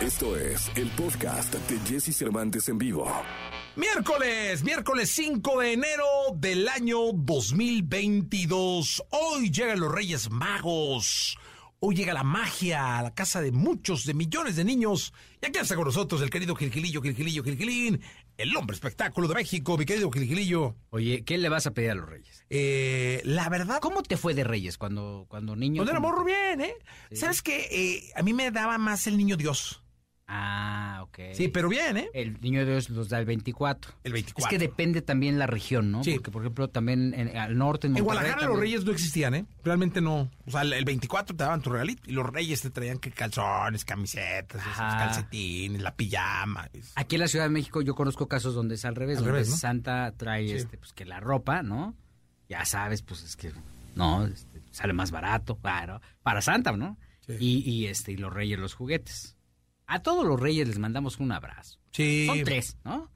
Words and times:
Esto 0.00 0.36
es 0.36 0.70
el 0.76 0.88
podcast 0.90 1.52
de 1.54 1.78
Jesse 1.80 2.14
Cervantes 2.16 2.68
en 2.68 2.78
vivo. 2.78 3.10
Miércoles, 3.74 4.62
miércoles 4.62 5.10
5 5.10 5.60
de 5.60 5.72
enero 5.72 6.04
del 6.36 6.68
año 6.68 7.12
2022. 7.12 9.02
Hoy 9.10 9.50
llegan 9.50 9.80
los 9.80 9.92
Reyes 9.92 10.30
Magos. 10.30 11.36
Hoy 11.80 11.94
llega 11.96 12.12
la 12.12 12.22
magia 12.24 12.98
a 12.98 13.02
la 13.02 13.14
casa 13.14 13.40
de 13.40 13.50
muchos, 13.52 14.04
de 14.04 14.14
millones 14.14 14.56
de 14.56 14.64
niños. 14.64 15.12
Y 15.42 15.46
aquí 15.46 15.58
está 15.58 15.74
con 15.76 15.84
nosotros 15.84 16.20
el 16.22 16.30
querido 16.30 16.54
Gilgilillo, 16.56 17.02
Gilgilillo, 17.02 17.42
Gilgilín, 17.44 18.00
el 18.36 18.56
hombre 18.56 18.74
espectáculo 18.74 19.26
de 19.28 19.34
México, 19.34 19.76
mi 19.78 19.84
querido 19.84 20.10
Gilgilillo. 20.10 20.76
Oye, 20.90 21.24
¿qué 21.24 21.38
le 21.38 21.48
vas 21.48 21.66
a 21.66 21.72
pedir 21.72 21.90
a 21.92 21.94
los 21.96 22.08
Reyes? 22.08 22.44
Eh, 22.50 23.20
la 23.24 23.48
verdad, 23.48 23.78
¿Cómo 23.80 24.02
te 24.02 24.16
fue 24.16 24.34
de 24.34 24.42
Reyes 24.44 24.76
cuando, 24.78 25.26
cuando 25.28 25.54
niño? 25.56 25.80
cuando 25.84 25.92
era 25.92 26.00
¿Cómo 26.00 26.12
morro 26.12 26.24
bien, 26.24 26.60
¿eh? 26.60 26.74
Sí. 27.10 27.16
¿Sabes 27.16 27.42
qué? 27.42 27.68
Eh, 27.70 28.12
a 28.16 28.22
mí 28.22 28.32
me 28.32 28.50
daba 28.52 28.78
más 28.78 29.06
el 29.08 29.16
niño 29.16 29.36
Dios. 29.36 29.82
Ah, 30.30 31.00
ok. 31.04 31.18
Sí, 31.32 31.48
pero 31.48 31.70
bien, 31.70 31.96
¿eh? 31.96 32.10
El 32.12 32.38
niño 32.42 32.60
de 32.60 32.72
Dios 32.72 32.90
los 32.90 33.08
da 33.08 33.18
el 33.18 33.24
24. 33.24 33.92
El 34.04 34.12
24. 34.12 34.46
Es 34.46 34.50
que 34.50 34.58
depende 34.68 35.00
también 35.00 35.38
la 35.38 35.46
región, 35.46 35.90
¿no? 35.90 36.04
Sí. 36.04 36.12
Porque, 36.16 36.30
por 36.30 36.42
ejemplo, 36.42 36.68
también 36.68 37.14
en- 37.14 37.34
al 37.34 37.56
norte, 37.56 37.86
en 37.86 37.96
En 37.96 38.04
Guadalajara 38.04 38.46
los 38.46 38.58
reyes 38.60 38.84
no 38.84 38.92
existían, 38.92 39.34
¿eh? 39.34 39.46
Realmente 39.64 40.02
no. 40.02 40.30
O 40.46 40.50
sea, 40.50 40.60
el- 40.62 40.74
el 40.74 40.84
24 40.84 41.34
te 41.34 41.42
daban 41.44 41.62
tu 41.62 41.70
regalito 41.70 42.02
y 42.10 42.12
los 42.12 42.26
reyes 42.26 42.60
te 42.60 42.68
traían 42.68 42.98
que 42.98 43.10
calzones, 43.10 43.86
camisetas, 43.86 44.60
esos 44.60 44.76
calcetines, 44.76 45.80
la 45.80 45.96
pijama. 45.96 46.68
Aquí 46.94 47.16
en 47.16 47.20
la 47.22 47.28
Ciudad 47.28 47.46
de 47.46 47.50
México 47.50 47.80
yo 47.80 47.94
conozco 47.94 48.28
casos 48.28 48.54
donde 48.54 48.74
es 48.74 48.84
al 48.84 48.96
revés, 48.96 49.16
Al 49.18 49.24
donde 49.24 49.32
revés, 49.32 49.50
¿no? 49.50 49.56
Santa 49.56 50.12
trae 50.14 50.46
Sí. 50.46 50.54
este, 50.56 50.76
pues 50.76 50.92
que 50.92 51.06
la 51.06 51.20
ropa, 51.20 51.62
¿no? 51.62 51.96
Ya 52.50 52.66
sabes, 52.66 53.00
pues 53.00 53.22
es 53.22 53.34
que 53.34 53.50
no, 53.94 54.26
este, 54.26 54.60
sale 54.72 54.92
más 54.92 55.10
barato, 55.10 55.56
claro, 55.56 56.02
para 56.22 56.42
Santa, 56.42 56.72
¿no? 56.72 56.98
Sí. 57.26 57.32
Y, 57.40 57.70
y, 57.70 57.86
este, 57.86 58.12
y 58.12 58.16
los 58.18 58.32
reyes 58.32 58.58
los 58.58 58.74
juguetes. 58.74 59.36
A 59.88 60.00
todos 60.02 60.24
los 60.26 60.38
reyes 60.38 60.68
les 60.68 60.78
mandamos 60.78 61.18
un 61.18 61.32
abrazo. 61.32 61.80
Sí. 61.90 62.26
Son 62.26 62.44
tres, 62.44 62.76
¿no? 62.84 63.10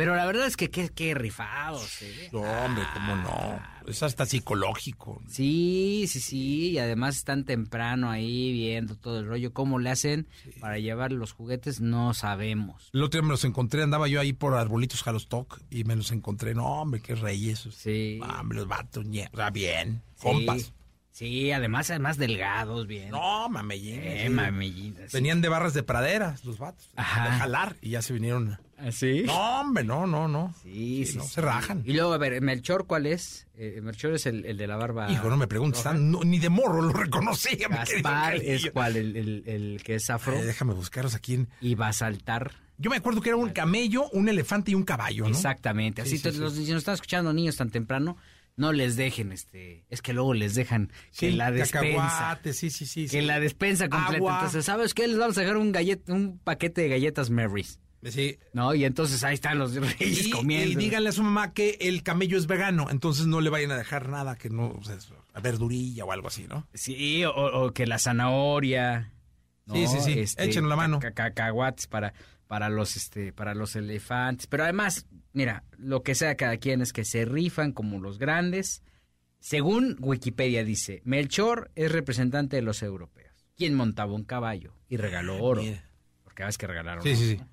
Pero 0.00 0.16
la 0.16 0.24
verdad 0.24 0.46
es 0.46 0.56
que 0.56 0.70
qué, 0.70 0.88
qué 0.88 1.14
rifados. 1.14 2.00
¿eh? 2.00 2.30
No, 2.32 2.40
hombre, 2.40 2.84
cómo 2.94 3.16
no. 3.16 3.60
Es 3.86 4.02
hasta 4.02 4.24
psicológico. 4.24 5.20
Sí, 5.28 6.06
sí, 6.08 6.20
sí, 6.20 6.70
y 6.70 6.78
además 6.78 7.16
están 7.16 7.44
temprano 7.44 8.10
ahí 8.10 8.52
viendo 8.52 8.96
todo 8.96 9.18
el 9.20 9.26
rollo. 9.26 9.52
¿Cómo 9.52 9.78
le 9.78 9.90
hacen 9.90 10.26
para 10.60 10.78
llevar 10.78 11.12
los 11.12 11.32
juguetes? 11.32 11.80
No 11.80 12.14
sabemos. 12.14 12.88
El 12.94 13.02
otro 13.02 13.20
día 13.20 13.26
me 13.26 13.32
los 13.32 13.44
encontré, 13.44 13.82
andaba 13.82 14.08
yo 14.08 14.20
ahí 14.20 14.32
por 14.32 14.54
Arbolitos 14.54 15.02
Jalostock 15.02 15.60
y 15.70 15.84
me 15.84 15.96
los 15.96 16.12
encontré. 16.12 16.54
No, 16.54 16.80
hombre, 16.80 17.00
qué 17.00 17.14
reyes. 17.14 17.68
Sí. 17.72 18.20
Ah, 18.22 18.40
Hombre, 18.40 18.58
los 18.58 18.68
vatos, 18.68 19.04
o 19.06 19.36
sea, 19.36 19.50
bien. 19.50 20.02
Sí. 20.14 20.22
Compas. 20.22 20.72
Sí, 21.12 21.50
además, 21.52 21.90
además 21.90 22.16
delgados, 22.16 22.86
bien. 22.86 23.10
No, 23.10 23.48
mamellín. 23.48 24.00
Eh, 24.02 24.24
sí. 24.26 24.28
mamellines. 24.30 25.12
Venían 25.12 25.40
de 25.42 25.48
barras 25.48 25.74
de 25.74 25.82
praderas, 25.82 26.44
los 26.44 26.58
vatos. 26.58 26.88
Ajá. 26.96 27.24
De 27.30 27.36
jalar 27.38 27.76
y 27.82 27.90
ya 27.90 28.02
se 28.02 28.12
vinieron. 28.14 28.58
¿Así? 28.78 29.24
No, 29.26 29.60
hombre, 29.60 29.84
no, 29.84 30.06
no, 30.06 30.26
no. 30.28 30.54
Sí, 30.62 31.04
sí, 31.04 31.18
no, 31.18 31.24
sí. 31.24 31.30
se 31.34 31.40
rajan. 31.42 31.82
Y 31.84 31.92
luego, 31.92 32.14
a 32.14 32.18
ver, 32.18 32.40
Melchor, 32.40 32.86
¿cuál 32.86 33.04
es? 33.06 33.46
Eh, 33.58 33.80
Melchor 33.82 34.14
es 34.14 34.24
el, 34.24 34.46
el 34.46 34.56
de 34.56 34.66
la 34.66 34.76
barba. 34.76 35.10
Hijo, 35.12 35.28
no 35.28 35.36
me 35.36 35.46
preguntes, 35.46 35.84
no, 35.84 36.24
ni 36.24 36.38
de 36.38 36.48
morro 36.48 36.80
lo 36.80 36.92
querido 36.94 37.68
Gaspar 37.68 38.36
es 38.36 38.70
cuál, 38.70 38.96
el, 38.96 39.16
el- 39.16 39.42
el 39.46 39.82
que 39.84 39.96
es 39.96 40.08
afro. 40.08 40.34
Ay, 40.38 40.44
déjame 40.46 40.72
buscarlos 40.72 41.14
aquí. 41.14 41.34
en- 41.34 41.48
Y 41.60 41.74
va 41.74 41.88
a 41.88 41.92
saltar. 41.92 42.52
Yo 42.78 42.88
me 42.88 42.96
acuerdo 42.96 43.20
que 43.20 43.28
era 43.28 43.36
un 43.36 43.50
camello, 43.50 44.08
un 44.12 44.30
elefante 44.30 44.70
y 44.70 44.74
un 44.74 44.84
caballo, 44.84 45.24
¿no? 45.24 45.28
Exactamente. 45.30 46.00
Así 46.00 46.16
Sí, 46.16 46.22
te- 46.22 46.32
sí, 46.32 46.38
los, 46.38 46.54
sí. 46.54 46.64
si 46.64 46.72
nos 46.72 46.78
están 46.78 46.94
escuchando 46.94 47.30
niños 47.34 47.56
tan 47.56 47.68
temprano, 47.68 48.16
no 48.60 48.72
les 48.72 48.94
dejen, 48.96 49.32
este, 49.32 49.84
es 49.88 50.02
que 50.02 50.12
luego 50.12 50.34
les 50.34 50.54
dejan 50.54 50.88
que 50.88 50.94
Sí, 51.10 51.30
la 51.32 51.50
despensa, 51.50 52.38
sí, 52.44 52.70
sí, 52.70 52.86
sí. 52.86 53.02
que 53.04 53.08
sí. 53.08 53.20
la 53.22 53.40
despensa 53.40 53.88
completa. 53.88 54.16
Agua. 54.16 54.34
Entonces, 54.34 54.64
¿sabes 54.64 54.94
qué? 54.94 55.08
Les 55.08 55.18
vamos 55.18 55.36
a 55.38 55.40
dejar 55.40 55.56
un 55.56 55.72
gallet, 55.72 56.00
un 56.08 56.38
paquete 56.38 56.82
de 56.82 56.88
galletas 56.90 57.30
Mary's, 57.30 57.80
Sí. 58.02 58.38
¿no? 58.52 58.74
Y 58.74 58.84
entonces 58.84 59.24
ahí 59.24 59.34
están 59.34 59.58
los 59.58 59.74
reyes 59.98 60.26
Y, 60.26 60.30
comiendo. 60.30 60.70
y 60.72 60.74
díganle 60.76 61.08
a 61.08 61.12
su 61.12 61.22
mamá 61.22 61.52
que 61.52 61.76
el 61.80 62.02
camello 62.02 62.36
es 62.38 62.46
vegano, 62.46 62.88
entonces 62.90 63.26
no 63.26 63.40
le 63.40 63.50
vayan 63.50 63.70
a 63.72 63.76
dejar 63.76 64.08
nada 64.08 64.36
que 64.36 64.50
no, 64.50 64.68
o 64.70 64.82
sea, 64.84 64.96
verdurilla 65.42 66.04
o 66.04 66.12
algo 66.12 66.28
así, 66.28 66.46
¿no? 66.48 66.66
Sí, 66.74 67.24
o, 67.24 67.30
o 67.34 67.72
que 67.72 67.86
la 67.86 67.98
zanahoria. 67.98 69.12
¿no? 69.66 69.74
Sí, 69.74 69.86
sí, 69.86 70.00
sí. 70.26 70.34
Échenos 70.38 70.68
la 70.68 70.76
mano. 70.76 70.98
ca- 70.98 71.12
ca- 71.12 71.32
Cacahuates 71.32 71.86
para, 71.86 72.12
para 72.50 72.68
los 72.68 72.96
este, 72.96 73.32
para 73.32 73.54
los 73.54 73.76
elefantes. 73.76 74.48
Pero 74.48 74.64
además, 74.64 75.06
mira, 75.32 75.62
lo 75.78 76.02
que 76.02 76.16
sea 76.16 76.34
cada 76.36 76.56
quien 76.56 76.82
es 76.82 76.92
que 76.92 77.04
se 77.04 77.24
rifan 77.24 77.70
como 77.70 78.00
los 78.00 78.18
grandes. 78.18 78.82
Según 79.38 79.96
Wikipedia 80.00 80.64
dice, 80.64 81.00
Melchor 81.04 81.70
es 81.76 81.92
representante 81.92 82.56
de 82.56 82.62
los 82.62 82.82
europeos. 82.82 83.46
Quien 83.56 83.74
montaba 83.76 84.12
un 84.14 84.24
caballo 84.24 84.74
y 84.88 84.96
regaló 84.96 85.40
oro. 85.40 85.62
mira. 85.62 85.88
Porque 86.24 86.42
ves 86.42 86.58
que 86.58 86.66
regalaron 86.66 87.04
Sí, 87.04 87.10
oro, 87.10 87.18
sí, 87.18 87.28
sí. 87.28 87.36
¿no? 87.36 87.48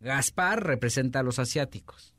Gaspar 0.00 0.64
representa 0.64 1.18
a 1.20 1.22
los 1.22 1.38
asiáticos. 1.38 2.14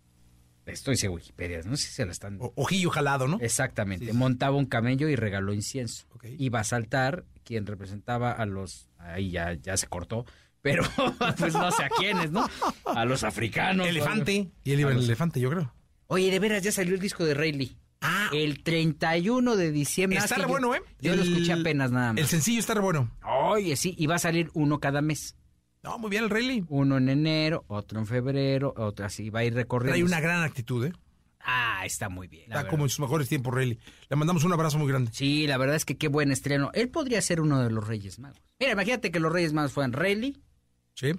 Esto 0.67 0.91
dice 0.91 1.09
Wikipedia, 1.09 1.61
no 1.66 1.75
sé 1.78 1.88
si 1.88 1.94
se 1.94 2.06
la 2.06 2.11
están... 2.11 2.38
O- 2.40 2.53
ojillo 2.56 2.91
jalado, 2.91 3.28
¿no? 3.28 3.40
Exactamente. 3.41 4.06
Sí, 4.06 4.11
sí. 4.11 4.17
Montaba 4.17 4.56
un 4.56 4.67
camello 4.67 5.09
y 5.09 5.16
regaló 5.16 5.51
incienso. 5.51 6.06
Ok. 6.11 6.25
Iba 6.38 6.59
a 6.59 6.63
saltar 6.63 7.25
quien 7.44 7.66
representaba 7.66 8.31
a 8.31 8.46
los. 8.46 8.88
Ahí 9.00 9.31
ya, 9.31 9.53
ya 9.53 9.75
se 9.78 9.88
cortó. 9.88 10.25
Pero 10.62 10.84
pues 11.38 11.53
no 11.53 11.72
sé 11.72 11.84
a 11.86 11.90
quiénes, 11.90 12.31
¿no? 12.31 12.47
A 12.86 13.06
los 13.06 13.24
africanos. 13.24 13.88
elefante. 13.88 14.52
Y 14.64 14.72
él 14.72 14.80
iba 14.81 14.90
el 14.92 14.97
los- 14.97 15.06
elefante, 15.06 15.40
yo 15.40 15.50
creo. 15.50 15.74
Oye, 16.08 16.31
de 16.31 16.40
veras, 16.40 16.64
ya 16.64 16.72
salió 16.72 16.96
el 16.96 17.00
disco 17.00 17.24
de 17.24 17.34
Rayleigh. 17.34 17.78
Ah, 18.02 18.30
El 18.34 18.64
31 18.64 19.56
de 19.58 19.72
diciembre. 19.72 20.20
está 20.20 20.36
Ah, 20.36 20.38
re 20.38 20.44
sí, 20.44 20.47
yo- 20.47 20.52
bueno, 20.52 20.75
¿eh? 20.75 20.81
Yo 21.02 21.16
lo 21.16 21.22
El- 21.22 21.34
escuché 21.34 21.53
apenas 21.53 21.92
nada 21.92 22.09
El 22.12 22.22
más. 22.22 22.30
sencillo 22.30 22.59
está 22.59 22.74
re 22.74 22.80
bueno. 22.81 23.12
Oye, 23.25 23.75
sí, 23.75 23.94
y 23.97 24.08
va 24.08 24.16
a 24.16 24.20
salir 24.20 24.50
uno 24.53 24.80
cada 24.80 25.02
mes. 25.02 25.36
No, 25.84 25.97
muy 25.97 26.09
bien 26.09 26.24
el 26.25 26.30
Rayleigh. 26.30 26.66
Uno 26.70 26.97
en 26.97 27.08
enero, 27.09 27.64
otro 27.68 28.00
en 28.00 28.06
febrero, 28.06 28.74
otro 28.76 29.06
así. 29.06 29.30
Va 29.30 29.40
a 29.41 29.44
ir 29.46 29.53
recorriendo. 29.53 29.94
Trae 29.96 30.03
una 30.03 30.20
gran 30.20 30.44
actitud, 30.44 30.86
¿eh? 30.86 30.94
Ah, 31.41 31.84
está 31.86 32.09
muy 32.09 32.28
bien. 32.28 32.44
Está 32.52 32.68
como 32.68 32.84
en 32.84 32.90
sus 32.90 33.00
mejores 33.00 33.30
tiempos, 33.30 33.53
Rayleigh. 33.53 33.80
Le 34.09 34.16
mandamos 34.18 34.44
un 34.44 34.52
abrazo 34.53 34.78
muy 34.78 34.88
grande. 34.90 35.12
Sí, 35.14 35.47
la 35.47 35.58
verdad 35.58 35.76
es 35.78 35.86
que 35.86 35.97
qué 35.97 36.08
buen 36.09 36.31
estreno. 36.31 36.70
Él 36.74 36.90
podría 36.90 37.22
ser 37.22 37.40
uno 37.40 37.62
de 37.64 37.70
los 37.72 37.88
Reyes 37.88 38.20
Magos. 38.20 38.40
Mira, 38.59 38.74
imagínate 38.74 39.09
que 39.12 39.20
los 39.22 39.31
Reyes 39.31 39.53
Magos 39.53 39.72
fueran 39.72 39.94
Rayleigh, 39.94 40.36
Sí, 40.99 41.13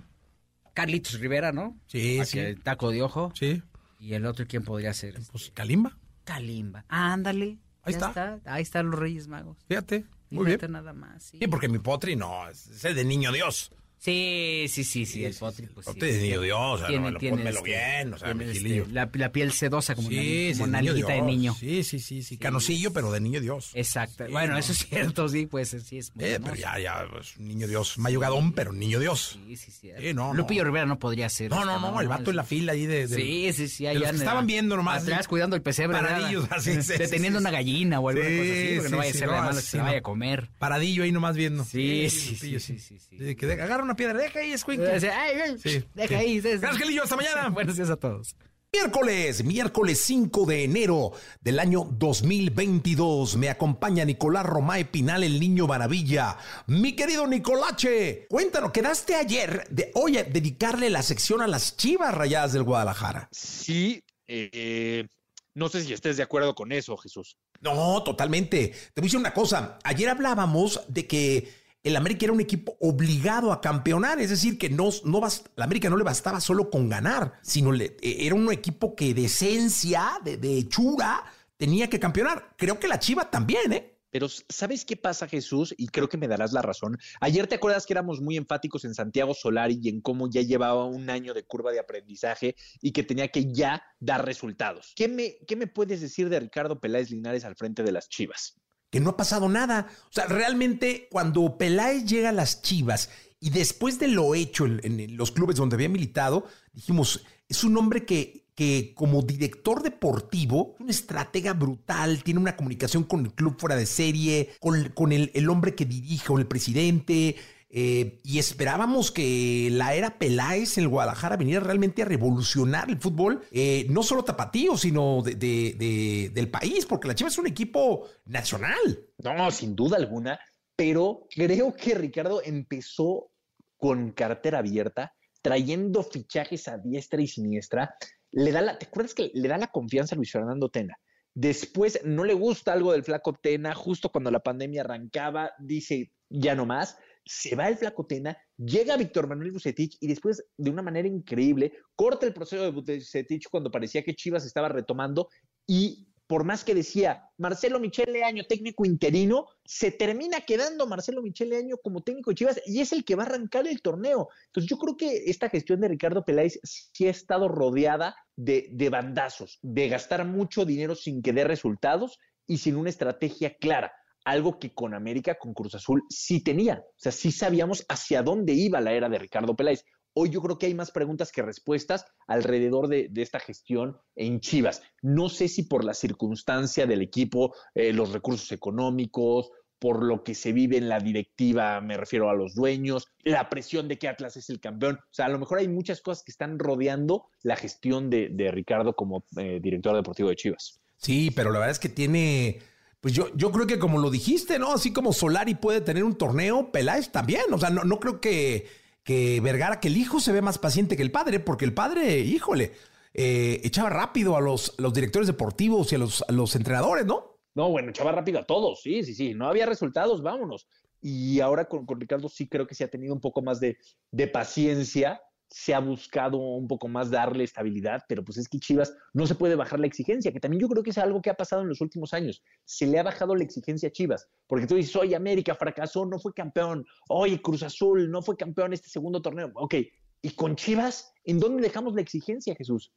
Carlitos 0.74 1.18
Rivera, 1.18 1.52
¿no? 1.52 1.80
sí, 1.86 2.22
sí. 2.26 2.38
el 2.38 2.62
taco 2.62 2.91
de 2.91 3.02
ojo. 3.02 3.32
Sí, 3.34 3.62
Y 3.98 4.12
el 4.12 4.26
otro, 4.26 4.46
¿quién 4.46 4.62
podría 4.62 4.92
ser? 4.92 5.18
pues 5.32 5.50
Kalimba. 5.54 5.96
Kalimba. 6.24 6.84
Ándale. 6.88 7.58
Ahí 7.82 7.94
está. 7.94 8.41
Ahí 8.44 8.62
están 8.62 8.91
los 8.91 9.00
Reyes 9.00 9.26
Magos. 9.26 9.56
Fíjate, 9.68 10.04
muy 10.28 10.44
bien. 10.44 10.58
Fíjate 10.58 10.70
nada 10.70 10.92
más. 10.92 11.24
Sí, 11.24 11.38
Sí, 11.41 11.46
porque 11.48 11.70
mi 11.70 11.78
potri 11.78 12.14
no, 12.14 12.46
es 12.50 12.82
de 12.82 13.04
niño 13.04 13.32
Dios. 13.32 13.72
Sí, 14.00 14.66
sí, 14.69 14.83
sí, 14.84 15.06
sí, 15.06 15.25
el 15.25 15.34
potri, 15.34 15.66
sí, 15.66 15.72
pues 15.75 15.87
sí. 15.87 15.93
potri 15.93 16.11
de 16.12 16.22
niño 16.22 16.41
Dios, 16.41 16.59
o 16.61 16.78
sea, 16.78 16.87
Tiene- 16.88 17.03
no, 17.05 17.11
lo- 17.12 17.19
tiene 17.19 17.37
pónmelo 17.37 17.59
este- 17.59 17.69
bien, 17.71 18.15
o 18.15 18.19
sea, 18.19 18.33
tiene 18.34 18.44
mi 18.53 18.56
este, 18.78 18.93
la, 18.93 19.11
la 19.12 19.33
piel 19.33 19.53
sedosa 19.53 19.94
como, 19.94 20.09
Sí, 20.09 20.53
una, 20.59 20.81
nalguita 20.83 21.12
de 21.12 21.22
niño. 21.22 21.55
Sí, 21.59 21.84
sí, 21.84 22.00
sí, 22.00 22.22
sí, 22.22 22.37
canosillo, 22.39 22.93
pero 22.93 23.12
de 23.12 23.21
niño 23.21 23.41
Dios. 23.41 23.71
Exacto. 23.75 24.25
Sí, 24.27 24.33
bueno, 24.33 24.55
no. 24.55 24.59
eso 24.59 24.72
es 24.72 24.78
cierto, 24.87 25.28
sí, 25.28 25.47
pues 25.47 25.77
sí 25.87 25.99
es 25.99 26.15
muy 26.16 26.25
Eh, 26.25 26.41
pero 26.43 26.55
ya, 26.56 26.78
ya, 26.78 27.06
pues, 27.10 27.37
un 27.37 27.49
niño 27.49 27.66
Dios, 27.69 27.99
mayugadón, 27.99 28.53
pero 28.53 28.72
niño 28.72 28.99
Dios. 28.99 29.39
Sí, 29.47 29.56
sí, 29.56 29.71
sí. 29.71 29.91
Sí, 30.00 30.15
no, 30.15 30.28
no. 30.28 30.34
Lupillo 30.34 30.65
Rivera 30.65 30.87
no 30.87 30.99
podría 30.99 31.28
ser. 31.28 31.50
No, 31.50 31.65
no, 31.65 31.78
no, 31.78 32.00
el 32.00 32.09
vato 32.09 32.31
en 32.31 32.37
la 32.37 32.44
fila 32.44 32.72
ahí 32.72 32.87
de... 32.87 33.06
Sí, 33.06 33.53
sí, 33.53 33.69
sí. 33.69 33.87
allá 33.87 34.10
estaban 34.10 34.47
viendo 34.47 34.77
nomás. 34.77 35.03
Atrás 35.03 35.28
cuidando 35.28 35.56
el 35.56 35.62
pesebre. 35.62 35.97
¿verdad? 35.99 36.16
Paradillos, 36.16 36.47
así, 36.50 36.83
sí, 36.83 36.93
Deteniendo 36.99 37.39
una 37.39 37.50
gallina 37.50 38.00
o 38.00 38.09
alguna 38.09 38.28
Sí, 38.28 38.37
cosa 38.39 38.50
así, 38.53 38.75
porque 38.77 38.89
no 38.91 38.97
vaya 38.97 39.10
a 39.10 39.12
ser 39.15 39.28
de 39.28 39.34
malo 39.37 39.56
que 39.56 39.62
se 39.62 39.78
vaya 39.78 39.99
a 39.99 40.03
comer. 40.03 40.49
Paradillo 40.59 41.03
ahí 41.05 41.12
nomás 41.12 41.37
viendo. 41.37 41.65
Sí, 41.65 42.09
sí, 42.10 42.37
sí, 42.37 42.59
sí, 42.60 42.78
sí, 42.78 43.34
que 43.37 43.53
agarra 43.53 43.83
una 43.91 43.97
piedra, 43.97 44.19
deja 44.19 44.39
ahí, 44.41 44.53
escuincle. 44.53 44.95
Dice, 44.95 45.11
"Ay, 45.11 45.37
ay, 45.45 45.59
Sí, 45.59 45.84
Deja 45.95 46.09
sí. 46.09 46.15
ahí. 46.15 46.41
Gracias, 46.41 46.77
Gelillo, 46.78 47.03
hasta 47.03 47.17
mañana. 47.17 47.49
Buenos 47.51 47.77
días 47.77 47.91
a 47.91 47.97
todos. 47.97 48.37
Miércoles, 48.73 49.43
miércoles 49.43 50.01
5 50.01 50.47
de 50.47 50.62
enero 50.62 51.11
del 51.41 51.59
año 51.59 51.89
2022. 51.91 53.37
Me 53.37 53.49
acompaña 53.49 54.05
Nicolás 54.05 54.47
Romae 54.47 54.84
Pinal, 54.84 55.25
el 55.25 55.41
niño 55.41 55.67
maravilla. 55.67 56.37
Mi 56.69 56.95
querido 56.95 57.27
Nicolache, 57.27 58.27
cuéntanos, 58.28 58.71
quedaste 58.71 59.17
ayer 59.17 59.66
de 59.71 59.91
hoy 59.95 60.19
a 60.19 60.22
dedicarle 60.22 60.89
la 60.89 61.03
sección 61.03 61.43
a 61.43 61.48
las 61.48 61.77
chivas 61.77 62.15
rayadas 62.15 62.53
del 62.53 62.63
Guadalajara. 62.63 63.28
Sí, 63.33 64.04
eh, 64.28 65.09
no 65.54 65.69
sé 65.69 65.83
si 65.83 65.93
estés 65.93 66.16
de 66.16 66.22
acuerdo 66.22 66.54
con 66.54 66.71
eso, 66.71 66.97
Jesús. 66.97 67.36
No, 67.60 68.03
totalmente. 68.04 68.69
Te 68.95 69.01
voy 69.01 69.07
a 69.07 69.09
decir 69.09 69.19
una 69.19 69.34
cosa. 69.34 69.78
Ayer 69.83 70.09
hablábamos 70.09 70.81
de 70.86 71.07
que 71.09 71.59
el 71.82 71.97
América 71.97 72.27
era 72.27 72.32
un 72.32 72.41
equipo 72.41 72.77
obligado 72.80 73.53
a 73.53 73.60
campeonar, 73.60 74.21
es 74.21 74.30
decir, 74.30 74.59
que 74.59 74.68
no, 74.68 74.91
no 75.04 75.21
la 75.56 75.65
América 75.65 75.88
no 75.88 75.97
le 75.97 76.04
bastaba 76.04 76.41
solo 76.41 76.71
con 76.71 76.88
ganar, 76.88 77.34
sino 77.42 77.72
le- 77.72 77.97
eh, 78.03 78.27
era 78.27 78.34
un 78.34 78.53
equipo 78.53 78.94
que 78.94 79.15
de 79.15 79.24
esencia, 79.24 80.21
de, 80.24 80.36
de 80.36 80.59
hechura, 80.59 81.24
tenía 81.56 81.88
que 81.88 81.98
campeonar. 82.00 82.54
Creo 82.56 82.78
que 82.78 82.88
la 82.88 82.98
Chiva 82.98 83.30
también, 83.30 83.72
¿eh? 83.72 83.97
Pero 84.12 84.27
¿sabes 84.28 84.84
qué 84.84 84.97
pasa, 84.97 85.28
Jesús? 85.28 85.72
Y 85.78 85.86
creo 85.86 86.09
que 86.09 86.16
me 86.18 86.27
darás 86.27 86.53
la 86.53 86.62
razón. 86.62 86.98
Ayer 87.21 87.47
te 87.47 87.54
acuerdas 87.54 87.86
que 87.86 87.92
éramos 87.92 88.21
muy 88.21 88.36
enfáticos 88.36 88.84
en 88.84 88.92
Santiago 88.92 89.34
Solari 89.34 89.78
y 89.80 89.88
en 89.88 90.00
cómo 90.00 90.28
ya 90.28 90.42
llevaba 90.42 90.84
un 90.84 91.09
año 91.10 91.33
de 91.33 91.44
curva 91.44 91.71
de 91.71 91.78
aprendizaje 91.78 92.56
y 92.83 92.91
que 92.91 93.04
tenía 93.04 93.28
que 93.28 93.53
ya 93.53 93.84
dar 94.00 94.24
resultados. 94.26 94.92
¿Qué 94.97 95.06
me, 95.06 95.36
qué 95.47 95.54
me 95.54 95.68
puedes 95.68 96.00
decir 96.00 96.28
de 96.28 96.41
Ricardo 96.41 96.80
Peláez 96.80 97.09
Linares 97.10 97.44
al 97.44 97.54
frente 97.54 97.84
de 97.84 97.92
las 97.92 98.09
Chivas? 98.09 98.59
Que 98.91 99.01
no 99.01 99.10
ha 99.10 99.16
pasado 99.16 99.48
nada. 99.48 99.89
O 100.10 100.13
sea, 100.13 100.27
realmente 100.27 101.09
cuando 101.10 101.57
Peláez 101.57 102.04
llega 102.04 102.31
a 102.31 102.33
las 102.33 102.63
Chivas 102.63 103.10
Y 103.41 103.51
después 103.51 103.98
de 103.98 104.09
lo 104.09 104.34
hecho 104.34 104.66
en, 104.66 105.16
los 105.16 105.31
clubes 105.31 105.57
donde 105.57 105.77
había 105.77 105.89
militado, 105.89 106.47
dijimos, 106.72 107.25
es 107.48 107.65
un 107.65 107.77
hombre 107.78 108.04
que, 108.04 108.45
que 108.54 108.92
como 108.95 109.22
director 109.22 109.83
deportivo, 109.83 110.77
un 110.78 110.91
estratega 110.91 111.54
brutal, 111.54 112.22
tiene 112.22 112.41
una 112.41 112.57
comunicación 112.57 113.04
con 113.04 113.25
el 113.25 113.33
club 113.33 113.57
fuera 113.59 113.77
de 113.77 113.87
serie, 113.87 114.51
con, 114.60 114.91
con 114.91 115.13
el, 115.13 115.31
el 115.34 115.48
hombre 115.48 115.75
que 115.75 115.86
dirige, 115.86 116.27
con 116.27 116.41
el 116.41 116.47
presidente, 116.47 117.36
eh, 117.72 118.21
y 118.25 118.41
esperábamos 118.41 119.13
que 119.13 119.69
la 119.71 119.95
era 119.95 120.19
Peláez 120.19 120.77
en 120.77 120.84
el 120.84 120.91
Guadalajara 120.91 121.37
viniera 121.37 121.65
realmente 121.65 122.03
a 122.03 122.05
revolucionar 122.05 122.91
el 122.91 122.99
fútbol, 122.99 123.43
eh, 123.53 123.87
no 123.89 124.03
solo 124.03 124.25
tapatío, 124.25 124.77
sino 124.77 125.22
de, 125.22 125.37
de, 125.37 125.77
de, 125.78 126.31
del 126.34 126.51
país, 126.51 126.84
porque 126.84 127.07
la 127.07 127.15
Chivas 127.15 127.34
es 127.34 127.39
un 127.39 127.47
equipo 127.47 128.09
nacional. 128.25 129.07
No, 129.19 129.51
sin 129.53 129.77
duda 129.77 129.97
alguna, 129.97 130.41
pero 130.75 131.28
creo 131.31 131.72
que 131.77 131.95
Ricardo 131.95 132.43
empezó 132.45 133.31
con 133.77 134.11
cartera 134.13 134.59
abierta, 134.59 135.15
trayendo 135.41 136.03
fichajes 136.03 136.67
a 136.67 136.77
diestra 136.77 137.22
y 137.22 137.28
siniestra. 137.28 137.95
Le 138.33 138.51
da 138.51 138.78
¿Te 138.78 138.87
acuerdas 138.87 139.15
que 139.15 139.31
le 139.33 139.49
da 139.49 139.59
la 139.59 139.69
confianza 139.69 140.15
a 140.15 140.17
Luis 140.17 140.33
Fernando 140.33 140.71
Tena? 140.71 140.97
Después 141.34 142.01
no 142.05 142.25
le 142.25 142.34
gusta 142.34 142.72
algo 142.72 142.91
del 142.91 143.05
flaco 143.05 143.33
Tena, 143.41 143.77
justo 143.77 144.11
cuando 144.11 144.33
la 144.33 144.41
pandemia 144.41 144.83
arrancaba, 144.83 145.53
dice 145.61 146.13
ya 146.28 146.55
no 146.55 146.67
más 146.67 146.97
se 147.25 147.55
va 147.55 147.69
el 147.69 147.77
Flacotena, 147.77 148.37
llega 148.57 148.97
Víctor 148.97 149.28
Manuel 149.28 149.53
Bucetich 149.53 149.97
y 150.01 150.09
después, 150.09 150.45
de 150.57 150.71
una 150.71 150.83
manera 150.83 151.09
increíble, 151.09 151.72
corta 151.95 152.27
el 152.27 152.33
proceso 152.33 152.63
de 152.63 152.71
Bucetich 152.71 153.49
cuando 153.51 153.71
parecía 153.71 154.03
que 154.03 154.15
Chivas 154.15 154.45
estaba 154.45 154.69
retomando 154.69 155.28
y 155.67 156.09
por 156.31 156.45
más 156.45 156.63
que 156.63 156.77
decía 156.77 157.25
Marcelo 157.39 157.81
Michele 157.81 158.22
Año, 158.22 158.45
técnico 158.49 158.84
interino, 158.84 159.49
se 159.65 159.91
termina 159.91 160.43
quedando 160.43 160.87
Marcelo 160.87 161.22
Michele 161.22 161.57
Año 161.57 161.77
como 161.78 162.03
técnico 162.03 162.31
de 162.31 162.37
Chivas 162.37 162.61
y 162.67 162.81
es 162.81 162.93
el 162.93 163.05
que 163.05 163.17
va 163.17 163.25
a 163.25 163.27
arrancar 163.27 163.67
el 163.67 163.83
torneo. 163.83 164.28
Entonces 164.47 164.71
yo 164.71 164.78
creo 164.78 164.97
que 164.97 165.25
esta 165.27 165.49
gestión 165.49 165.81
de 165.81 165.89
Ricardo 165.89 166.25
Peláez 166.25 166.61
sí 166.63 167.09
ha 167.09 167.11
estado 167.11 167.49
rodeada 167.49 168.15
de, 168.37 168.69
de 168.71 168.89
bandazos, 168.91 169.59
de 169.63 169.89
gastar 169.89 170.25
mucho 170.25 170.65
dinero 170.65 170.95
sin 170.95 171.21
que 171.21 171.33
dé 171.33 171.43
resultados 171.43 172.21
y 172.47 172.59
sin 172.59 172.77
una 172.77 172.91
estrategia 172.91 173.57
clara 173.57 173.93
algo 174.25 174.59
que 174.59 174.72
con 174.72 174.95
América, 174.95 175.37
con 175.39 175.55
Cruz 175.55 175.75
Azul, 175.75 176.03
sí 176.09 176.43
tenía. 176.43 176.83
O 176.87 176.99
sea, 176.99 177.13
sí 177.13 177.33
sabíamos 177.33 177.84
hacia 177.89 178.22
dónde 178.22 178.53
iba 178.53 178.81
la 178.81 178.93
era 178.93 179.09
de 179.09 179.19
Ricardo 179.19 179.57
Peláez. 179.57 179.84
Hoy 180.13 180.31
yo 180.31 180.43
creo 180.43 180.59
que 180.59 180.67
hay 180.67 180.75
más 180.75 180.91
preguntas 180.91 181.31
que 181.31 181.43
respuestas 181.43 182.05
alrededor 182.27 182.89
de, 182.89 183.11
esta 183.17 183.39
gestión 183.39 183.97
en 184.17 184.41
Chivas. 184.41 184.83
No 185.03 185.28
sé 185.28 185.47
si 185.47 185.63
por 185.63 185.84
la 185.84 185.95
circunstancia 185.95 186.87
del 186.87 187.01
equipo, 187.01 187.55
eh, 187.75 187.93
los 187.93 188.13
recursos 188.13 188.51
económicos, 188.51 189.51
por 189.78 190.05
lo 190.05 190.22
que 190.25 190.34
se 190.34 190.53
vive 190.53 190.77
en 190.77 190.89
la 190.89 190.99
directiva, 190.99 191.81
me 191.81 191.97
refiero 191.97 192.28
a 192.28 192.34
los 192.34 192.55
dueños, 192.55 193.07
la 193.22 193.49
presión 193.49 193.89
de 193.89 193.99
que 193.99 194.09
Atlas 194.09 194.37
es 194.37 194.51
el 194.51 194.61
campeón. 194.61 194.97
O 194.97 195.13
sea, 195.13 195.27
a 195.27 195.31
lo 195.31 195.39
mejor 195.39 195.59
hay 195.59 195.69
muchas 195.69 196.03
cosas 196.03 196.22
que 196.22 196.33
están 196.33 196.59
rodeando 196.59 197.28
la 197.43 197.57
gestión 197.57 198.11
de, 198.11 198.28
de 198.31 198.51
Ricardo 198.51 198.95
como 198.95 199.25
eh, 199.39 199.59
director 199.63 199.97
deportivo 199.97 200.28
de 200.28 200.37
Chivas. 200.37 200.81
Sí, 200.97 201.31
pero 201.31 201.51
la 201.51 201.61
verdad 201.61 201.72
es 201.72 201.78
que 201.78 201.89
tiene 201.89 202.61
pues 203.00 203.14
yo, 203.14 203.34
yo 203.34 203.50
creo 203.50 203.66
que 203.66 203.78
como 203.78 203.98
lo 203.98 204.10
dijiste, 204.10 204.58
¿no? 204.58 204.72
Así 204.72 204.92
como 204.92 205.12
Solari 205.12 205.54
puede 205.54 205.80
tener 205.80 206.04
un 206.04 206.16
torneo, 206.16 206.70
Peláez 206.70 207.10
también. 207.10 207.52
O 207.52 207.58
sea, 207.58 207.70
no, 207.70 207.84
no 207.84 207.98
creo 207.98 208.20
que, 208.20 208.66
que 209.04 209.41
Vergara, 209.41 209.80
que 209.80 209.88
el 209.88 209.97
hijo 209.97 210.20
se 210.20 210.32
ve 210.32 210.42
más 210.42 210.58
paciente 210.58 210.97
que 210.97 211.02
el 211.02 211.10
padre, 211.10 211.41
porque 211.41 211.64
el 211.64 211.72
padre, 211.72 212.18
híjole, 212.18 212.72
eh, 213.14 213.60
echaba 213.64 213.88
rápido 213.88 214.36
a 214.36 214.41
los, 214.41 214.74
los 214.78 214.92
directores 214.92 215.26
deportivos 215.26 215.91
y 215.92 215.94
a 215.94 215.98
los, 215.98 216.22
a 216.28 216.32
los 216.32 216.54
entrenadores, 216.54 217.06
¿no? 217.06 217.38
No, 217.54 217.70
bueno, 217.70 217.91
echaba 217.91 218.12
rápido 218.12 218.38
a 218.38 218.44
todos, 218.44 218.82
sí, 218.82 219.02
sí, 219.02 219.14
sí. 219.14 219.34
No 219.34 219.48
había 219.48 219.66
resultados, 219.66 220.22
vámonos. 220.22 220.68
Y 221.00 221.41
ahora 221.41 221.64
con, 221.64 221.86
con 221.86 221.98
Ricardo 221.98 222.28
sí 222.28 222.48
creo 222.48 222.66
que 222.66 222.74
se 222.74 222.84
ha 222.84 222.88
tenido 222.88 223.14
un 223.14 223.20
poco 223.20 223.41
más 223.41 223.60
de, 223.60 223.78
de 224.10 224.28
paciencia 224.28 225.22
se 225.50 225.74
ha 225.74 225.80
buscado 225.80 226.38
un 226.38 226.68
poco 226.68 226.86
más 226.86 227.10
darle 227.10 227.42
estabilidad, 227.42 228.04
pero 228.08 228.24
pues 228.24 228.38
es 228.38 228.48
que 228.48 228.60
Chivas 228.60 228.94
no 229.12 229.26
se 229.26 229.34
puede 229.34 229.56
bajar 229.56 229.80
la 229.80 229.88
exigencia, 229.88 230.32
que 230.32 230.38
también 230.38 230.60
yo 230.60 230.68
creo 230.68 230.82
que 230.82 230.91
es 230.91 230.98
algo 230.98 231.20
que 231.20 231.28
ha 231.28 231.34
pasado 231.34 231.62
en 231.62 231.68
los 231.68 231.80
últimos 231.80 232.14
años. 232.14 232.42
Se 232.64 232.86
le 232.86 232.98
ha 233.00 233.02
bajado 233.02 233.34
la 233.34 233.42
exigencia 233.42 233.88
a 233.88 233.92
Chivas, 233.92 234.28
porque 234.47 234.66
tú 234.66 234.76
dices, 234.76 234.94
oye, 234.94 235.16
América 235.16 235.56
fracasó, 235.56 236.06
no 236.06 236.20
fue 236.20 236.32
campeón, 236.32 236.86
oye, 237.08 237.42
Cruz 237.42 237.64
Azul 237.64 238.10
no 238.10 238.22
fue 238.22 238.36
campeón 238.36 238.72
este 238.72 238.88
segundo 238.88 239.20
torneo. 239.20 239.50
Ok, 239.54 239.74
¿y 240.22 240.30
con 240.30 240.54
Chivas? 240.54 241.12
¿En 241.24 241.41
dónde 241.41 241.62
dejamos 241.62 241.94
la 241.94 242.00
exigencia, 242.00 242.54
Jesús? 242.54 242.92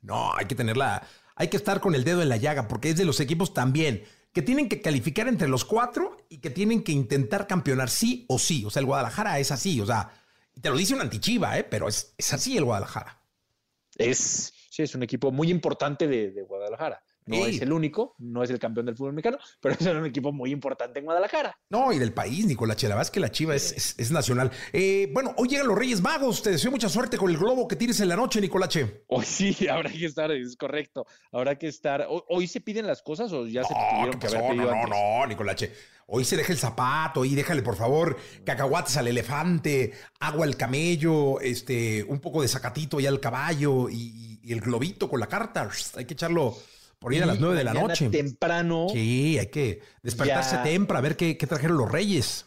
No, 0.00 0.32
hay 0.34 0.46
que 0.46 0.54
tenerla, 0.54 1.02
hay 1.34 1.48
que 1.48 1.56
estar 1.56 1.80
con 1.80 1.96
el 1.96 2.04
dedo 2.04 2.22
en 2.22 2.28
la 2.28 2.36
llaga, 2.36 2.68
porque 2.68 2.90
es 2.90 2.96
de 2.96 3.04
los 3.04 3.18
equipos 3.18 3.52
también 3.52 4.04
que 4.32 4.42
tienen 4.42 4.68
que 4.68 4.80
calificar 4.80 5.26
entre 5.26 5.48
los 5.48 5.64
cuatro 5.64 6.16
y 6.28 6.38
que 6.38 6.50
tienen 6.50 6.84
que 6.84 6.92
intentar 6.92 7.48
campeonar 7.48 7.90
sí 7.90 8.26
o 8.28 8.38
sí. 8.38 8.64
O 8.64 8.70
sea, 8.70 8.78
el 8.80 8.86
Guadalajara 8.86 9.40
es 9.40 9.50
así, 9.50 9.80
o 9.80 9.86
sea, 9.86 10.12
te 10.60 10.70
lo 10.70 10.76
dice 10.76 10.94
un 10.94 11.00
antichiva, 11.00 11.58
¿eh? 11.58 11.64
pero 11.64 11.88
es, 11.88 12.14
es 12.16 12.32
así 12.32 12.56
el 12.56 12.64
Guadalajara. 12.64 13.20
Es, 13.96 14.52
sí, 14.70 14.82
es 14.82 14.94
un 14.94 15.02
equipo 15.02 15.30
muy 15.30 15.50
importante 15.50 16.06
de, 16.06 16.30
de 16.30 16.42
Guadalajara. 16.42 17.02
No 17.26 17.46
es 17.46 17.60
el 17.60 17.72
único, 17.72 18.14
no 18.18 18.42
es 18.42 18.50
el 18.50 18.58
campeón 18.58 18.86
del 18.86 18.96
fútbol 18.96 19.12
mexicano, 19.12 19.38
pero 19.60 19.76
es 19.78 19.86
un 19.86 20.06
equipo 20.06 20.32
muy 20.32 20.50
importante 20.50 20.98
en 20.98 21.04
Guadalajara. 21.04 21.58
No, 21.68 21.92
y 21.92 21.98
del 21.98 22.12
país, 22.12 22.46
Nicolás 22.46 22.76
Chela, 22.76 23.00
es 23.00 23.10
que 23.10 23.20
la 23.20 23.30
Chiva 23.30 23.54
es, 23.54 23.72
es, 23.72 23.94
es, 23.98 24.10
nacional. 24.10 24.50
Eh, 24.72 25.08
bueno, 25.12 25.34
hoy 25.36 25.48
llegan 25.48 25.68
los 25.68 25.78
Reyes 25.78 26.00
Magos, 26.00 26.42
te 26.42 26.50
deseo 26.50 26.70
mucha 26.70 26.88
suerte 26.88 27.16
con 27.16 27.30
el 27.30 27.38
globo 27.38 27.68
que 27.68 27.76
tires 27.76 28.00
en 28.00 28.08
la 28.08 28.16
noche, 28.16 28.40
Nicolache. 28.40 29.04
Hoy 29.08 29.24
sí, 29.24 29.56
habrá 29.68 29.90
que 29.90 30.06
estar, 30.06 30.30
es 30.32 30.56
correcto, 30.56 31.06
habrá 31.32 31.56
que 31.56 31.68
estar. 31.68 32.06
¿Hoy 32.08 32.46
se 32.46 32.60
piden 32.60 32.86
las 32.86 33.02
cosas 33.02 33.32
o 33.32 33.46
ya 33.46 33.62
se 33.64 33.74
tuvieron 33.74 34.18
que 34.18 34.26
haber 34.26 34.40
pedido 34.40 34.64
No, 34.64 34.72
antes? 34.72 34.90
no, 34.90 35.20
no, 35.20 35.26
Nicolache. 35.26 35.72
Hoy 36.12 36.24
se 36.24 36.36
deja 36.36 36.52
el 36.52 36.58
zapato 36.58 37.24
y 37.24 37.36
déjale, 37.36 37.62
por 37.62 37.76
favor, 37.76 38.16
cacahuates 38.44 38.96
al 38.96 39.06
elefante, 39.06 39.92
agua 40.18 40.44
al 40.44 40.56
camello, 40.56 41.38
este, 41.40 42.02
un 42.02 42.18
poco 42.18 42.42
de 42.42 42.48
zacatito 42.48 42.98
ya 42.98 43.10
al 43.10 43.20
caballo 43.20 43.88
y, 43.88 44.40
y 44.42 44.52
el 44.52 44.60
globito 44.60 45.08
con 45.08 45.20
la 45.20 45.28
carta. 45.28 45.70
Hay 45.94 46.06
que 46.06 46.14
echarlo 46.14 46.56
por 47.00 47.14
ir 47.14 47.22
a 47.22 47.26
las 47.26 47.40
nueve 47.40 47.56
de 47.56 47.64
la 47.64 47.74
noche. 47.74 48.08
temprano. 48.10 48.86
Sí, 48.92 49.38
hay 49.38 49.46
que 49.46 49.80
despertarse 50.02 50.56
ya... 50.56 50.62
temprano 50.62 50.98
a 50.98 51.02
ver 51.02 51.16
qué, 51.16 51.36
qué, 51.36 51.46
trajeron 51.46 51.78
los 51.78 51.90
reyes. 51.90 52.46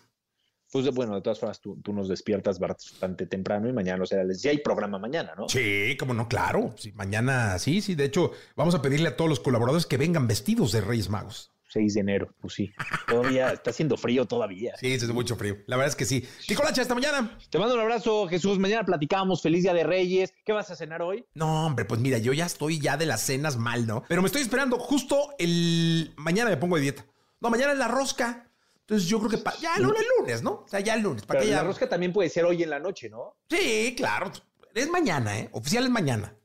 Pues 0.71 0.89
bueno, 0.91 1.15
de 1.15 1.21
todas 1.21 1.39
formas, 1.39 1.59
tú, 1.59 1.79
tú, 1.83 1.93
nos 1.93 2.07
despiertas 2.07 2.57
bastante 2.57 3.27
temprano 3.27 3.67
y 3.69 3.73
mañana, 3.73 4.01
o 4.01 4.05
sea, 4.05 4.23
ya 4.35 4.51
hay 4.51 4.57
programa 4.59 4.97
mañana, 4.97 5.33
¿no? 5.37 5.47
Sí, 5.47 5.95
como 5.99 6.13
no, 6.13 6.27
claro. 6.27 6.73
Sí, 6.77 6.91
mañana, 6.93 7.59
sí, 7.59 7.81
sí. 7.81 7.93
De 7.93 8.05
hecho, 8.05 8.31
vamos 8.55 8.73
a 8.73 8.81
pedirle 8.81 9.09
a 9.09 9.15
todos 9.15 9.29
los 9.29 9.39
colaboradores 9.39 9.85
que 9.85 9.97
vengan 9.97 10.27
vestidos 10.27 10.71
de 10.71 10.81
Reyes 10.81 11.09
Magos. 11.09 11.52
6 11.73 11.95
de 11.95 11.99
enero, 11.99 12.33
pues 12.39 12.53
sí. 12.53 12.71
Todavía 13.07 13.51
está 13.51 13.71
haciendo 13.71 13.97
frío 13.97 14.25
todavía. 14.25 14.75
Sí, 14.79 14.93
hace 14.93 15.07
mucho 15.07 15.35
frío. 15.35 15.57
La 15.65 15.75
verdad 15.75 15.89
es 15.89 15.95
que 15.95 16.05
sí. 16.05 16.23
Nicolache, 16.47 16.81
hasta 16.81 16.93
mañana. 16.93 17.35
Te 17.49 17.57
mando 17.57 17.73
un 17.73 17.81
abrazo, 17.81 18.27
Jesús. 18.27 18.59
Mañana 18.59 18.85
platicamos. 18.85 19.41
Feliz 19.41 19.63
Día 19.63 19.73
de 19.73 19.83
Reyes. 19.83 20.33
¿Qué 20.45 20.53
vas 20.53 20.69
a 20.69 20.75
cenar 20.75 21.01
hoy? 21.01 21.25
No, 21.33 21.65
hombre, 21.65 21.85
pues 21.85 21.99
mira, 21.99 22.19
yo 22.19 22.31
ya 22.31 22.45
estoy 22.45 22.79
ya 22.79 22.95
de 22.95 23.07
las 23.07 23.21
cenas 23.21 23.57
mal, 23.57 23.87
¿no? 23.87 24.03
Pero 24.07 24.21
me 24.21 24.27
estoy 24.27 24.43
esperando 24.43 24.77
justo 24.77 25.33
el... 25.39 26.13
Mañana 26.17 26.51
me 26.51 26.57
pongo 26.57 26.75
de 26.75 26.83
dieta. 26.83 27.05
No, 27.41 27.49
mañana 27.49 27.71
es 27.71 27.79
la 27.79 27.87
rosca. 27.87 28.51
Entonces 28.81 29.09
yo 29.09 29.17
creo 29.17 29.31
que 29.31 29.37
pa... 29.39 29.55
ya 29.59 29.75
el 29.77 29.83
lunes, 29.83 30.43
¿no? 30.43 30.51
O 30.51 30.67
sea, 30.67 30.79
ya 30.79 30.93
el 30.93 31.01
lunes. 31.01 31.25
¿para 31.25 31.39
Pero 31.39 31.49
ya... 31.49 31.57
la 31.57 31.63
rosca 31.63 31.89
también 31.89 32.13
puede 32.13 32.29
ser 32.29 32.45
hoy 32.45 32.61
en 32.61 32.69
la 32.69 32.79
noche, 32.79 33.09
¿no? 33.09 33.37
Sí, 33.49 33.95
claro. 33.97 34.31
Es 34.75 34.89
mañana, 34.89 35.39
¿eh? 35.39 35.49
Oficial 35.53 35.85
es 35.85 35.89
mañana. 35.89 36.35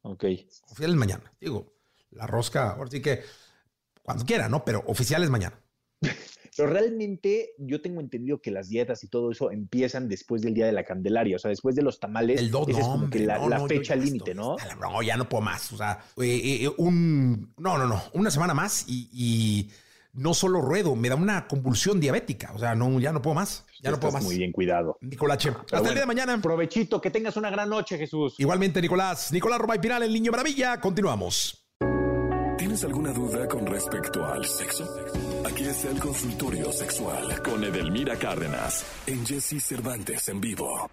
Ok. 0.00 0.24
Oficial 0.70 0.90
es 0.90 0.96
mañana. 0.96 1.32
Digo, 1.38 1.74
la 2.10 2.26
rosca, 2.26 2.70
ahora 2.70 2.90
sí 2.90 3.02
que 3.02 3.22
cuando 4.02 4.24
quiera, 4.24 4.48
¿no? 4.48 4.64
Pero 4.64 4.82
oficial 4.86 5.22
es 5.22 5.30
mañana. 5.30 5.58
Pero 6.56 6.68
realmente 6.68 7.54
yo 7.56 7.80
tengo 7.80 8.00
entendido 8.00 8.42
que 8.42 8.50
las 8.50 8.68
dietas 8.68 9.02
y 9.04 9.08
todo 9.08 9.30
eso 9.30 9.50
empiezan 9.50 10.08
después 10.08 10.42
del 10.42 10.52
día 10.52 10.66
de 10.66 10.72
la 10.72 10.84
Candelaria, 10.84 11.36
o 11.36 11.38
sea, 11.38 11.48
después 11.48 11.74
de 11.74 11.82
los 11.82 11.98
tamales. 11.98 12.38
El 12.38 12.50
2 12.50 12.68
no, 12.68 12.78
es 12.78 12.84
como 12.84 13.10
que 13.10 13.20
la, 13.20 13.38
no, 13.38 13.48
la 13.48 13.58
no, 13.58 13.66
fecha 13.66 13.96
límite, 13.96 14.34
¿no? 14.34 14.56
No, 14.78 15.02
ya 15.02 15.16
no 15.16 15.28
puedo 15.28 15.42
más. 15.42 15.72
O 15.72 15.78
sea, 15.78 16.04
eh, 16.18 16.64
eh, 16.64 16.70
un. 16.76 17.54
No, 17.56 17.78
no, 17.78 17.86
no. 17.86 18.02
Una 18.12 18.30
semana 18.30 18.52
más 18.52 18.84
y, 18.86 19.08
y, 19.12 19.70
no 20.12 20.34
solo 20.34 20.60
ruedo, 20.60 20.94
me 20.94 21.08
da 21.08 21.14
una 21.14 21.48
convulsión 21.48 21.98
diabética. 21.98 22.52
O 22.54 22.58
sea, 22.58 22.74
no, 22.74 23.00
ya 23.00 23.12
no 23.12 23.22
puedo 23.22 23.34
más. 23.34 23.64
Ya 23.80 23.90
no 23.90 23.98
puedo 23.98 24.12
más. 24.12 24.22
Muy 24.22 24.36
bien 24.36 24.52
cuidado. 24.52 24.98
Nicolache. 25.00 25.48
Hasta 25.48 25.78
bueno, 25.78 25.88
el 25.88 25.94
día 25.94 26.02
de 26.02 26.06
mañana. 26.06 26.42
Provechito, 26.42 27.00
que 27.00 27.10
tengas 27.10 27.38
una 27.38 27.48
gran 27.48 27.70
noche, 27.70 27.96
Jesús. 27.96 28.34
Igualmente, 28.36 28.82
Nicolás. 28.82 29.32
Nicolás 29.32 29.58
Roma 29.58 29.76
y 29.76 29.78
Pinal, 29.78 30.02
el 30.02 30.12
niño 30.12 30.30
maravilla. 30.30 30.78
Continuamos. 30.80 31.61
¿Tienes 32.58 32.84
alguna 32.84 33.12
duda 33.12 33.48
con 33.48 33.66
respecto 33.66 34.24
al 34.24 34.44
sexo? 34.44 34.84
Aquí 35.44 35.64
está 35.64 35.90
el 35.90 35.98
consultorio 35.98 36.72
sexual 36.72 37.42
con 37.42 37.64
Edelmira 37.64 38.16
Cárdenas 38.16 38.84
en 39.06 39.26
Jesse 39.26 39.62
Cervantes 39.62 40.28
en 40.28 40.40
vivo. 40.40 40.88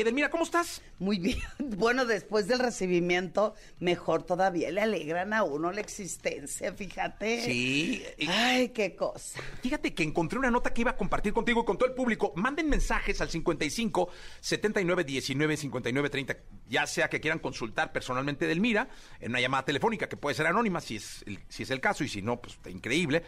Edelmira, 0.00 0.30
¿cómo 0.30 0.44
estás? 0.44 0.82
Muy 0.98 1.18
bien. 1.18 1.38
Bueno, 1.76 2.06
después 2.06 2.48
del 2.48 2.58
recibimiento, 2.58 3.54
mejor 3.80 4.22
todavía. 4.22 4.70
Le 4.70 4.80
alegran 4.80 5.34
a 5.34 5.42
uno 5.42 5.72
la 5.72 5.80
existencia, 5.80 6.72
fíjate. 6.72 7.42
Sí. 7.42 8.02
Ay, 8.28 8.70
qué 8.70 8.94
cosa. 8.96 9.40
Fíjate 9.62 9.94
que 9.94 10.02
encontré 10.02 10.38
una 10.38 10.50
nota 10.50 10.72
que 10.72 10.80
iba 10.80 10.92
a 10.92 10.96
compartir 10.96 11.32
contigo 11.32 11.62
y 11.62 11.64
con 11.64 11.76
todo 11.76 11.88
el 11.88 11.94
público. 11.94 12.32
Manden 12.36 12.68
mensajes 12.68 13.20
al 13.20 13.28
55 13.28 14.08
79 14.40 15.04
19 15.04 15.56
59 15.56 16.10
30, 16.10 16.36
ya 16.68 16.86
sea 16.86 17.08
que 17.08 17.20
quieran 17.20 17.40
consultar 17.40 17.92
personalmente 17.92 18.46
Edelmira 18.46 18.88
en 19.20 19.30
una 19.30 19.40
llamada 19.40 19.64
telefónica 19.64 20.08
que 20.08 20.16
puede 20.16 20.34
ser 20.34 20.46
anónima 20.46 20.80
si 20.80 20.96
es 20.96 21.22
el, 21.26 21.40
si 21.48 21.64
es 21.64 21.70
el 21.70 21.80
caso 21.80 22.04
y 22.04 22.08
si 22.08 22.22
no, 22.22 22.40
pues 22.40 22.54
está 22.54 22.70
increíble. 22.70 23.22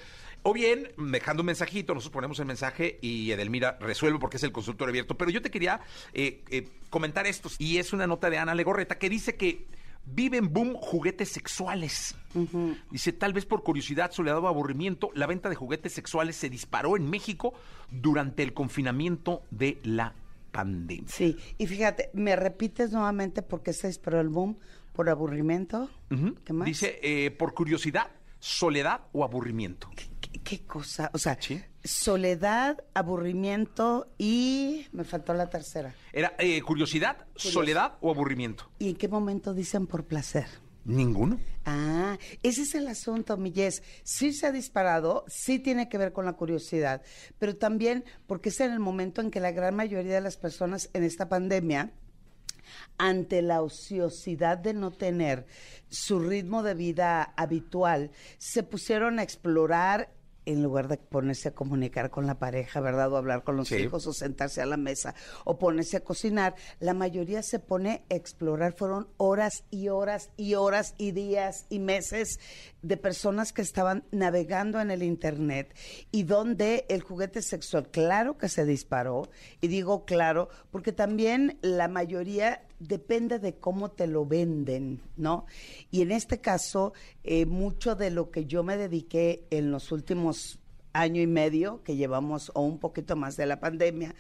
O 0.49 0.55
bien, 0.55 0.89
dejando 0.97 1.43
un 1.43 1.47
mensajito, 1.49 1.93
nosotros 1.93 2.15
ponemos 2.15 2.39
el 2.39 2.47
mensaje 2.47 2.99
y 3.03 3.31
Edelmira 3.33 3.77
resuelve 3.83 4.19
porque 4.19 4.39
es 4.39 4.43
el 4.45 4.51
consultorio 4.51 4.89
abierto. 4.93 5.15
Pero 5.15 5.31
yo 5.31 5.43
te 5.43 5.51
quería 5.51 5.83
eh, 6.15 6.43
eh, 6.49 6.67
comentar 6.89 7.27
esto, 7.27 7.51
y 7.59 7.77
es 7.77 7.93
una 7.93 8.07
nota 8.07 8.31
de 8.31 8.39
Ana 8.39 8.55
Legorreta 8.55 8.97
que 8.97 9.11
dice 9.11 9.37
que 9.37 9.67
viven 10.07 10.51
boom 10.51 10.73
juguetes 10.73 11.29
sexuales. 11.29 12.15
Dice, 12.91 13.13
tal 13.13 13.35
vez 13.35 13.45
por 13.45 13.63
curiosidad, 13.63 14.11
soledad 14.11 14.39
o 14.39 14.49
aburrimiento, 14.49 15.11
la 15.13 15.27
venta 15.27 15.51
de 15.51 15.55
juguetes 15.55 15.93
sexuales 15.93 16.35
se 16.37 16.49
disparó 16.49 16.97
en 16.97 17.11
México 17.11 17.53
durante 17.91 18.43
el 18.43 18.55
confinamiento 18.55 19.43
de 19.51 19.79
la 19.83 20.15
pandemia. 20.51 21.11
Sí, 21.13 21.37
y 21.59 21.67
fíjate, 21.67 22.09
me 22.15 22.37
repites 22.37 22.91
nuevamente 22.91 23.43
por 23.43 23.63
qué 23.63 23.75
se 23.75 23.89
disparó 23.89 24.19
el 24.19 24.31
boom, 24.31 24.57
por 24.95 25.11
aburrimiento. 25.11 25.91
¿Qué 26.47 26.55
más? 26.55 26.65
Dice, 26.65 27.01
eh, 27.03 27.33
por 27.33 27.53
curiosidad, 27.53 28.07
soledad 28.39 29.03
o 29.13 29.25
aburrimiento. 29.25 29.91
¿Qué, 30.33 30.41
qué 30.41 30.61
cosa? 30.65 31.11
O 31.15 31.19
sea, 31.19 31.37
Sí. 31.41 31.61
soledad, 31.85 32.83
aburrimiento 32.95 34.13
y 34.19 34.87
me 34.93 35.05
faltó 35.05 35.35
la 35.35 35.49
tercera. 35.49 35.95
Era 36.13 36.35
eh, 36.39 36.61
curiosidad, 36.63 37.27
soledad 37.37 37.95
o 38.01 38.11
aburrimiento. 38.11 38.71
¿Y 38.79 38.91
en 38.91 38.97
qué 38.97 39.09
momento 39.09 39.55
dicen 39.55 39.87
por 39.87 40.05
placer? 40.05 40.47
Ninguno. 40.85 41.39
Ah, 41.67 42.17
ese 42.43 42.63
es 42.63 42.75
el 42.75 42.89
asunto, 42.89 43.37
Millés. 43.37 43.83
Sí 44.05 44.33
se 44.33 44.47
ha 44.47 44.53
disparado, 44.53 45.25
sí 45.29 45.59
tiene 45.59 45.89
que 45.91 45.99
ver 45.99 46.13
con 46.15 46.25
la 46.25 46.33
curiosidad, 46.33 47.03
pero 47.39 47.57
también 47.57 48.05
porque 48.27 48.49
es 48.49 48.61
en 48.61 48.73
el 48.73 48.81
momento 48.81 49.21
en 49.21 49.31
que 49.31 49.41
la 49.41 49.51
gran 49.53 49.75
mayoría 49.77 50.15
de 50.15 50.21
las 50.23 50.39
personas 50.39 50.89
en 50.95 51.05
esta 51.05 51.29
pandemia, 51.29 51.93
ante 52.97 53.43
la 53.43 53.61
ociosidad 53.63 54.59
de 54.59 54.75
no 54.75 54.91
tener 54.91 55.47
su 55.91 56.21
ritmo 56.21 56.63
de 56.63 56.75
vida 56.75 57.23
habitual, 57.37 58.11
se 58.39 58.63
pusieron 58.63 59.19
a 59.19 59.23
explorar 59.23 60.11
en 60.51 60.63
lugar 60.63 60.89
de 60.89 60.97
ponerse 60.97 61.49
a 61.49 61.55
comunicar 61.55 62.11
con 62.11 62.27
la 62.27 62.39
pareja, 62.39 62.81
¿verdad? 62.81 63.13
O 63.13 63.17
hablar 63.17 63.45
con 63.45 63.57
los 63.57 63.69
Sí. 63.69 63.77
hijos, 63.77 64.07
o 64.07 64.13
sentarse 64.13 64.63
a 64.63 64.67
la 64.67 64.77
mesa, 64.77 65.15
o 65.45 65.59
ponerse 65.59 65.99
a 65.99 66.01
cocinar, 66.05 66.55
la 66.81 66.95
mayoría 66.95 67.43
se 67.43 67.59
pone 67.59 68.05
a 68.11 68.15
explorar. 68.15 68.73
Fueron 68.73 69.09
horas 69.19 69.65
y 69.71 69.89
horas 69.89 70.31
y 70.37 70.55
horas 70.55 70.95
y 70.97 71.13
días 71.13 71.67
y 71.69 71.79
meses 71.79 72.39
de 72.83 72.97
personas 72.97 73.53
que 73.53 73.63
estaban 73.63 74.05
navegando 74.11 74.81
en 74.81 74.91
el 74.91 75.03
Internet 75.03 75.75
y 76.11 76.23
donde 76.23 76.87
el 76.89 77.03
juguete 77.03 77.43
sexual, 77.43 77.89
claro 77.91 78.39
que 78.39 78.49
se 78.49 78.65
disparó, 78.65 79.29
y 79.61 79.69
digo 79.69 80.05
claro, 80.05 80.49
porque 80.71 80.93
también 80.93 81.59
la 81.61 81.89
mayoría 81.89 82.63
depende 82.79 83.39
de 83.39 83.55
cómo 83.57 83.91
te 83.91 84.07
lo 84.07 84.27
venden, 84.27 85.01
¿no? 85.17 85.47
Y 85.91 86.03
en 86.03 86.13
este 86.13 86.41
caso, 86.41 86.93
eh, 87.25 87.47
mucho 87.47 87.95
de 87.95 88.11
lo 88.11 88.31
que 88.31 88.47
yo 88.47 88.63
me 88.63 88.77
dediqué 88.77 89.47
en 89.51 89.71
los 89.71 89.93
últimos 89.93 90.59
año 90.93 91.21
y 91.21 91.27
medio 91.27 91.83
que 91.83 91.97
llevamos, 91.97 92.51
o 92.55 92.63
un 92.63 92.79
poquito 92.79 93.17
más 93.17 93.37
de 93.37 93.47
la 93.47 93.61
pandemia, 93.61 94.15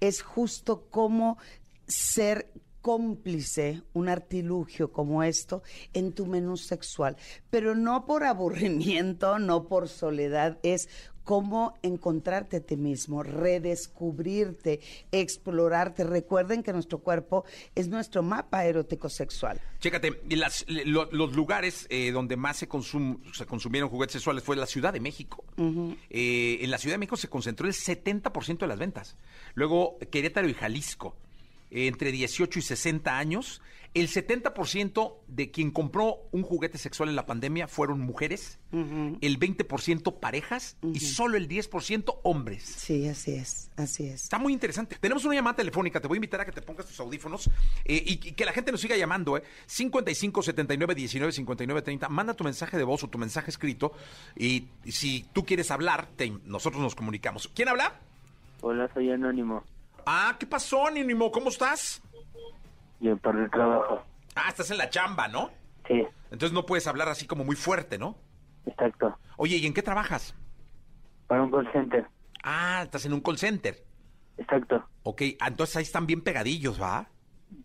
es 0.00 0.22
justo 0.22 0.86
cómo 0.90 1.38
ser 1.86 2.50
cómplice, 2.82 3.82
un 3.94 4.08
artilugio 4.08 4.92
como 4.92 5.24
esto, 5.24 5.62
en 5.92 6.12
tu 6.12 6.26
menú 6.26 6.56
sexual. 6.56 7.16
Pero 7.50 7.74
no 7.74 8.06
por 8.06 8.22
aburrimiento, 8.22 9.38
no 9.38 9.66
por 9.66 9.88
soledad, 9.88 10.58
es 10.62 10.88
cómo 11.26 11.74
encontrarte 11.82 12.58
a 12.58 12.60
ti 12.60 12.76
mismo, 12.76 13.22
redescubrirte, 13.24 14.80
explorarte. 15.10 16.04
Recuerden 16.04 16.62
que 16.62 16.72
nuestro 16.72 16.98
cuerpo 17.00 17.44
es 17.74 17.88
nuestro 17.88 18.22
mapa 18.22 18.64
erótico 18.64 19.08
sexual. 19.10 19.60
Chécate, 19.80 20.22
y 20.30 20.36
las- 20.36 20.64
lo- 20.68 21.08
los 21.10 21.34
lugares 21.34 21.86
eh, 21.90 22.12
donde 22.12 22.36
más 22.36 22.56
se, 22.58 22.68
consum- 22.68 23.18
se 23.34 23.44
consumieron 23.44 23.90
juguetes 23.90 24.12
sexuales 24.14 24.44
fue 24.44 24.54
la 24.56 24.66
Ciudad 24.66 24.92
de 24.92 25.00
México. 25.00 25.44
Eh, 26.10 26.58
en 26.60 26.70
la 26.70 26.78
Ciudad 26.78 26.94
de 26.94 26.98
México 26.98 27.16
se 27.16 27.28
concentró 27.28 27.66
el 27.66 27.74
70% 27.74 28.58
de 28.58 28.66
las 28.68 28.78
ventas. 28.78 29.16
Luego 29.54 29.98
Querétaro 30.10 30.48
y 30.48 30.54
Jalisco, 30.54 31.16
entre 31.70 32.12
18 32.12 32.58
y 32.58 32.62
60 32.62 33.16
años. 33.18 33.62
El 33.94 34.08
70% 34.08 35.14
de 35.26 35.50
quien 35.50 35.70
compró 35.70 36.18
un 36.30 36.42
juguete 36.42 36.76
sexual 36.76 37.08
en 37.08 37.16
la 37.16 37.24
pandemia 37.24 37.66
fueron 37.66 37.98
mujeres, 38.00 38.58
el 38.70 39.38
20% 39.40 40.20
parejas 40.20 40.76
y 40.92 41.00
solo 41.00 41.38
el 41.38 41.48
10% 41.48 42.18
hombres. 42.22 42.62
Sí, 42.62 43.08
así 43.08 43.32
es, 43.32 43.70
así 43.76 44.04
es. 44.06 44.24
Está 44.24 44.38
muy 44.38 44.52
interesante. 44.52 44.98
Tenemos 45.00 45.24
una 45.24 45.34
llamada 45.36 45.56
telefónica. 45.56 45.98
Te 45.98 46.08
voy 46.08 46.16
a 46.16 46.18
invitar 46.18 46.42
a 46.42 46.44
que 46.44 46.52
te 46.52 46.60
pongas 46.60 46.84
tus 46.84 47.00
audífonos 47.00 47.48
eh, 47.86 48.02
y, 48.06 48.12
y 48.28 48.32
que 48.32 48.44
la 48.44 48.52
gente 48.52 48.70
nos 48.70 48.82
siga 48.82 48.98
llamando. 48.98 49.38
¿eh? 49.38 49.42
55 49.64 50.42
79 50.42 50.94
19 50.94 51.32
59 51.32 51.80
30. 51.80 52.08
Manda 52.10 52.34
tu 52.34 52.44
mensaje 52.44 52.76
de 52.76 52.84
voz 52.84 53.02
o 53.02 53.08
tu 53.08 53.16
mensaje 53.16 53.50
escrito. 53.50 53.92
Y, 54.36 54.66
y 54.84 54.92
si 54.92 55.24
tú 55.32 55.46
quieres 55.46 55.70
hablar, 55.70 56.06
te- 56.16 56.34
nosotros 56.44 56.82
nos 56.82 56.94
comunicamos. 56.94 57.48
¿Quién 57.54 57.68
habla? 57.70 57.98
Hola, 58.60 58.90
soy 58.92 59.10
Anónimo. 59.10 59.64
Ah, 60.06 60.36
¿qué 60.38 60.46
pasó, 60.46 60.86
Anónimo? 60.86 61.32
¿Cómo 61.32 61.48
estás? 61.48 62.00
Yo 63.00 63.16
por 63.16 63.36
el 63.36 63.50
trabajo. 63.50 64.02
Ah, 64.36 64.48
estás 64.48 64.70
en 64.70 64.78
la 64.78 64.88
chamba, 64.88 65.26
¿no? 65.26 65.50
Sí, 65.88 66.04
Entonces 66.30 66.52
no 66.52 66.64
puedes 66.64 66.86
hablar 66.86 67.08
así 67.08 67.26
como 67.26 67.44
muy 67.44 67.56
fuerte, 67.56 67.98
¿no? 67.98 68.16
exacto. 68.66 69.16
Oye, 69.36 69.56
¿y 69.56 69.66
en 69.66 69.72
qué 69.74 69.82
trabajas? 69.82 70.34
Para 71.28 71.42
un 71.42 71.50
call 71.50 71.70
center. 71.72 72.06
Ah, 72.42 72.82
estás 72.84 73.04
en 73.06 73.12
un 73.12 73.20
call 73.20 73.38
center. 73.38 73.84
Exacto. 74.38 74.84
Ok, 75.04 75.22
ah, 75.40 75.48
entonces 75.48 75.76
ahí 75.76 75.82
están 75.82 76.06
bien 76.06 76.20
pegadillos, 76.22 76.80
¿va? 76.80 77.08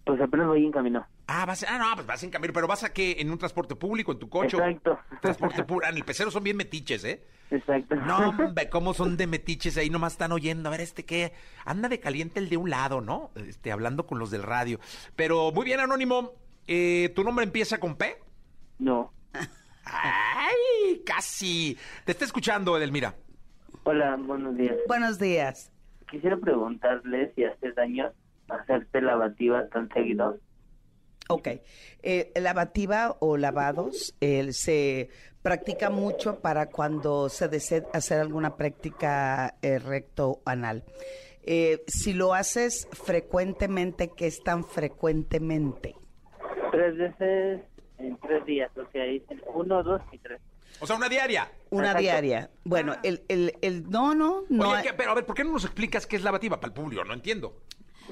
Pues 0.05 0.19
apenas 0.21 0.47
voy 0.47 0.65
en 0.65 0.71
camino. 0.71 1.05
Ah, 1.33 1.45
vas, 1.45 1.65
ah, 1.65 1.77
no, 1.77 1.95
pues 1.95 2.05
vas 2.05 2.21
en 2.23 2.29
camino, 2.29 2.51
pero 2.51 2.67
vas 2.67 2.83
a 2.83 2.91
qué, 2.91 3.15
en 3.19 3.31
un 3.31 3.37
transporte 3.37 3.73
público, 3.73 4.11
en 4.11 4.19
tu 4.19 4.27
coche. 4.27 4.57
Exacto. 4.57 4.99
Transporte 5.21 5.63
público. 5.63 5.85
Ah, 5.87 5.91
en 5.91 5.95
el 5.95 6.03
pecero 6.03 6.29
son 6.29 6.43
bien 6.43 6.57
metiches, 6.57 7.05
¿eh? 7.05 7.25
Exacto. 7.49 7.95
No, 7.95 8.29
hombre, 8.31 8.69
cómo 8.69 8.93
son 8.93 9.15
de 9.15 9.27
metiches 9.27 9.77
ahí, 9.77 9.89
nomás 9.89 10.13
están 10.13 10.33
oyendo. 10.33 10.67
A 10.67 10.71
ver, 10.73 10.81
este 10.81 11.05
qué. 11.05 11.31
Anda 11.63 11.87
de 11.87 12.01
caliente 12.01 12.41
el 12.41 12.49
de 12.49 12.57
un 12.57 12.69
lado, 12.69 12.99
¿no? 12.99 13.31
Este, 13.35 13.71
hablando 13.71 14.05
con 14.05 14.19
los 14.19 14.29
del 14.29 14.43
radio. 14.43 14.81
Pero 15.15 15.53
muy 15.53 15.63
bien, 15.63 15.79
Anónimo. 15.79 16.33
Eh, 16.67 17.13
¿Tu 17.15 17.23
nombre 17.23 17.45
empieza 17.45 17.79
con 17.79 17.95
P? 17.95 18.17
No. 18.79 19.13
¡Ay! 19.85 21.01
Casi. 21.05 21.77
Te 22.03 22.11
está 22.11 22.25
escuchando, 22.25 22.75
Edelmira. 22.75 23.15
Hola, 23.83 24.17
buenos 24.17 24.57
días. 24.57 24.75
Buenos 24.85 25.17
días. 25.17 25.71
Quisiera 26.09 26.35
preguntarle 26.35 27.31
si 27.35 27.45
hace 27.45 27.71
daño 27.71 28.11
hacerte 28.49 29.01
lavativa 29.01 29.69
tan 29.69 29.87
seguido. 29.93 30.37
Ok. 31.33 31.47
Eh, 32.03 32.31
lavativa 32.35 33.17
o 33.19 33.37
lavados 33.37 34.15
eh, 34.21 34.51
se 34.53 35.09
practica 35.41 35.89
mucho 35.89 36.39
para 36.39 36.67
cuando 36.67 37.29
se 37.29 37.47
desea 37.47 37.83
hacer 37.93 38.19
alguna 38.19 38.55
práctica 38.55 39.55
eh, 39.61 39.79
recto 39.79 40.41
anal. 40.45 40.83
Eh, 41.43 41.83
si 41.87 42.13
lo 42.13 42.33
haces 42.33 42.87
frecuentemente, 42.91 44.11
¿qué 44.15 44.27
es 44.27 44.43
tan 44.43 44.63
frecuentemente? 44.63 45.95
Tres 46.71 46.97
veces 46.97 47.61
en 47.97 48.17
tres 48.17 48.45
días. 48.45 48.71
O 48.77 48.89
sea, 48.91 49.03
dicen 49.05 49.41
uno, 49.53 49.81
dos 49.83 50.01
y 50.11 50.17
tres. 50.19 50.39
O 50.79 50.87
sea, 50.87 50.95
una 50.95 51.09
diaria. 51.09 51.51
Una 51.69 51.87
Exacto. 51.87 52.01
diaria. 52.01 52.49
Bueno, 52.63 52.95
el, 53.03 53.23
el, 53.27 53.53
el, 53.61 53.89
no, 53.89 54.15
no, 54.15 54.43
no. 54.49 54.69
Oye, 54.69 54.83
¿qué? 54.83 54.93
pero 54.93 55.11
a 55.11 55.15
ver, 55.15 55.25
¿por 55.25 55.35
qué 55.35 55.43
no 55.43 55.51
nos 55.51 55.65
explicas 55.65 56.07
qué 56.07 56.15
es 56.15 56.23
lavativa 56.23 56.59
para 56.59 56.69
el 56.69 56.73
público? 56.73 57.03
No 57.03 57.13
entiendo. 57.13 57.61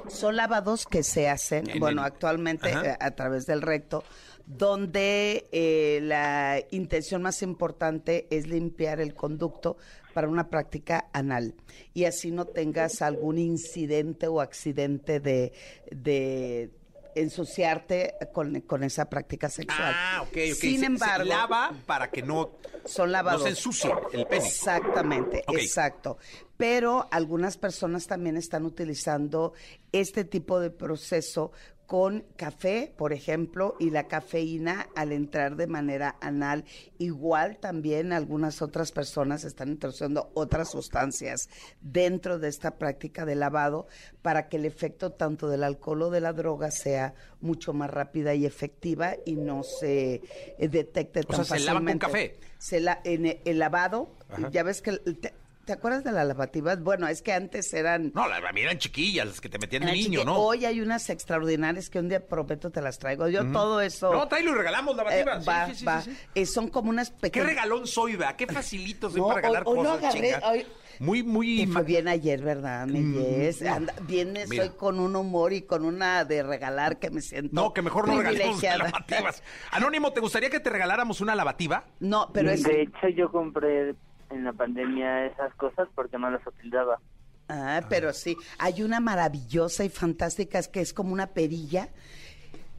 Son 0.08 0.36
lavados 0.36 0.86
que 0.86 1.04
se 1.04 1.28
hacen, 1.30 1.70
En 1.70 1.80
bueno, 1.80 2.02
el- 2.02 2.08
actualmente 2.08 2.70
Ajá. 2.72 2.86
eh, 2.92 2.98
a 3.00 3.12
través 3.12 3.46
del 3.46 3.62
recto, 3.62 4.04
donde 4.46 5.48
eh, 5.52 6.00
la 6.02 6.60
intención 6.72 7.22
más 7.22 7.42
importante 7.44 8.28
es 8.32 8.48
limpiar 8.48 9.00
el 9.00 9.14
conducto 9.14 9.78
para 10.14 10.28
una 10.28 10.50
práctica 10.50 11.08
anal 11.14 11.54
y 11.94 12.06
así 12.06 12.32
no 12.32 12.46
tengas 12.46 13.02
algún 13.04 13.38
incidente 13.38 14.28
o 14.28 14.42
accidente 14.42 15.20
de, 15.20 15.54
de 15.92 16.72
ensuciarte 17.16 18.16
con, 18.34 18.62
con 18.62 18.84
esa 18.84 19.10
práctica 19.10 19.50
sexual. 19.50 19.94
Ah, 19.96 20.20
ok, 20.24 20.30
ok. 20.30 20.56
Sin 20.60 20.80
Se- 20.80 20.86
embargo, 20.88 21.24
Se 21.24 21.30
lava 21.30 21.72
para 21.86 22.10
que 22.10 22.24
no, 22.24 22.52
son 22.86 23.12
lavados. 23.12 23.42
no 23.42 23.46
se 23.46 23.52
ensucie 23.52 23.92
el 24.14 24.26
pene. 24.26 24.46
Exactamente, 24.48 25.44
exacto. 25.50 26.18
Pero 26.60 27.08
algunas 27.12 27.56
personas 27.58 28.06
también 28.06 28.36
están 28.36 28.66
utilizando 28.66 29.54
este 29.94 30.26
tipo 30.26 30.60
de 30.60 30.70
proceso 30.70 31.54
con 31.86 32.26
café, 32.36 32.94
por 32.98 33.14
ejemplo, 33.14 33.76
y 33.80 33.92
la 33.92 34.10
cafeína 34.10 34.90
al 34.94 35.14
entrar 35.14 35.56
de 35.56 35.68
manera 35.68 36.18
anal. 36.20 36.66
Igual 36.98 37.60
también 37.60 38.12
algunas 38.12 38.62
otras 38.62 38.92
personas 38.92 39.46
están 39.46 39.70
introduciendo 39.70 40.32
otras 40.34 40.70
sustancias 40.70 41.48
dentro 41.80 42.40
de 42.40 42.50
esta 42.50 42.78
práctica 42.78 43.26
de 43.26 43.36
lavado 43.36 43.88
para 44.22 44.50
que 44.50 44.58
el 44.58 44.66
efecto 44.66 45.14
tanto 45.14 45.48
del 45.48 45.64
alcohol 45.64 46.02
o 46.02 46.10
de 46.10 46.20
la 46.20 46.34
droga 46.34 46.72
sea 46.72 47.14
mucho 47.40 47.72
más 47.72 47.90
rápida 47.90 48.36
y 48.36 48.46
efectiva 48.46 49.16
y 49.26 49.38
no 49.38 49.64
se 49.64 50.16
eh, 50.58 50.68
detecte 50.68 51.22
O 51.22 51.24
tan 51.24 51.46
sea, 51.46 51.58
se 51.58 51.64
lava 51.64 51.80
con 51.80 51.88
fácilmente. 52.00 52.06
café. 52.06 52.40
Se 52.58 52.82
la, 52.82 53.00
en 53.06 53.26
el, 53.28 53.40
el 53.46 53.60
lavado, 53.60 54.14
Ajá. 54.28 54.50
ya 54.52 54.64
ves 54.64 54.82
que 54.82 54.90
el- 54.90 55.20
te- 55.60 55.66
¿Te 55.66 55.74
acuerdas 55.74 56.04
de 56.04 56.12
las 56.12 56.28
lavativas? 56.28 56.82
Bueno, 56.82 57.08
es 57.08 57.22
que 57.22 57.32
antes 57.32 57.72
eran... 57.74 58.12
No, 58.16 58.28
las 58.28 58.42
eran 58.56 58.78
chiquillas, 58.80 59.28
las 59.28 59.40
que 59.42 59.50
te 59.50 59.60
metían 59.60 59.86
de 59.86 59.92
niño, 59.92 60.24
¿no? 60.26 60.36
Hoy 60.40 60.66
hay 60.66 60.82
unas 60.82 61.10
extraordinarias 61.10 61.90
que 61.90 62.00
un 62.00 62.10
día 62.10 62.26
prometo 62.26 62.72
te 62.72 62.82
las 62.82 62.98
traigo. 62.98 63.28
Yo 63.30 63.46
todo 63.52 63.80
eso... 63.82 64.12
No, 64.12 64.28
tráelo 64.28 64.52
y 64.52 64.56
regalamos 64.56 64.96
eh, 64.96 64.98
lavativas. 64.98 65.44
Sí, 65.44 65.48
va, 65.50 65.66
sí, 65.68 65.76
sí, 65.76 65.86
va. 65.86 66.02
sí, 66.02 66.12
sí. 66.12 66.18
Eh, 66.36 66.46
son 66.46 66.70
como 66.70 66.90
unas 66.90 67.12
Qué 67.12 67.18
pequeñas... 67.22 67.50
regalón 67.50 67.86
soy, 67.88 68.16
vea, 68.16 68.36
qué 68.36 68.48
facilito 68.48 69.10
soy 69.10 69.22
No, 69.22 69.28
para 69.28 69.42
regalar 69.42 69.64
hoy- 69.66 69.78
hoy 69.78 69.84
lo 69.84 69.90
cosas, 69.92 70.04
agarré, 70.16 70.32
chinga. 70.34 70.50
hoy- 70.50 70.66
Muy, 71.00 71.24
muy... 71.24 71.66
Te 71.66 71.72
fue 71.72 71.84
bien 71.84 72.08
ayer, 72.08 72.42
¿verdad, 72.42 72.88
mi 72.88 73.02
Mm, 73.02 73.14
Jess? 73.16 73.62
no. 73.62 73.74
Anda- 73.74 73.94
Viene, 74.02 74.48
Mira. 74.48 74.66
soy 74.66 74.76
con 74.76 75.00
un 75.00 75.16
humor 75.16 75.54
y 75.54 75.62
con 75.62 75.86
una 75.86 76.26
de 76.26 76.42
regalar 76.44 77.00
que 77.00 77.10
me 77.12 77.22
siento 77.22 77.52
No, 77.54 77.74
que 77.74 77.82
mejor 77.82 78.08
no 78.08 78.18
regalemos 78.18 78.58
privilegiada. 78.60 78.86
lavativas. 78.92 79.44
Anónimo, 79.72 80.12
¿te 80.12 80.20
gustaría 80.20 80.50
que 80.50 80.60
te 80.60 80.70
regaláramos 80.72 81.22
una 81.22 81.36
lavativa? 81.36 81.86
No, 82.00 82.30
pero 82.34 82.50
es... 82.52 82.64
De 82.64 82.82
hecho, 82.82 83.08
yo 83.16 83.32
compré 83.32 83.96
en 84.30 84.44
la 84.44 84.54
pandemia 84.54 85.26
esas 85.26 85.54
cosas 85.56 85.88
porque 85.96 86.18
no 86.18 86.30
las 86.30 86.46
utilizaba. 86.46 87.00
Ah, 87.48 87.82
pero 87.90 88.14
sí, 88.14 88.38
hay 88.60 88.84
una 88.84 89.00
maravillosa 89.00 89.84
y 89.84 89.90
fantástica 89.90 90.60
es 90.60 90.68
que 90.68 90.82
es 90.82 90.94
como 90.94 91.14
una 91.14 91.28
perilla. 91.28 91.90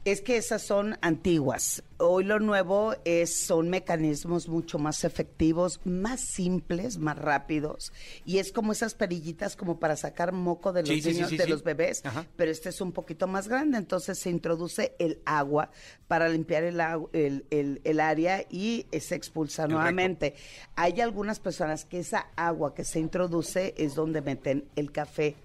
Es 0.03 0.21
que 0.21 0.35
esas 0.37 0.63
son 0.63 0.97
antiguas. 1.01 1.83
Hoy 1.99 2.23
lo 2.23 2.39
nuevo 2.39 2.95
es 3.05 3.35
son 3.37 3.69
mecanismos 3.69 4.47
mucho 4.49 4.79
más 4.79 5.03
efectivos, 5.03 5.79
más 5.85 6.21
simples, 6.21 6.97
más 6.97 7.15
rápidos 7.19 7.93
y 8.25 8.39
es 8.39 8.51
como 8.51 8.71
esas 8.71 8.95
perillitas 8.95 9.55
como 9.55 9.79
para 9.79 9.95
sacar 9.95 10.31
moco 10.31 10.73
de 10.73 10.81
los 10.81 10.89
Sí, 10.89 10.95
sí, 11.03 11.09
sí, 11.09 11.13
niños, 11.13 11.29
sí, 11.29 11.37
de 11.37 11.45
los 11.47 11.61
bebés, 11.63 12.03
Ajá. 12.03 12.25
pero 12.35 12.49
este 12.49 12.69
es 12.69 12.81
un 12.81 12.91
poquito 12.93 13.27
más 13.27 13.47
grande, 13.47 13.77
entonces 13.77 14.17
se 14.17 14.31
introduce 14.31 14.95
el 14.97 15.19
agua 15.25 15.69
para 16.07 16.27
limpiar 16.29 16.63
el, 16.63 16.81
el, 17.13 17.45
el- 17.51 17.81
el 17.83 17.99
área 17.99 18.43
y 18.49 18.87
eh, 18.91 18.99
se 19.01 19.13
expulsa 19.13 19.67
nuevamente. 19.67 20.33
Hay 20.75 20.99
algunas 20.99 21.39
personas 21.39 21.85
que 21.85 21.99
esa 21.99 22.31
agua 22.35 22.73
que 22.73 22.85
se 22.85 22.99
introduce 22.99 23.75
es 23.77 23.93
donde 23.93 24.21
meten 24.23 24.65
el 24.75 24.91
café 24.91 25.35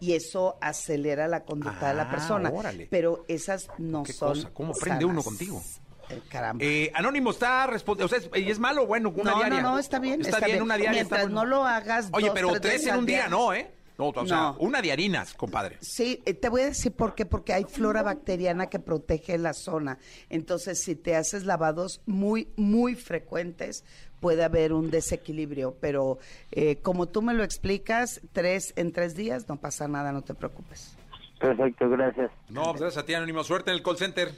y 0.00 0.12
eso 0.12 0.56
acelera 0.60 1.26
la 1.28 1.44
conducta 1.44 1.88
de 1.88 1.94
la 1.94 2.02
Ah, 2.02 2.10
persona. 2.10 2.50
órale. 2.50 2.86
Pero 2.90 3.24
esas 3.28 3.68
no 3.78 4.02
Qué 4.02 4.12
son. 4.12 4.28
cosa, 4.34 4.50
¿cómo 4.52 4.72
aprende 4.74 5.04
uno 5.04 5.22
contigo? 5.22 5.62
Eh, 6.08 6.20
caramba. 6.28 6.64
Eh, 6.64 6.92
Anónimo 6.94 7.30
está 7.32 7.66
respondiendo, 7.66 8.06
o 8.06 8.08
sea, 8.08 8.18
¿es, 8.32 8.42
y 8.44 8.50
es 8.50 8.58
malo 8.58 8.84
o 8.84 8.86
bueno? 8.86 9.10
Una 9.16 9.32
no, 9.32 9.36
diaria. 9.38 9.60
no, 9.62 9.72
no, 9.72 9.78
está 9.78 9.98
bien. 9.98 10.20
Está, 10.20 10.38
bien, 10.46 10.62
una 10.62 10.76
diaria. 10.76 11.00
está 11.02 11.16
Mientras 11.16 11.32
bueno. 11.32 11.44
no 11.44 11.46
lo 11.46 11.64
hagas. 11.64 12.08
Oye, 12.12 12.26
dos, 12.26 12.34
pero 12.34 12.48
tres 12.52 12.60
tres 12.82 12.86
en 12.86 12.96
un 12.96 13.06
día 13.06 13.28
no, 13.28 13.52
¿eh? 13.52 13.72
No, 13.98 14.10
o 14.10 14.26
sea, 14.26 14.36
No. 14.36 14.56
una 14.60 14.82
de 14.82 14.92
harinas, 14.92 15.32
compadre. 15.32 15.78
Sí, 15.80 16.22
eh, 16.26 16.34
te 16.34 16.50
voy 16.50 16.60
a 16.60 16.66
decir 16.66 16.92
por 16.92 17.14
qué, 17.14 17.24
porque 17.24 17.54
hay 17.54 17.64
flora 17.64 18.02
bacteriana 18.02 18.66
que 18.68 18.78
protege 18.78 19.38
la 19.38 19.54
zona. 19.54 19.98
Entonces, 20.28 20.82
si 20.82 20.94
te 20.96 21.16
haces 21.16 21.44
lavados 21.46 22.02
muy, 22.04 22.52
muy 22.56 22.94
frecuentes, 22.94 23.84
puede 24.26 24.42
haber 24.42 24.72
un 24.72 24.90
desequilibrio. 24.90 25.76
Pero 25.80 26.18
eh, 26.50 26.78
como 26.82 27.06
tú 27.06 27.22
me 27.22 27.32
lo 27.32 27.44
explicas, 27.44 28.20
tres 28.32 28.72
en 28.74 28.90
tres 28.90 29.14
días, 29.14 29.48
no 29.48 29.54
pasa 29.56 29.86
nada, 29.86 30.10
no 30.10 30.22
te 30.22 30.34
preocupes. 30.34 30.96
Perfecto, 31.38 31.88
gracias. 31.88 32.32
No, 32.48 32.64
pues 32.64 32.80
gracias 32.80 33.04
a 33.04 33.06
ti, 33.06 33.14
Anónimo. 33.14 33.44
Suerte 33.44 33.70
en 33.70 33.76
el 33.76 33.84
call 33.84 33.98
center. 33.98 34.32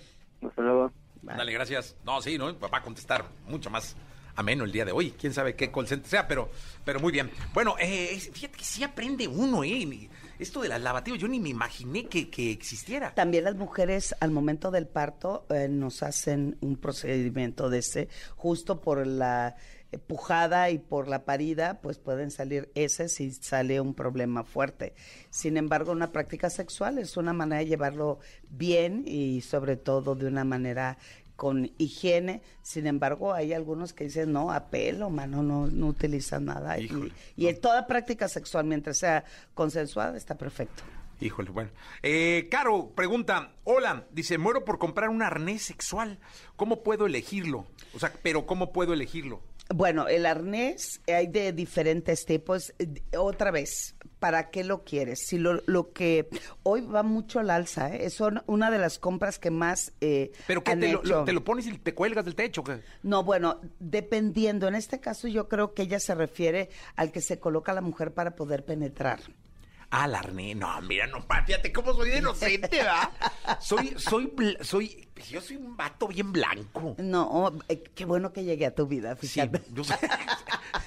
Hasta 0.47 0.61
luego. 0.61 0.93
Dale, 1.23 1.51
gracias. 1.55 1.97
No, 2.05 2.21
sí, 2.21 2.37
¿no? 2.37 2.55
Va 2.61 2.69
a 2.71 2.83
contestar 2.83 3.25
mucho 3.47 3.71
más 3.71 3.97
ameno 4.37 4.65
el 4.65 4.73
día 4.73 4.85
de 4.85 4.93
hoy. 4.93 5.13
Quién 5.13 5.33
sabe 5.33 5.55
qué 5.55 5.73
call 5.73 5.87
center 5.87 6.07
sea, 6.07 6.29
pero, 6.29 6.51
pero 6.85 7.01
muy 7.01 7.11
bien. 7.11 7.31
Bueno, 7.55 7.75
eh, 7.81 8.21
fíjate 8.21 8.59
que 8.59 8.65
sí 8.65 8.85
aprende 8.85 9.27
uno, 9.27 9.65
¿eh? 9.65 10.11
Esto 10.39 10.61
de 10.61 10.69
las 10.69 10.83
lavativas, 10.83 11.19
yo 11.19 11.27
ni 11.27 11.41
me 11.41 11.49
imaginé 11.49 12.07
que, 12.07 12.29
que 12.29 12.53
existiera. 12.53 13.13
También 13.15 13.45
las 13.45 13.57
mujeres 13.57 14.15
al 14.21 14.33
momento 14.33 14.71
del 14.71 14.87
parto 14.87 15.47
eh, 15.49 15.67
nos 15.69 16.05
hacen 16.05 16.59
un 16.61 16.77
procedimiento 16.77 17.71
de 17.71 17.79
ese, 17.79 18.09
justo 18.37 18.81
por 18.81 19.05
la 19.05 19.57
pujada 19.97 20.69
y 20.71 20.79
por 20.79 21.09
la 21.09 21.25
parida, 21.25 21.81
pues 21.81 21.99
pueden 21.99 22.31
salir 22.31 22.71
ese 22.75 23.09
si 23.09 23.31
sale 23.33 23.81
un 23.81 23.95
problema 23.95 24.45
fuerte. 24.45 24.95
Sin 25.31 25.57
embargo, 25.57 25.93
una 25.93 26.13
práctica 26.13 26.51
sexual 26.51 26.99
es 26.99 27.17
una 27.17 27.33
manera 27.33 27.61
de 27.61 27.67
llevarlo 27.67 28.19
bien 28.51 29.05
y 29.07 29.41
sobre 29.41 29.77
todo 29.77 30.15
de 30.15 30.27
una 30.27 30.45
manera 30.45 30.99
con 31.37 31.71
higiene. 31.79 32.43
Sin 32.63 32.87
embargo, 32.87 33.33
hay 33.33 33.53
algunos 33.55 33.93
que 33.93 34.05
dicen, 34.05 34.33
no, 34.33 34.53
a 34.53 34.71
pelo, 34.71 35.09
mano, 35.09 35.43
no, 35.43 35.69
no 35.69 35.87
utilizan 35.87 36.47
nada. 36.47 36.79
Y, 36.79 36.87
Híjole, 36.87 37.13
y 37.37 37.47
en 37.47 37.61
toda 37.61 37.87
práctica 37.87 38.29
sexual, 38.29 38.67
mientras 38.67 38.99
sea 38.99 39.25
consensuada, 39.55 40.17
está 40.17 40.37
perfecto. 40.37 40.83
Híjole, 41.21 41.51
bueno. 41.51 41.71
Eh, 42.03 42.49
Caro 42.51 42.91
pregunta, 42.95 43.53
hola, 43.65 44.05
dice, 44.11 44.37
muero 44.39 44.65
por 44.65 44.79
comprar 44.79 45.09
un 45.09 45.23
arnés 45.23 45.63
sexual. 45.63 46.19
¿Cómo 46.57 46.83
puedo 46.83 47.07
elegirlo? 47.07 47.67
O 47.95 47.99
sea, 47.99 48.13
pero 48.23 48.47
¿cómo 48.47 48.73
puedo 48.73 48.93
elegirlo? 48.93 49.41
Bueno, 49.75 50.09
el 50.09 50.25
arnés 50.25 51.01
hay 51.07 51.27
de 51.27 51.53
diferentes 51.53 52.25
tipos. 52.25 52.73
Eh, 52.79 52.89
Otra 53.19 53.51
vez, 53.51 53.97
¿para 54.19 54.49
qué 54.51 54.65
lo 54.65 54.83
quieres? 54.83 55.27
Si 55.27 55.37
lo, 55.39 55.63
lo 55.67 55.93
que 55.93 56.29
hoy 56.63 56.81
va 56.81 57.03
mucho 57.03 57.39
al 57.39 57.51
alza, 57.51 57.95
¿eh? 57.95 58.09
son 58.09 58.43
una 58.47 58.71
de 58.71 58.79
las 58.79 58.99
compras 58.99 59.39
que 59.39 59.51
más 59.51 59.93
eh, 60.01 60.33
¿Pero 60.47 60.65
qué? 60.65 60.71
han 60.73 60.81
Te 60.81 60.93
lo, 60.93 61.01
hecho. 61.01 61.25
te 61.25 61.33
lo 61.35 61.45
pones 61.45 61.67
y 61.67 61.77
te 61.77 61.95
cuelgas 61.95 62.25
del 62.25 62.35
techo? 62.35 62.65
¿qué? 62.65 62.81
No, 63.03 63.25
bueno, 63.25 63.61
dependiendo. 63.79 64.69
En 64.69 64.75
este 64.75 65.01
caso 65.01 65.29
yo 65.29 65.49
creo 65.49 65.75
que 65.75 65.83
ella 65.83 66.01
se 66.01 66.15
refiere 66.15 66.71
al 66.97 67.13
que 67.13 67.21
se 67.21 67.39
coloca 67.39 67.75
la 67.75 67.83
mujer 67.83 68.15
para 68.15 68.35
poder 68.37 68.65
penetrar. 68.65 69.21
Ah, 69.91 70.05
el 70.05 70.15
arnés. 70.15 70.55
No, 70.57 70.81
mira, 70.83 71.07
no, 71.07 71.25
fíjate 71.47 71.73
cómo 71.73 71.95
soy 71.95 72.11
de 72.11 72.19
inocente, 72.19 72.69
¿verdad? 72.77 73.11
Soy, 73.61 73.95
soy, 73.97 74.31
soy, 74.61 75.09
yo 75.31 75.41
soy 75.41 75.57
un 75.57 75.77
vato 75.79 76.09
bien 76.09 76.31
blanco. 76.31 76.95
No, 76.99 77.55
eh, 77.69 77.83
qué 77.95 78.05
bueno 78.05 78.33
que 78.33 78.45
llegué 78.45 78.67
a 78.67 78.75
tu 78.75 78.87
vida, 78.87 79.17
Sí, 79.21 79.29
fíjate. 79.29 79.63
yo 79.73 79.85
sé. 79.85 79.95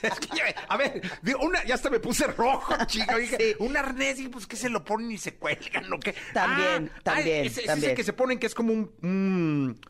Es 0.03 0.19
que 0.19 0.27
ya- 0.37 0.45
a 0.67 0.77
ver, 0.77 1.01
una, 1.41 1.63
ya 1.65 1.75
hasta 1.75 1.89
me 1.89 1.99
puse 1.99 2.25
rojo, 2.27 2.73
chico. 2.85 3.15
Dije, 3.17 3.37
Sí. 3.37 3.55
un 3.59 3.75
arnés, 3.77 4.19
y 4.19 4.27
pues 4.29 4.45
que 4.47 4.55
se 4.55 4.69
lo 4.69 4.83
ponen 4.83 5.11
y 5.11 5.17
se 5.17 5.35
cuelgan, 5.35 5.91
¿o 5.93 5.99
qué? 5.99 6.15
También, 6.33 6.91
Ah, 6.95 6.99
también, 7.03 7.45
ese, 7.45 7.47
ese 7.47 7.61
es 7.61 7.67
también. 7.67 7.89
el 7.91 7.97
que 7.97 8.03
se 8.03 8.13
ponen 8.13 8.39
que 8.39 8.47
es 8.47 8.55
como 8.55 8.73
un, 8.73 8.91
un, 9.01 9.81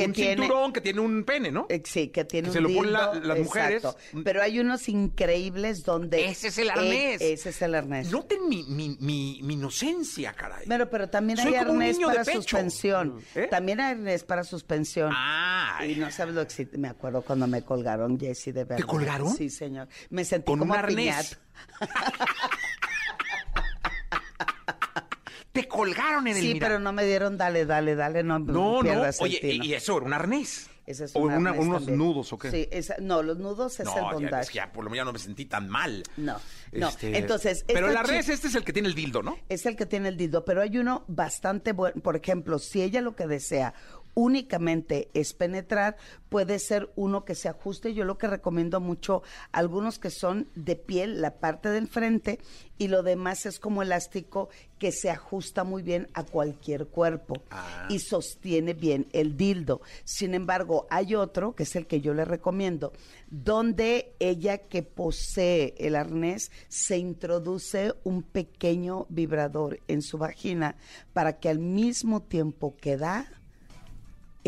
Que 0.00 0.06
un 0.06 0.12
tiene- 0.12 0.42
cinturón 0.42 0.72
que 0.72 0.80
tiene 0.80 1.00
un 1.00 1.24
pene, 1.24 1.50
¿no? 1.50 1.66
Eh, 1.68 1.82
Sí, 1.84 2.08
que 2.08 2.24
tiene 2.24 2.46
Que 2.46 2.50
un 2.50 2.54
se 2.54 2.60
lo 2.60 2.68
ponen 2.74 2.92
la- 2.92 3.14
las 3.14 3.38
mujeres. 3.38 3.84
exacto. 3.84 3.98
Pero 4.24 4.42
hay 4.42 4.58
unos 4.60 4.88
increíbles 4.88 5.84
donde... 5.84 6.26
Ese 6.26 6.48
es 6.48 6.58
el 6.58 6.70
arnés. 6.70 7.20
Eh, 7.20 7.32
ese 7.32 7.50
es 7.50 7.62
el 7.62 7.74
arnés. 7.74 8.10
Noten 8.10 8.48
mi, 8.48 8.62
mi, 8.64 8.96
mi, 9.00 9.40
mi 9.42 9.54
inocencia, 9.54 10.32
caray. 10.32 10.66
Pero, 10.68 10.88
pero 10.90 11.08
también 11.08 11.38
Soy 11.38 11.48
hay 11.54 11.54
arnés 11.56 11.98
para 11.98 12.24
suspensión. 12.24 13.20
¿Eh? 13.34 13.48
También 13.50 13.80
hay 13.80 13.92
arnés 13.92 14.24
para 14.24 14.44
suspensión. 14.44 15.10
Ah, 15.14 15.80
Y 15.86 15.94
no 15.96 16.10
sabes 16.10 16.34
lo 16.34 16.44
que 16.46 16.50
sí- 16.54 16.68
me 16.76 16.88
acuerdo 16.88 17.22
cuando 17.22 17.46
me 17.46 17.62
colgaron, 17.62 18.18
Jessy, 18.18 18.52
de 18.52 18.64
verdad. 18.64 18.86
colgaron? 18.86 19.34
Sí, 19.34 19.50
señor. 19.50 19.88
Me 20.10 20.24
sentí 20.24 20.46
Con 20.46 20.58
como 20.60 20.72
un 20.74 20.78
arnés. 20.78 21.38
te 25.62 25.68
colgaron 25.68 26.26
en 26.26 26.36
el 26.36 26.42
Sí, 26.42 26.56
pero 26.58 26.78
no 26.78 26.92
me 26.92 27.04
dieron 27.04 27.36
dale, 27.36 27.66
dale, 27.66 27.94
dale, 27.94 28.22
no, 28.22 28.38
No, 28.38 28.82
no. 28.82 29.04
el 29.04 29.14
Oye, 29.20 29.40
y 29.42 29.72
eso 29.74 29.96
era 29.96 30.06
un 30.06 30.12
arnés. 30.12 30.68
Ese 30.86 31.04
es 31.04 31.14
o 31.14 31.18
un 31.18 31.32
una- 31.34 31.50
arnés 31.50 31.66
unos 31.66 31.78
también. 31.80 31.98
nudos, 31.98 32.32
¿o 32.32 32.38
qué? 32.38 32.50
Sí, 32.50 32.66
esa- 32.70 32.96
no, 32.98 33.22
los 33.22 33.36
nudos 33.38 33.74
es 33.74 33.80
el 33.80 33.84
No, 33.86 33.94
ya, 33.94 34.02
bondage. 34.14 34.42
es 34.42 34.48
que 34.48 34.54
ya 34.56 34.72
por 34.72 34.84
lo 34.84 34.90
menos 34.90 35.02
ya 35.02 35.04
no 35.04 35.12
me 35.12 35.18
sentí 35.18 35.44
tan 35.44 35.68
mal. 35.68 36.02
No, 36.16 36.38
no. 36.72 36.88
Este, 36.88 37.18
Entonces, 37.18 37.62
Pero 37.66 37.80
el 37.88 37.92
esta 37.92 38.00
arnés 38.00 38.28
este 38.30 38.46
es 38.48 38.54
el 38.54 38.64
que 38.64 38.72
tiene 38.72 38.88
el 38.88 38.94
dildo, 38.94 39.22
¿no? 39.22 39.36
es 39.50 39.66
el 39.66 39.76
que 39.76 39.84
tiene 39.84 40.08
el 40.08 40.16
dildo, 40.16 40.46
pero 40.46 40.62
hay 40.62 40.78
uno 40.78 41.04
bastante 41.06 41.72
bueno. 41.72 42.00
Por 42.00 42.16
ejemplo, 42.16 42.58
si 42.58 42.80
ella 42.80 43.02
lo 43.02 43.14
que 43.14 43.26
desea 43.26 43.74
únicamente 44.14 45.08
es 45.14 45.34
penetrar, 45.34 45.96
puede 46.28 46.58
ser 46.58 46.90
uno 46.96 47.24
que 47.24 47.34
se 47.34 47.48
ajuste. 47.48 47.94
Yo 47.94 48.04
lo 48.04 48.18
que 48.18 48.26
recomiendo 48.26 48.80
mucho, 48.80 49.22
algunos 49.52 49.98
que 49.98 50.10
son 50.10 50.48
de 50.54 50.76
piel, 50.76 51.20
la 51.20 51.38
parte 51.38 51.68
del 51.68 51.88
frente, 51.88 52.38
y 52.78 52.88
lo 52.88 53.02
demás 53.02 53.46
es 53.46 53.58
como 53.58 53.82
elástico 53.82 54.48
que 54.78 54.92
se 54.92 55.10
ajusta 55.10 55.64
muy 55.64 55.82
bien 55.82 56.08
a 56.14 56.24
cualquier 56.24 56.86
cuerpo 56.86 57.42
y 57.88 57.98
sostiene 57.98 58.74
bien 58.74 59.08
el 59.12 59.36
dildo. 59.36 59.80
Sin 60.04 60.34
embargo, 60.34 60.86
hay 60.90 61.14
otro, 61.14 61.54
que 61.54 61.64
es 61.64 61.74
el 61.74 61.86
que 61.86 62.00
yo 62.00 62.14
le 62.14 62.24
recomiendo, 62.24 62.92
donde 63.30 64.14
ella 64.20 64.58
que 64.58 64.82
posee 64.82 65.74
el 65.78 65.96
arnés 65.96 66.50
se 66.68 66.98
introduce 66.98 67.94
un 68.04 68.22
pequeño 68.22 69.06
vibrador 69.08 69.80
en 69.88 70.02
su 70.02 70.18
vagina 70.18 70.76
para 71.12 71.38
que 71.38 71.48
al 71.48 71.58
mismo 71.58 72.22
tiempo 72.22 72.76
que 72.76 72.96
da, 72.96 73.26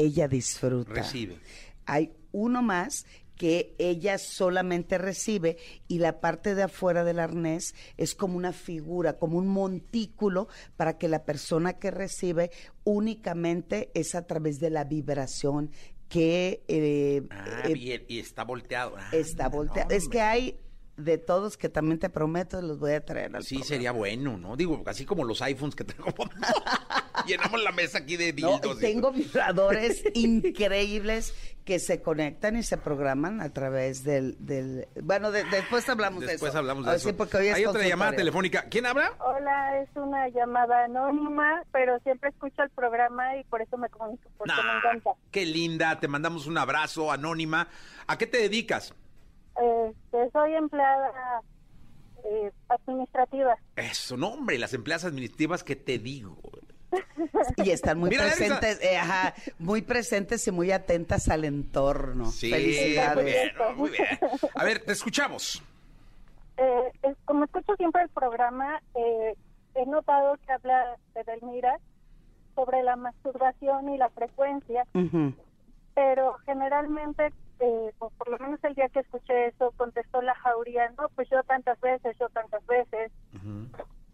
ella 0.01 0.29
disfruta. 0.29 0.93
Recibe. 0.93 1.39
Hay 1.87 2.13
uno 2.33 2.63
más 2.63 3.07
que 3.37 3.75
ella 3.79 4.19
solamente 4.19 4.99
recibe 4.99 5.57
y 5.89 5.99
la 5.99 6.21
parte 6.21 6.55
de 6.55 6.65
afuera 6.65 7.05
del 7.05 7.19
arnés 7.19 7.75
es 7.97 8.15
como 8.15 8.37
una 8.37 8.53
figura, 8.53 9.19
como 9.19 9.39
un 9.39 9.49
montículo 9.49 10.49
para 10.77 10.99
que 10.99 11.09
la 11.09 11.25
persona 11.25 11.79
que 11.79 11.91
recibe 11.91 12.51
únicamente 12.85 13.91
es 13.95 14.15
a 14.15 14.27
través 14.27 14.61
de 14.61 14.69
la 14.69 14.85
vibración 14.85 15.71
que 16.11 16.65
eh, 16.69 17.23
Ah, 17.31 17.63
eh, 17.67 17.73
bien, 17.73 18.05
y 18.09 18.19
está 18.19 18.45
volteado. 18.45 18.97
Ah, 18.99 19.09
está 19.13 19.49
volteado. 19.49 19.89
Es 19.91 20.07
que 20.09 20.21
hay 20.21 20.59
de 21.05 21.19
todos 21.19 21.57
que 21.57 21.69
también 21.69 21.99
te 21.99 22.09
prometo 22.11 22.61
los 22.63 22.79
voy 22.79 22.93
a 22.93 23.05
traer 23.05 23.35
al 23.37 23.43
Sí, 23.43 23.57
programa. 23.57 23.69
sería 23.69 23.93
bueno, 23.93 24.37
¿no? 24.39 24.57
Digo, 24.57 24.83
así 24.87 25.05
como 25.05 25.25
los 25.25 25.41
iPhones 25.43 25.75
que 25.75 25.85
tengo. 25.85 26.07
Llenamos 27.27 27.63
la 27.63 27.73
mesa 27.73 27.99
aquí 27.99 28.17
de 28.17 28.33
No, 28.33 28.53
dildos. 28.59 28.79
y 28.79 28.81
tengo 28.81 29.13
vibradores 29.13 30.03
increíbles 30.15 31.35
que 31.65 31.79
se 31.79 32.01
conectan 32.01 32.57
y 32.57 32.63
se 32.63 32.77
programan 32.79 33.41
a 33.41 33.53
través 33.53 34.03
del... 34.03 34.37
del 34.45 34.89
bueno, 35.03 35.31
de- 35.31 35.45
después 35.45 35.89
hablamos 35.89 36.21
de 36.21 36.27
eso. 36.27 36.33
Después 36.33 36.55
hablamos 36.55 36.87
de 36.87 36.97
eso. 36.97 37.09
sí, 37.11 37.15
porque 37.15 37.37
hoy 37.37 37.49
es 37.49 37.55
Hay 37.57 37.67
otra 37.67 37.87
llamada 37.87 38.13
telefónica. 38.17 38.65
¿Quién 38.71 38.87
habla? 38.87 39.13
Hola, 39.21 39.81
es 39.83 39.89
una 39.95 40.29
llamada 40.31 40.85
anónima, 40.85 41.63
pero 41.73 41.99
siempre 42.01 42.31
escucho 42.31 42.63
el 42.63 42.71
programa 42.71 43.37
y 43.37 43.45
por 43.45 43.61
eso 43.63 43.77
me 43.77 43.89
comunico, 43.91 44.29
porque 44.39 44.53
me 44.53 44.63
Nah, 44.63 44.79
encanta. 44.79 45.11
qué 45.31 45.45
linda, 45.47 46.01
te 46.01 46.09
mandamos 46.09 46.47
un 46.47 46.59
abrazo, 46.59 47.13
anónima. 47.13 47.69
¿A 48.07 48.17
qué 48.19 48.27
te 48.27 48.39
dedicas? 48.39 48.95
Este, 49.61 50.31
soy 50.33 50.55
empleada 50.55 51.43
eh, 52.25 52.51
administrativa. 52.69 53.57
Eso, 53.77 54.17
no, 54.17 54.29
hombre, 54.29 54.59
las 54.59 54.73
empleadas 54.75 55.05
administrativas, 55.05 55.63
¿qué 55.65 55.77
te 55.77 55.99
digo? 55.99 56.39
Y 57.57 57.71
están 57.71 57.99
muy 57.99 58.11
Mira, 58.11 58.25
presentes, 58.25 58.83
eh, 58.83 58.97
ajá, 58.99 59.35
muy 59.59 59.83
presentes 59.83 60.47
y 60.49 60.51
muy 60.51 60.73
atentas 60.73 61.29
al 61.29 61.45
entorno. 61.45 62.27
Sí, 62.27 62.51
Felicidades. 62.51 63.15
muy 63.17 63.25
bien, 63.33 63.51
no, 63.59 63.73
muy 63.75 63.91
bien. 63.91 64.05
A 64.55 64.65
ver, 64.65 64.81
te 64.85 64.93
escuchamos. 64.93 65.63
Eh, 66.57 66.93
es- 67.03 67.17
como 67.25 67.45
escucho 67.45 67.75
siempre 67.77 68.03
el 68.03 68.09
programa, 68.11 68.81
eh, 68.95 69.35
he 69.75 69.87
notado 69.87 70.37
que 70.45 70.53
habla 70.53 70.97
Edelmira 71.15 71.79
sobre 72.55 72.83
la 72.83 72.97
masturbación 72.97 73.89
y 73.91 73.97
la 73.99 74.11
frecuencia, 74.11 74.85
pero 75.95 76.37
generalmente, 76.45 77.33
eh, 77.61 77.93
o 77.99 78.11
por 78.11 78.29
lo 78.29 78.39
menos 78.39 78.63
el 78.65 78.75
día 78.75 78.89
que 78.89 79.01
escuché 79.01 79.49
eso, 79.49 79.73
contestó 79.77 80.23
la 80.23 80.35
jauría, 80.35 80.91
no, 80.99 81.09
pues 81.15 81.29
yo 81.31 81.43
tantas 81.45 81.79
veces, 81.81 82.17
yo 82.19 82.29
tantas 82.31 82.65
veces. 82.67 83.13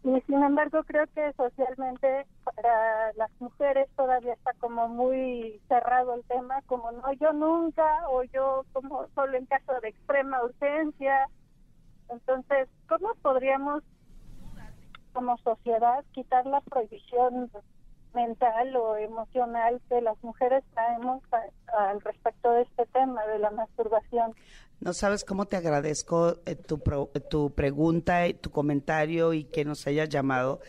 Y 0.03 0.21
sin 0.21 0.43
embargo, 0.43 0.83
creo 0.83 1.05
que 1.07 1.33
socialmente 1.33 2.25
para 2.43 3.13
las 3.13 3.31
mujeres 3.39 3.89
todavía 3.95 4.33
está 4.33 4.53
como 4.59 4.87
muy 4.87 5.59
cerrado 5.67 6.13
el 6.13 6.23
tema, 6.25 6.61
como 6.65 6.91
no, 6.91 7.11
yo 7.13 7.33
nunca, 7.33 8.07
o 8.09 8.23
yo 8.23 8.65
como 8.73 9.07
solo 9.15 9.37
en 9.37 9.45
caso 9.45 9.79
de 9.81 9.89
extrema 9.89 10.43
urgencia. 10.43 11.27
Entonces, 12.09 12.69
¿cómo 12.87 13.15
podríamos 13.21 13.83
como 15.13 15.37
sociedad 15.39 16.05
quitar 16.11 16.45
la 16.45 16.61
prohibición 16.61 17.49
mental 18.17 18.75
o 18.75 18.97
emocional 18.97 19.79
que 19.87 20.01
las 20.01 20.17
mujeres 20.23 20.63
traemos 20.73 21.21
al 21.77 22.01
respecto 22.01 22.51
de 22.51 22.63
este 22.63 22.85
tema 22.87 23.25
de 23.27 23.37
la 23.39 23.51
masturbación? 23.51 24.33
No 24.79 24.93
sabes 24.93 25.23
cómo 25.23 25.45
te 25.45 25.55
agradezco 25.55 26.35
eh, 26.45 26.55
tu, 26.55 26.79
pro- 26.79 27.09
tu 27.29 27.51
pregunta, 27.53 28.27
y 28.27 28.33
tu 28.33 28.49
comentario 28.51 29.33
y 29.33 29.43
que 29.45 29.63
nos 29.65 29.85
hayas 29.87 30.09
llamado. 30.09 30.59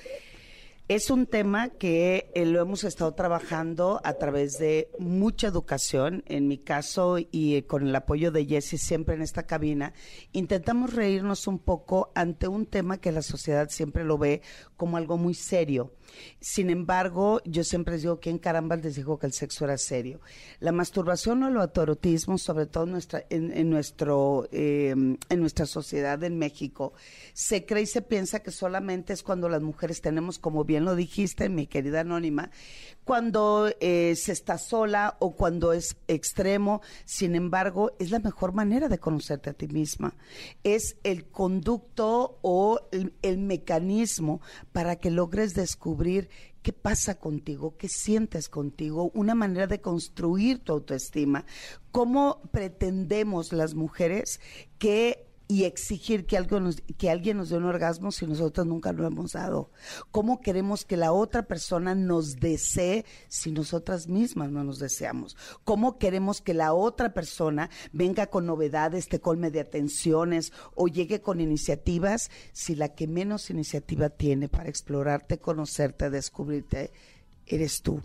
Es 0.89 1.11
un 1.11 1.27
tema 1.27 1.69
que 1.69 2.31
eh, 2.35 2.47
lo 2.47 2.63
hemos 2.63 2.83
estado 2.83 3.13
trabajando 3.13 4.01
a 4.05 4.15
través 4.15 4.57
de 4.59 4.91
mucha 4.99 5.47
educación, 5.47 6.25
en 6.27 6.49
mi 6.49 6.57
caso 6.57 7.19
y 7.19 7.57
eh, 7.57 7.67
con 7.67 7.87
el 7.87 7.95
apoyo 7.95 8.33
de 8.33 8.47
Jesse 8.47 8.81
siempre 8.81 9.15
en 9.15 9.21
esta 9.21 9.43
cabina. 9.43 9.93
Intentamos 10.33 10.95
reírnos 10.95 11.47
un 11.47 11.59
poco 11.59 12.11
ante 12.15 12.49
un 12.49 12.65
tema 12.65 13.03
que 13.03 13.13
la 13.13 13.21
sociedad 13.21 13.69
siempre 13.69 14.03
lo 14.03 14.17
ve 14.17 14.41
como 14.79 14.97
algo 14.97 15.19
muy 15.19 15.35
serio. 15.35 15.93
Sin 16.41 16.71
embargo, 16.71 17.43
yo 17.45 17.65
siempre 17.65 17.93
les 17.93 18.03
digo, 18.03 18.19
¿quién 18.19 18.39
caramba 18.39 18.77
les 18.77 18.97
dijo 18.97 19.19
que 19.19 19.27
el 19.27 19.35
sexo 19.35 19.67
era 19.67 19.77
serio? 19.77 20.21
La 20.59 20.73
masturbación 20.73 21.43
o 21.43 21.49
el 21.49 21.59
autoerotismo, 21.59 22.39
sobre 22.39 22.65
todo 22.65 22.87
nuestra, 22.87 23.25
en, 23.29 23.69
nuestro, 23.69 24.49
eh, 24.53 24.91
en 24.93 25.41
nuestra 25.41 25.67
sociedad 25.67 26.23
en 26.25 26.39
México, 26.39 26.95
se 27.35 27.67
cree 27.67 27.83
y 27.83 27.87
se 27.87 28.01
piensa 28.01 28.41
que 28.43 28.51
solamente 28.51 29.13
es 29.13 29.23
cuando 29.23 29.51
las 29.51 29.61
mujeres 29.61 30.01
tenemos, 30.01 30.39
como 30.39 30.65
bien 30.65 30.78
lo 30.81 30.95
dijiste, 30.95 31.49
mi 31.49 31.67
querida 31.67 32.01
Anónima, 32.01 32.51
cuando 33.05 33.71
eh, 33.81 34.15
se 34.17 34.33
está 34.33 34.59
sola 34.59 35.17
o 35.19 35.35
cuando 35.35 35.73
es 35.73 35.97
extremo. 36.09 36.83
Sin 37.05 37.35
embargo, 37.35 37.93
es 37.99 38.11
la 38.11 38.19
mejor 38.19 38.53
manera 38.53 38.89
de 38.89 38.99
conocerte 38.99 39.51
a 39.51 39.55
ti 39.55 39.69
misma. 39.69 40.15
Es 40.63 40.97
el 41.05 41.27
conducto 41.31 42.39
o 42.43 42.81
el, 42.93 43.15
el 43.23 43.39
mecanismo 43.39 44.41
para 44.73 44.97
que 44.97 45.11
logres 45.11 45.55
descubrir 45.55 46.29
qué 46.63 46.73
pasa 46.73 47.19
contigo, 47.19 47.77
qué 47.79 47.89
sientes 47.89 48.49
contigo, 48.49 49.11
una 49.15 49.35
manera 49.35 49.67
de 49.67 49.81
construir 49.81 50.59
tu 50.59 50.73
autoestima. 50.73 51.47
¿Cómo 51.93 52.43
pretendemos 52.53 53.53
las 53.53 53.75
mujeres 53.75 54.41
que 54.79 55.28
y 55.51 55.65
exigir 55.65 56.27
que, 56.27 56.37
algo 56.37 56.61
nos- 56.61 56.83
que 56.99 57.09
alguien 57.09 57.39
nos 57.39 57.49
dé 57.49 57.57
un 57.57 57.65
orgasmo 57.65 58.13
si 58.13 58.27
nosotros 58.27 58.67
nunca 58.67 58.93
lo 58.93 59.07
hemos 59.07 59.33
dado? 59.33 59.71
¿Cómo 60.11 60.41
queremos 60.41 60.85
que 60.85 60.99
la 60.99 61.13
otra 61.13 61.47
persona 61.47 61.95
nos 61.95 62.37
desee 62.37 63.07
si 63.29 63.51
nosotras 63.53 64.09
mismas 64.09 64.51
no 64.51 64.63
nos 64.63 64.79
deseamos? 64.79 65.37
¿Cómo 65.65 65.99
queremos 65.99 66.43
que 66.43 66.53
la 66.53 66.75
otra 66.75 67.15
persona 67.15 67.71
venga 67.93 68.27
con 68.27 68.45
novedades, 68.45 69.09
te 69.09 69.21
colme 69.21 69.51
de 69.51 69.61
atenciones 69.61 70.53
o 70.75 70.87
llegue 70.87 71.23
con 71.23 71.41
iniciativas 71.41 72.31
si 72.53 72.75
la 72.75 72.95
que 72.95 73.07
menos 73.09 73.49
iniciativa 73.49 74.11
tiene 74.11 74.49
para 74.51 74.69
explorarte, 74.69 75.39
conocerte, 75.39 76.11
descubrirte 76.11 76.91
eres 77.49 77.83
tú. 77.83 78.03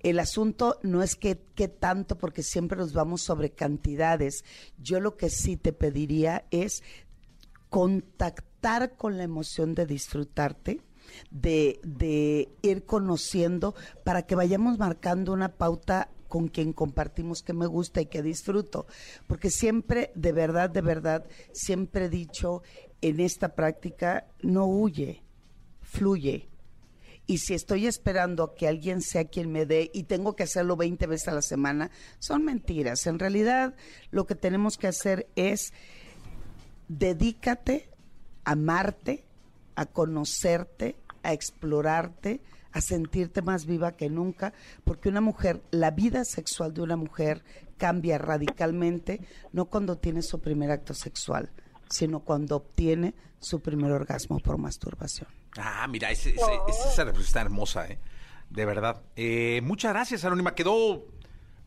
El 0.00 0.18
asunto 0.18 0.78
no 0.82 1.02
es 1.02 1.14
que, 1.14 1.40
que 1.54 1.68
tanto, 1.68 2.16
porque 2.16 2.42
siempre 2.42 2.78
nos 2.78 2.92
vamos 2.92 3.22
sobre 3.22 3.50
cantidades. 3.50 4.44
Yo 4.78 5.00
lo 5.00 5.16
que 5.16 5.30
sí 5.30 5.56
te 5.56 5.72
pediría 5.72 6.44
es 6.50 6.82
contactar 7.68 8.96
con 8.96 9.16
la 9.16 9.24
emoción 9.24 9.74
de 9.74 9.86
disfrutarte, 9.86 10.80
de, 11.30 11.80
de 11.82 12.48
ir 12.62 12.84
conociendo, 12.84 13.74
para 14.04 14.22
que 14.22 14.34
vayamos 14.34 14.78
marcando 14.78 15.32
una 15.32 15.56
pauta 15.56 16.10
con 16.28 16.48
quien 16.48 16.72
compartimos 16.72 17.42
que 17.42 17.52
me 17.52 17.66
gusta 17.66 18.00
y 18.00 18.06
que 18.06 18.22
disfruto. 18.22 18.86
Porque 19.26 19.50
siempre, 19.50 20.12
de 20.14 20.32
verdad, 20.32 20.70
de 20.70 20.80
verdad, 20.80 21.26
siempre 21.52 22.06
he 22.06 22.08
dicho 22.08 22.62
en 23.02 23.20
esta 23.20 23.54
práctica, 23.54 24.26
no 24.42 24.66
huye, 24.66 25.22
fluye. 25.80 26.49
Y 27.30 27.38
si 27.38 27.54
estoy 27.54 27.86
esperando 27.86 28.42
a 28.42 28.54
que 28.56 28.66
alguien 28.66 29.02
sea 29.02 29.24
quien 29.24 29.52
me 29.52 29.64
dé 29.64 29.88
y 29.94 30.02
tengo 30.02 30.34
que 30.34 30.42
hacerlo 30.42 30.74
20 30.74 31.06
veces 31.06 31.28
a 31.28 31.32
la 31.32 31.42
semana, 31.42 31.92
son 32.18 32.44
mentiras. 32.44 33.06
En 33.06 33.20
realidad, 33.20 33.76
lo 34.10 34.26
que 34.26 34.34
tenemos 34.34 34.76
que 34.76 34.88
hacer 34.88 35.28
es 35.36 35.72
dedícate 36.88 37.88
a 38.42 38.50
amarte, 38.50 39.22
a 39.76 39.86
conocerte, 39.86 40.96
a 41.22 41.32
explorarte, 41.32 42.42
a 42.72 42.80
sentirte 42.80 43.42
más 43.42 43.64
viva 43.64 43.92
que 43.92 44.10
nunca, 44.10 44.52
porque 44.82 45.08
una 45.08 45.20
mujer, 45.20 45.62
la 45.70 45.92
vida 45.92 46.24
sexual 46.24 46.74
de 46.74 46.82
una 46.82 46.96
mujer 46.96 47.44
cambia 47.76 48.18
radicalmente, 48.18 49.20
no 49.52 49.66
cuando 49.66 49.98
tiene 49.98 50.22
su 50.22 50.40
primer 50.40 50.72
acto 50.72 50.94
sexual, 50.94 51.52
sino 51.90 52.20
cuando 52.20 52.56
obtiene 52.56 53.14
su 53.40 53.60
primer 53.60 53.92
orgasmo 53.92 54.38
por 54.40 54.56
masturbación. 54.56 55.28
Ah, 55.58 55.86
mira, 55.88 56.10
ese- 56.10 56.30
ese- 56.30 56.58
ese- 56.68 56.88
esa 56.88 57.04
respuesta 57.04 57.28
está 57.28 57.40
hermosa, 57.42 57.86
¿eh? 57.88 57.98
De 58.48 58.64
verdad. 58.64 59.02
Eh, 59.16 59.60
muchas 59.62 59.92
gracias, 59.92 60.24
Anónima. 60.24 60.54
Quedó 60.54 61.04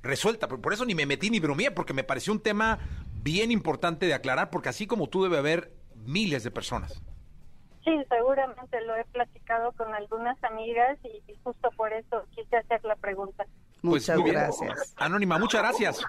resuelta. 0.01 0.47
Por, 0.47 0.59
por 0.61 0.73
eso 0.73 0.85
ni 0.85 0.95
me 0.95 1.05
metí 1.05 1.29
ni 1.29 1.39
bromeé, 1.39 1.71
porque 1.71 1.93
me 1.93 2.03
pareció 2.03 2.33
un 2.33 2.39
tema 2.41 2.79
bien 3.21 3.51
importante 3.51 4.05
de 4.05 4.13
aclarar, 4.13 4.49
porque 4.49 4.69
así 4.69 4.87
como 4.87 5.07
tú 5.07 5.23
debe 5.23 5.37
haber 5.37 5.71
miles 6.05 6.43
de 6.43 6.51
personas. 6.51 7.01
Sí, 7.85 7.91
seguramente 8.09 8.79
lo 8.85 8.95
he 8.95 9.03
platicado 9.05 9.71
con 9.73 9.93
algunas 9.93 10.41
amigas 10.43 10.97
y, 11.03 11.31
y 11.31 11.35
justo 11.43 11.69
por 11.75 11.91
eso 11.91 12.25
quise 12.35 12.55
hacer 12.57 12.81
la 12.85 12.95
pregunta. 12.95 13.45
Pues, 13.81 14.03
Muchas 14.09 14.17
bien. 14.23 14.35
gracias. 14.35 14.93
Anónima, 14.97 15.37
muchas 15.37 15.61
gracias. 15.61 16.01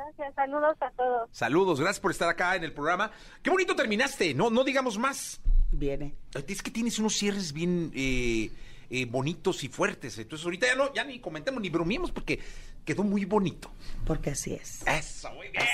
Gracias, 0.00 0.34
saludos 0.34 0.76
a 0.80 0.90
todos. 0.92 1.28
Saludos, 1.30 1.78
gracias 1.78 2.00
por 2.00 2.10
estar 2.10 2.28
acá 2.28 2.56
en 2.56 2.64
el 2.64 2.72
programa. 2.72 3.10
Qué 3.42 3.50
bonito 3.50 3.76
terminaste, 3.76 4.32
no, 4.32 4.48
no 4.48 4.64
digamos 4.64 4.96
más. 4.96 5.40
Viene. 5.72 6.14
Es 6.46 6.62
que 6.62 6.70
tienes 6.70 6.98
unos 6.98 7.14
cierres 7.14 7.52
bien 7.52 7.92
eh, 7.94 8.50
eh, 8.88 9.04
bonitos 9.04 9.62
y 9.62 9.68
fuertes. 9.68 10.18
Entonces 10.18 10.44
ahorita 10.44 10.66
ya 10.68 10.74
no, 10.74 10.94
ya 10.94 11.04
ni 11.04 11.20
comentemos 11.20 11.60
ni 11.60 11.68
bromeemos 11.68 12.12
porque 12.12 12.40
quedó 12.84 13.02
muy 13.02 13.26
bonito. 13.26 13.70
Porque 14.06 14.30
así 14.30 14.54
es. 14.54 14.82
Eso, 14.86 15.30
muy 15.34 15.48
bien. 15.48 15.64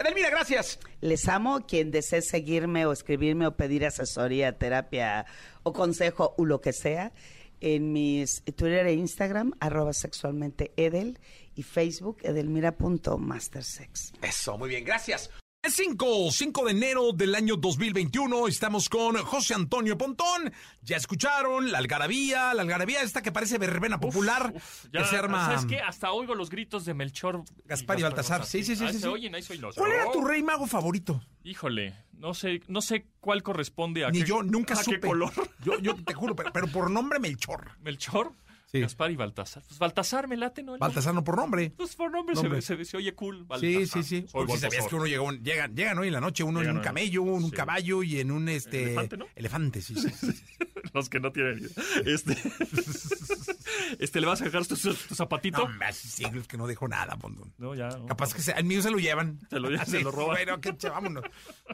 Edelmira, 0.00 0.30
gracias. 0.30 0.80
Les 1.00 1.28
amo. 1.28 1.64
Quien 1.64 1.92
desee 1.92 2.22
seguirme 2.22 2.86
o 2.86 2.92
escribirme 2.92 3.46
o 3.46 3.56
pedir 3.56 3.86
asesoría, 3.86 4.58
terapia 4.58 5.26
o 5.62 5.72
consejo 5.72 6.34
o 6.36 6.44
lo 6.44 6.60
que 6.60 6.72
sea, 6.72 7.12
en 7.60 7.92
mis 7.92 8.42
Twitter 8.56 8.86
e 8.86 8.94
Instagram, 8.94 9.52
arroba 9.60 9.92
sexualmente 9.92 10.72
Edel 10.76 11.18
y 11.60 11.62
Facebook, 11.62 12.18
edelmira.mastersex. 12.22 14.12
Eso, 14.22 14.58
muy 14.58 14.68
bien, 14.68 14.84
gracias. 14.84 15.30
Es 15.62 15.74
5, 15.74 16.30
5 16.32 16.64
de 16.64 16.70
enero 16.70 17.12
del 17.12 17.34
año 17.34 17.54
2021. 17.56 18.48
Estamos 18.48 18.88
con 18.88 19.14
José 19.18 19.52
Antonio 19.52 19.98
Pontón. 19.98 20.50
Ya 20.80 20.96
escucharon 20.96 21.70
la 21.70 21.76
algarabía, 21.76 22.54
la 22.54 22.62
algarabía 22.62 23.02
esta 23.02 23.20
que 23.20 23.30
parece 23.30 23.58
verbena 23.58 24.00
popular. 24.00 24.52
Uf, 24.56 24.86
ya, 24.90 25.02
que 25.02 25.08
se 25.08 25.16
arma. 25.18 25.44
¿Sabes 25.44 25.66
qué? 25.66 25.78
Hasta 25.80 26.12
oigo 26.12 26.34
los 26.34 26.48
gritos 26.48 26.86
de 26.86 26.94
Melchor. 26.94 27.44
Gaspar 27.66 27.98
y 28.00 28.02
Baltasar. 28.04 28.46
Sí, 28.46 28.64
sí, 28.64 28.74
sí, 28.74 28.84
Ah, 28.86 28.92
sí, 28.92 28.94
se 28.94 29.00
sí. 29.02 29.06
oyen, 29.08 29.34
ahí 29.34 29.42
soy 29.42 29.58
los. 29.58 29.76
¿Cuál 29.76 29.92
era 29.92 30.10
tu 30.10 30.24
rey 30.24 30.42
mago 30.42 30.66
favorito? 30.66 31.22
Híjole, 31.44 31.94
no 32.14 32.32
sé, 32.32 32.62
no 32.68 32.80
sé 32.80 33.04
cuál 33.20 33.42
corresponde 33.42 34.06
a 34.06 34.10
Ni 34.10 34.20
qué, 34.20 34.24
yo 34.28 34.42
nunca 34.42 34.72
a 34.72 34.82
supe. 34.82 34.98
qué 35.00 35.06
color. 35.08 35.32
Yo, 35.62 35.78
yo 35.80 35.94
te 36.02 36.14
juro, 36.14 36.34
pero, 36.34 36.54
pero 36.54 36.68
por 36.68 36.90
nombre 36.90 37.18
Melchor. 37.18 37.72
¿Melchor? 37.82 38.32
Sí. 38.70 38.80
Gaspar 38.80 39.10
y 39.10 39.16
Baltasar. 39.16 39.62
Pues 39.66 39.78
Baltasar 39.78 40.28
me 40.28 40.36
late, 40.36 40.62
¿no? 40.62 40.78
Baltasar 40.78 41.12
no 41.14 41.24
por 41.24 41.36
nombre. 41.36 41.72
Pues 41.76 41.96
por 41.96 42.10
nombre, 42.10 42.36
se- 42.36 42.42
Nombre. 42.42 42.62
Se, 42.62 42.84
se 42.84 42.96
oye 42.96 43.12
cool. 43.14 43.38
Sí, 43.38 43.44
Baltasar. 43.48 43.86
sí, 43.86 44.02
sí. 44.02 44.20
Soy 44.22 44.28
Porque 44.32 44.52
si 44.52 44.58
sabías 44.60 44.86
que 44.86 44.94
uno 44.94 45.06
llega, 45.06 45.22
un- 45.22 45.42
llegan, 45.42 45.74
llegan 45.74 45.98
hoy 45.98 46.06
en 46.08 46.12
la 46.12 46.20
noche, 46.20 46.44
uno 46.44 46.60
Llegan 46.60 46.76
en 46.76 46.78
un 46.78 46.84
camello, 46.84 47.22
en 47.24 47.44
un 47.44 47.50
caballo 47.50 48.02
y 48.02 48.20
en 48.20 48.30
un 48.30 48.48
este 48.48 48.82
Elefante, 48.84 49.16
¿no? 49.16 49.26
elefante, 49.34 49.80
sí, 49.82 49.94
sí, 49.96 50.08
sí. 50.10 50.44
Los 50.94 51.08
que 51.08 51.20
no 51.20 51.30
tienen 51.30 51.58
idea. 51.58 51.70
Este, 52.04 52.36
este 53.98 54.20
¿le 54.20 54.26
vas 54.26 54.40
a 54.40 54.44
dejar 54.44 54.66
tu, 54.66 54.76
tu 54.76 54.92
zapatito? 55.14 55.68
No, 55.68 55.84
hace 55.86 56.08
siglos 56.08 56.46
que 56.48 56.56
no 56.56 56.66
dejo 56.66 56.88
nada, 56.88 57.16
Pontón. 57.16 57.52
No, 57.58 57.74
ya. 57.74 57.88
no. 57.88 58.06
Capaz 58.06 58.34
que 58.34 58.42
se, 58.42 58.52
el 58.52 58.64
mío 58.64 58.82
se 58.82 58.90
lo 58.90 58.98
llevan. 58.98 59.38
Se 59.50 59.60
lo 59.60 59.68
llevan, 59.70 59.86
se 59.86 60.00
lo 60.00 60.10
roban. 60.10 60.36
Bueno, 60.36 60.60
que 60.60 60.72
vámonos. 60.88 61.24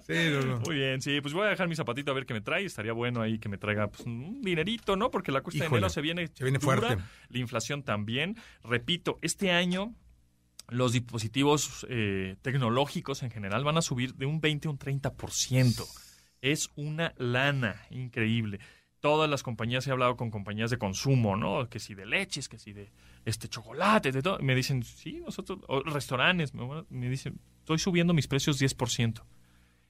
Sí, 0.06 0.12
no, 0.32 0.40
no. 0.42 0.60
Muy 0.60 0.76
bien, 0.76 1.00
sí, 1.00 1.20
pues 1.20 1.34
voy 1.34 1.46
a 1.46 1.50
dejar 1.50 1.68
mi 1.68 1.76
zapatito 1.76 2.10
a 2.10 2.14
ver 2.14 2.26
qué 2.26 2.34
me 2.34 2.40
trae. 2.40 2.64
Estaría 2.64 2.92
bueno 2.92 3.20
ahí 3.22 3.38
que 3.38 3.48
me 3.48 3.58
traiga 3.58 3.88
pues, 3.88 4.06
un 4.06 4.40
dinerito, 4.42 4.96
¿no? 4.96 5.10
Porque 5.10 5.32
la 5.32 5.40
cuesta 5.40 5.64
de 5.64 5.68
enero 5.68 5.88
se 5.88 6.00
viene, 6.00 6.28
se 6.34 6.44
viene 6.44 6.58
dura, 6.58 6.85
La 6.90 7.38
inflación 7.38 7.82
también. 7.82 8.36
Repito, 8.62 9.18
este 9.22 9.50
año 9.50 9.94
los 10.68 10.92
dispositivos 10.92 11.86
eh, 11.88 12.36
tecnológicos 12.42 13.22
en 13.22 13.30
general 13.30 13.64
van 13.64 13.78
a 13.78 13.82
subir 13.82 14.14
de 14.14 14.26
un 14.26 14.40
20 14.40 14.68
a 14.68 14.70
un 14.72 14.78
30%. 14.78 15.86
Es 16.40 16.70
una 16.76 17.14
lana 17.16 17.82
increíble. 17.90 18.60
Todas 19.00 19.30
las 19.30 19.42
compañías, 19.42 19.86
he 19.86 19.92
hablado 19.92 20.16
con 20.16 20.30
compañías 20.30 20.70
de 20.70 20.78
consumo, 20.78 21.36
¿no? 21.36 21.68
Que 21.68 21.78
si 21.78 21.94
de 21.94 22.06
leches, 22.06 22.48
que 22.48 22.58
si 22.58 22.72
de 22.72 22.90
este 23.24 23.48
chocolates, 23.48 24.12
de 24.14 24.22
todo. 24.22 24.38
Me 24.40 24.54
dicen, 24.54 24.82
sí, 24.82 25.20
nosotros, 25.20 25.60
o 25.68 25.80
restaurantes, 25.82 26.54
me, 26.54 26.84
me 26.88 27.08
dicen, 27.08 27.38
estoy 27.60 27.78
subiendo 27.78 28.14
mis 28.14 28.26
precios 28.26 28.60
10%. 28.60 29.22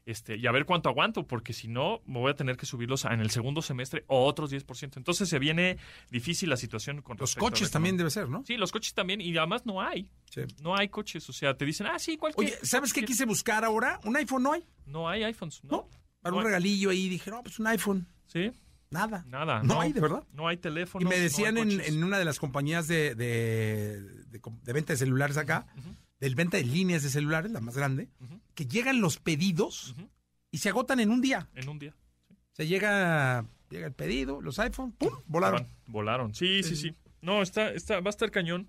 Este, 0.07 0.37
y 0.37 0.47
a 0.47 0.53
ver 0.53 0.65
cuánto 0.67 0.89
aguanto, 0.89 1.27
porque 1.27 1.53
si 1.53 1.67
no, 1.67 2.01
me 2.07 2.21
voy 2.21 2.31
a 2.31 2.35
tener 2.35 2.57
que 2.57 2.65
subirlos 2.65 3.05
en 3.07 3.19
el 3.21 3.31
segundo 3.31 3.61
semestre 3.61 4.05
otros 4.07 4.53
10%. 4.53 4.97
Entonces 4.99 5.29
se 5.29 5.39
viene 5.41 5.79
difícil 6.11 6.49
la 6.49 6.57
situación 6.57 7.03
con 7.03 7.17
Los 7.19 7.35
coches 7.35 7.73
también 7.73 7.97
debe 7.97 8.11
ser, 8.11 8.29
¿no? 8.29 8.45
Sí, 8.47 8.57
los 8.57 8.71
coches 8.71 8.95
también, 8.95 9.21
y 9.21 9.37
además 9.37 9.67
no 9.67 9.83
hay. 9.83 10.09
Sí. 10.31 10.43
No 10.63 10.77
hay 10.77 10.89
coches, 10.91 11.29
o 11.29 11.33
sea, 11.33 11.57
te 11.57 11.65
dicen, 11.65 11.89
ah, 11.89 11.99
sí, 11.99 12.17
cualquier. 12.17 12.51
Oye, 12.53 12.59
¿sabes 12.63 12.93
qué 12.93 13.05
quise 13.05 13.25
buscar 13.25 13.65
ahora? 13.65 13.99
Un 14.05 14.17
iPhone 14.17 14.45
no 14.45 14.53
hay. 14.53 14.65
No 14.87 15.09
hay 15.09 15.25
iPhones, 15.25 15.65
¿no? 15.65 15.71
¿No? 15.79 15.89
Para 16.21 16.31
No 16.31 16.37
un 16.37 16.43
hay. 16.43 16.47
regalillo 16.47 16.91
ahí 16.91 17.09
dije, 17.09 17.29
no, 17.33 17.43
pues 17.43 17.59
un 17.59 17.67
iPhone. 17.67 18.07
Sí, 18.29 18.53
Nada. 18.91 19.25
nada. 19.27 19.65
No 19.65 19.81
hay, 19.81 19.93
de 19.93 20.01
verdad. 20.01 20.23
No 20.33 20.47
hay 20.47 20.57
teléfonos. 20.59 21.05
Y 21.05 21.09
me 21.09 21.17
no 21.17 21.23
decían 21.25 21.59
en, 21.59 21.81
en 21.81 22.05
una 22.05 22.17
de 22.21 22.25
las 22.25 22.39
compañías 22.39 22.87
de, 22.87 23.17
de, 23.17 24.03
de 24.29 24.41
com- 24.41 24.61
de 24.63 24.73
venta 24.73 24.93
de 24.93 24.97
celulares 24.99 25.37
acá, 25.37 25.67
del 26.21 26.35
venta 26.35 26.57
de 26.57 26.65
líneas 26.65 27.03
de 27.03 27.11
celulares, 27.11 27.51
la 27.51 27.61
más 27.61 27.77
grande, 27.77 28.09
que 28.55 28.67
llegan 28.67 29.01
los 29.01 29.19
pedidos 29.19 29.95
y 30.51 30.59
se 30.59 30.69
agotan 30.69 31.01
en 31.01 31.11
un 31.11 31.21
día. 31.21 31.49
En 31.55 31.69
un 31.69 31.79
día. 31.79 31.95
Se 32.53 32.67
llega, 32.67 33.45
llega 33.69 33.87
el 33.87 33.93
pedido, 33.93 34.41
los 34.41 34.59
iPhone, 34.59 34.93
¡pum! 34.93 35.11
Volaron. 35.27 35.63
Van, 35.63 35.71
Volaron. 35.87 36.35
Sí, 36.35 36.63
sí, 36.63 36.77
sí. 36.77 36.95
No, 37.21 37.43
está, 37.43 37.71
está, 37.73 38.01
va 38.01 38.09
a 38.09 38.11
estar 38.11 38.31
cañón. 38.31 38.69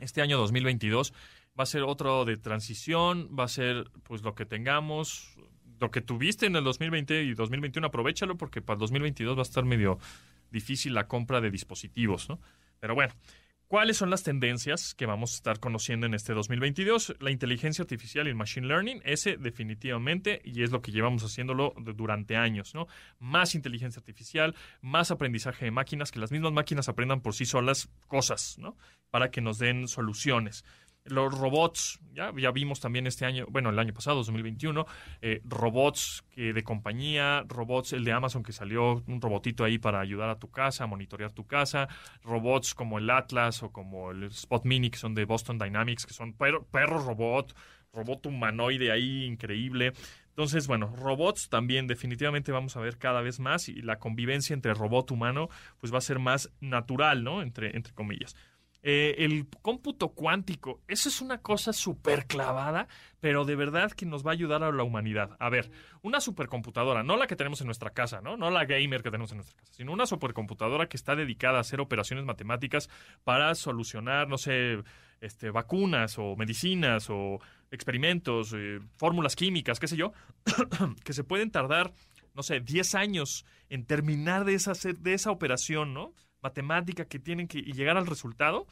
Este 0.00 0.22
año 0.22 0.38
2022 0.38 1.12
va 1.58 1.64
a 1.64 1.66
ser 1.66 1.82
otro 1.82 2.24
de 2.24 2.36
transición, 2.36 3.30
va 3.38 3.44
a 3.44 3.48
ser 3.48 3.90
pues 4.02 4.22
lo 4.22 4.34
que 4.34 4.44
tengamos, 4.46 5.36
lo 5.80 5.90
que 5.90 6.00
tuviste 6.00 6.46
en 6.46 6.56
el 6.56 6.64
2020 6.64 7.22
y 7.24 7.34
2021, 7.34 7.86
aprovechalo 7.86 8.36
porque 8.36 8.62
para 8.62 8.76
el 8.76 8.80
2022 8.80 9.36
va 9.36 9.40
a 9.40 9.42
estar 9.42 9.64
medio 9.64 9.98
difícil 10.50 10.94
la 10.94 11.06
compra 11.06 11.40
de 11.40 11.50
dispositivos, 11.50 12.28
¿no? 12.28 12.40
Pero 12.80 12.94
bueno, 12.94 13.12
¿cuáles 13.68 13.96
son 13.96 14.10
las 14.10 14.22
tendencias 14.22 14.94
que 14.94 15.06
vamos 15.06 15.32
a 15.32 15.36
estar 15.36 15.60
conociendo 15.60 16.06
en 16.06 16.14
este 16.14 16.34
2022? 16.34 17.16
La 17.20 17.30
inteligencia 17.30 17.82
artificial 17.82 18.26
y 18.26 18.30
el 18.30 18.36
machine 18.36 18.66
learning, 18.66 19.00
ese 19.04 19.36
definitivamente, 19.36 20.40
y 20.44 20.62
es 20.62 20.70
lo 20.70 20.82
que 20.82 20.92
llevamos 20.92 21.22
haciéndolo 21.22 21.74
durante 21.76 22.36
años, 22.36 22.74
¿no? 22.74 22.86
Más 23.18 23.54
inteligencia 23.54 24.00
artificial, 24.00 24.54
más 24.80 25.10
aprendizaje 25.10 25.66
de 25.66 25.70
máquinas, 25.70 26.10
que 26.10 26.20
las 26.20 26.32
mismas 26.32 26.52
máquinas 26.52 26.88
aprendan 26.88 27.20
por 27.20 27.34
sí 27.34 27.44
solas 27.46 27.88
cosas, 28.06 28.56
¿no? 28.58 28.76
Para 29.10 29.30
que 29.30 29.40
nos 29.40 29.58
den 29.58 29.88
soluciones. 29.88 30.64
Los 31.06 31.38
robots, 31.38 32.00
ya, 32.14 32.32
ya 32.34 32.50
vimos 32.50 32.80
también 32.80 33.06
este 33.06 33.26
año, 33.26 33.44
bueno, 33.50 33.68
el 33.68 33.78
año 33.78 33.92
pasado, 33.92 34.16
2021, 34.16 34.86
eh, 35.20 35.42
robots 35.44 36.24
que 36.30 36.54
de 36.54 36.62
compañía, 36.62 37.44
robots, 37.46 37.92
el 37.92 38.04
de 38.04 38.12
Amazon 38.12 38.42
que 38.42 38.52
salió, 38.52 39.02
un 39.06 39.20
robotito 39.20 39.64
ahí 39.64 39.76
para 39.76 40.00
ayudar 40.00 40.30
a 40.30 40.38
tu 40.38 40.50
casa, 40.50 40.86
monitorear 40.86 41.30
tu 41.32 41.46
casa, 41.46 41.88
robots 42.22 42.74
como 42.74 42.96
el 42.96 43.10
Atlas 43.10 43.62
o 43.62 43.70
como 43.70 44.12
el 44.12 44.22
Spot 44.24 44.64
Mini, 44.64 44.88
que 44.88 44.96
son 44.96 45.14
de 45.14 45.26
Boston 45.26 45.58
Dynamics, 45.58 46.06
que 46.06 46.14
son 46.14 46.32
perro, 46.32 46.64
perro 46.64 46.98
robot, 46.98 47.54
robot 47.92 48.24
humanoide 48.24 48.90
ahí 48.90 49.24
increíble. 49.24 49.92
Entonces, 50.30 50.66
bueno, 50.66 50.86
robots 50.96 51.50
también 51.50 51.86
definitivamente 51.86 52.50
vamos 52.50 52.78
a 52.78 52.80
ver 52.80 52.96
cada 52.96 53.20
vez 53.20 53.40
más 53.40 53.68
y 53.68 53.82
la 53.82 53.98
convivencia 53.98 54.54
entre 54.54 54.72
robot 54.72 55.10
humano 55.10 55.50
pues 55.80 55.92
va 55.92 55.98
a 55.98 56.00
ser 56.00 56.18
más 56.18 56.50
natural, 56.60 57.22
¿no? 57.22 57.42
Entre, 57.42 57.76
entre 57.76 57.92
comillas. 57.92 58.34
Eh, 58.86 59.24
el 59.24 59.48
cómputo 59.62 60.10
cuántico, 60.10 60.82
eso 60.88 61.08
es 61.08 61.22
una 61.22 61.38
cosa 61.38 61.72
súper 61.72 62.26
clavada, 62.26 62.86
pero 63.18 63.46
de 63.46 63.56
verdad 63.56 63.92
que 63.92 64.04
nos 64.04 64.26
va 64.26 64.32
a 64.32 64.34
ayudar 64.34 64.62
a 64.62 64.70
la 64.72 64.82
humanidad. 64.82 65.38
A 65.40 65.48
ver, 65.48 65.70
una 66.02 66.20
supercomputadora, 66.20 67.02
no 67.02 67.16
la 67.16 67.26
que 67.26 67.34
tenemos 67.34 67.62
en 67.62 67.66
nuestra 67.66 67.94
casa, 67.94 68.20
¿no? 68.20 68.36
No 68.36 68.50
la 68.50 68.66
gamer 68.66 69.02
que 69.02 69.10
tenemos 69.10 69.30
en 69.32 69.38
nuestra 69.38 69.56
casa, 69.56 69.72
sino 69.72 69.90
una 69.90 70.04
supercomputadora 70.04 70.86
que 70.86 70.98
está 70.98 71.16
dedicada 71.16 71.56
a 71.56 71.60
hacer 71.62 71.80
operaciones 71.80 72.26
matemáticas 72.26 72.90
para 73.24 73.54
solucionar, 73.54 74.28
no 74.28 74.36
sé, 74.36 74.82
este, 75.22 75.50
vacunas 75.50 76.18
o 76.18 76.36
medicinas 76.36 77.08
o 77.08 77.40
experimentos, 77.70 78.52
eh, 78.54 78.80
fórmulas 78.98 79.34
químicas, 79.34 79.80
qué 79.80 79.88
sé 79.88 79.96
yo, 79.96 80.12
que 81.04 81.14
se 81.14 81.24
pueden 81.24 81.50
tardar, 81.50 81.94
no 82.34 82.42
sé, 82.42 82.60
10 82.60 82.96
años 82.96 83.46
en 83.70 83.86
terminar 83.86 84.44
de 84.44 84.52
esa, 84.52 84.72
de 84.74 85.14
esa 85.14 85.30
operación, 85.30 85.94
¿no? 85.94 86.12
Matemática 86.44 87.06
que 87.06 87.18
tienen 87.18 87.48
que 87.48 87.58
y 87.58 87.72
llegar 87.72 87.96
al 87.96 88.06
resultado. 88.06 88.66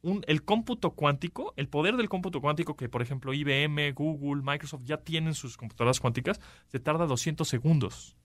Un, 0.00 0.24
el 0.28 0.44
cómputo 0.44 0.92
cuántico, 0.92 1.52
el 1.56 1.68
poder 1.68 1.96
del 1.96 2.08
cómputo 2.08 2.40
cuántico 2.40 2.76
que, 2.76 2.88
por 2.88 3.02
ejemplo, 3.02 3.34
IBM, 3.34 3.92
Google, 3.92 4.42
Microsoft 4.42 4.84
ya 4.84 4.98
tienen 4.98 5.34
sus 5.34 5.56
computadoras 5.56 5.98
cuánticas, 5.98 6.40
se 6.68 6.78
tarda 6.78 7.04
200 7.06 7.46
segundos 7.46 8.16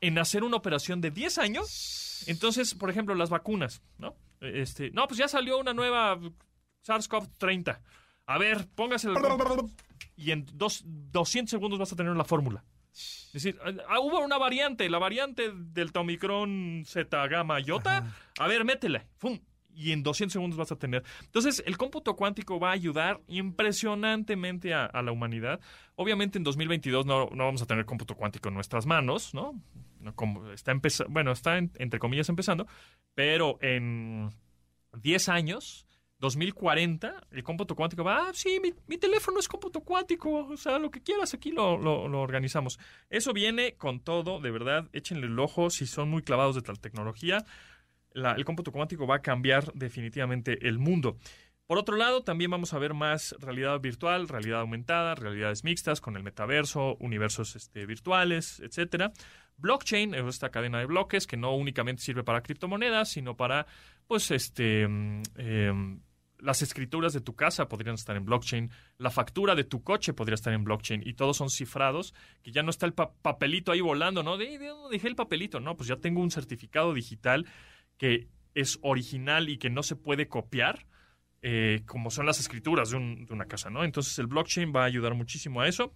en 0.00 0.18
hacer 0.18 0.44
una 0.44 0.56
operación 0.56 1.00
de 1.00 1.10
10 1.10 1.38
años. 1.38 2.24
Entonces, 2.26 2.74
por 2.74 2.90
ejemplo, 2.90 3.14
las 3.14 3.30
vacunas, 3.30 3.82
¿no? 3.98 4.16
Este, 4.40 4.90
no, 4.90 5.06
pues 5.06 5.18
ya 5.18 5.28
salió 5.28 5.58
una 5.58 5.72
nueva 5.72 6.18
SARS-CoV-30. 6.86 7.80
A 8.26 8.38
ver, 8.38 8.68
póngase 8.74 9.08
el... 9.08 9.14
Y 10.14 10.30
en 10.30 10.46
dos, 10.52 10.82
200 10.84 11.50
segundos 11.50 11.78
vas 11.78 11.92
a 11.92 11.96
tener 11.96 12.14
la 12.14 12.24
fórmula. 12.24 12.64
Es 12.92 13.30
decir, 13.32 13.58
ah, 13.88 14.00
hubo 14.00 14.20
una 14.20 14.36
variante, 14.38 14.88
la 14.90 14.98
variante 14.98 15.50
del 15.54 15.90
Omicron 15.94 16.82
Z 16.86 17.26
gamma 17.28 17.58
iota. 17.60 18.12
A 18.38 18.46
ver, 18.46 18.64
métela. 18.64 19.06
¡Fum! 19.16 19.38
Y 19.74 19.92
en 19.92 20.02
200 20.02 20.30
segundos 20.32 20.58
vas 20.58 20.70
a 20.70 20.76
tener. 20.76 21.02
Entonces, 21.22 21.62
el 21.66 21.78
cómputo 21.78 22.14
cuántico 22.14 22.60
va 22.60 22.68
a 22.68 22.72
ayudar 22.72 23.20
impresionantemente 23.28 24.74
a, 24.74 24.84
a 24.86 25.02
la 25.02 25.12
humanidad. 25.12 25.60
Obviamente, 25.96 26.38
en 26.38 26.44
2022 26.44 27.06
no, 27.06 27.28
no 27.32 27.44
vamos 27.46 27.62
a 27.62 27.66
tener 27.66 27.84
cómputo 27.86 28.14
cuántico 28.14 28.48
en 28.48 28.54
nuestras 28.54 28.84
manos, 28.86 29.32
¿no? 29.34 29.58
No 30.00 30.14
como 30.14 30.50
está 30.52 30.72
empeza- 30.72 31.06
bueno, 31.08 31.32
está 31.32 31.56
en- 31.58 31.72
entre 31.78 31.98
comillas 31.98 32.28
empezando, 32.28 32.66
pero 33.14 33.58
en 33.62 34.30
10 35.00 35.28
años, 35.30 35.86
2040, 36.22 37.26
el 37.32 37.42
cómputo 37.42 37.74
cuántico 37.74 38.04
va, 38.04 38.28
ah, 38.28 38.30
sí, 38.32 38.58
mi, 38.62 38.72
mi 38.86 38.96
teléfono 38.96 39.40
es 39.40 39.48
cómputo 39.48 39.80
cuántico, 39.80 40.46
o 40.46 40.56
sea, 40.56 40.78
lo 40.78 40.90
que 40.90 41.02
quieras, 41.02 41.34
aquí 41.34 41.50
lo, 41.50 41.76
lo- 41.76 42.20
organizamos. 42.20 42.78
Eso 43.10 43.32
viene 43.32 43.74
con 43.74 44.00
todo, 44.00 44.40
de 44.40 44.50
verdad, 44.52 44.88
échenle 44.92 45.26
el 45.26 45.38
ojo 45.38 45.68
si 45.68 45.84
son 45.86 46.08
muy 46.08 46.22
clavados 46.22 46.54
de 46.54 46.62
tal 46.62 46.78
tecnología. 46.78 47.44
El 48.14 48.44
cómputo 48.44 48.70
cuántico 48.72 49.06
va 49.06 49.16
a 49.16 49.22
cambiar 49.22 49.72
definitivamente 49.74 50.68
el 50.68 50.78
mundo. 50.78 51.16
Por 51.66 51.78
otro 51.78 51.96
lado, 51.96 52.22
también 52.22 52.50
vamos 52.50 52.72
a 52.72 52.78
ver 52.78 52.94
más 52.94 53.34
realidad 53.40 53.80
virtual, 53.80 54.28
realidad 54.28 54.60
aumentada, 54.60 55.14
realidades 55.14 55.64
mixtas 55.64 56.00
con 56.00 56.16
el 56.16 56.22
metaverso, 56.22 56.96
universos 57.00 57.56
este, 57.56 57.84
virtuales, 57.86 58.60
etcétera. 58.60 59.12
Blockchain 59.56 60.14
es 60.14 60.24
esta 60.26 60.50
cadena 60.50 60.78
de 60.78 60.86
bloques 60.86 61.26
que 61.26 61.36
no 61.36 61.54
únicamente 61.54 62.02
sirve 62.02 62.22
para 62.24 62.42
criptomonedas, 62.42 63.08
sino 63.10 63.36
para, 63.36 63.66
pues, 64.06 64.30
este, 64.30 64.86
mm, 64.86 65.22
em, 65.36 66.00
las 66.42 66.60
escrituras 66.60 67.12
de 67.12 67.20
tu 67.20 67.34
casa 67.36 67.68
podrían 67.68 67.94
estar 67.94 68.16
en 68.16 68.24
blockchain, 68.24 68.70
la 68.98 69.10
factura 69.10 69.54
de 69.54 69.64
tu 69.64 69.82
coche 69.82 70.12
podría 70.12 70.34
estar 70.34 70.52
en 70.52 70.64
blockchain 70.64 71.02
y 71.06 71.14
todos 71.14 71.36
son 71.36 71.48
cifrados, 71.50 72.14
que 72.42 72.50
ya 72.52 72.62
no 72.62 72.70
está 72.70 72.84
el 72.86 72.94
pa- 72.94 73.12
papelito 73.22 73.70
ahí 73.72 73.80
volando, 73.80 74.22
¿no? 74.22 74.36
¿De, 74.36 74.58
de 74.58 74.66
dónde 74.66 74.96
dejé 74.96 75.08
el 75.08 75.14
papelito? 75.16 75.60
No, 75.60 75.76
pues 75.76 75.88
ya 75.88 75.96
tengo 75.96 76.20
un 76.20 76.30
certificado 76.30 76.92
digital 76.94 77.46
que 77.96 78.28
es 78.54 78.78
original 78.82 79.48
y 79.48 79.56
que 79.58 79.70
no 79.70 79.82
se 79.82 79.96
puede 79.96 80.26
copiar, 80.28 80.86
eh, 81.42 81.82
como 81.86 82.10
son 82.10 82.26
las 82.26 82.40
escrituras 82.40 82.90
de 82.90 82.96
una 83.30 83.46
casa, 83.46 83.70
¿no? 83.70 83.84
Entonces 83.84 84.18
el 84.18 84.26
blockchain 84.26 84.72
va 84.74 84.82
a 84.82 84.86
ayudar 84.86 85.14
muchísimo 85.14 85.60
a 85.60 85.68
eso. 85.68 85.92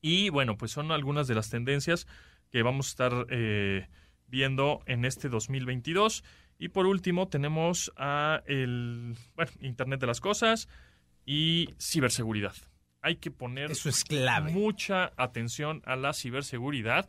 Y 0.00 0.28
bueno, 0.30 0.56
pues 0.56 0.70
son 0.70 0.92
algunas 0.92 1.26
de 1.26 1.34
las 1.34 1.50
tendencias 1.50 2.06
que 2.50 2.62
vamos 2.62 2.86
a 2.86 2.90
estar 2.90 3.26
eh, 3.30 3.88
viendo 4.28 4.80
en 4.86 5.04
este 5.04 5.28
2022. 5.28 6.22
Y 6.58 6.68
por 6.68 6.86
último 6.86 7.28
tenemos 7.28 7.92
a 7.96 8.42
el 8.46 9.16
bueno, 9.34 9.50
Internet 9.60 10.00
de 10.00 10.06
las 10.06 10.20
Cosas 10.20 10.68
y 11.24 11.74
ciberseguridad. 11.80 12.54
Hay 13.02 13.16
que 13.16 13.30
poner 13.30 13.70
Eso 13.70 13.88
es 13.88 14.04
clave. 14.04 14.52
mucha 14.52 15.12
atención 15.16 15.82
a 15.86 15.96
la 15.96 16.12
ciberseguridad 16.12 17.06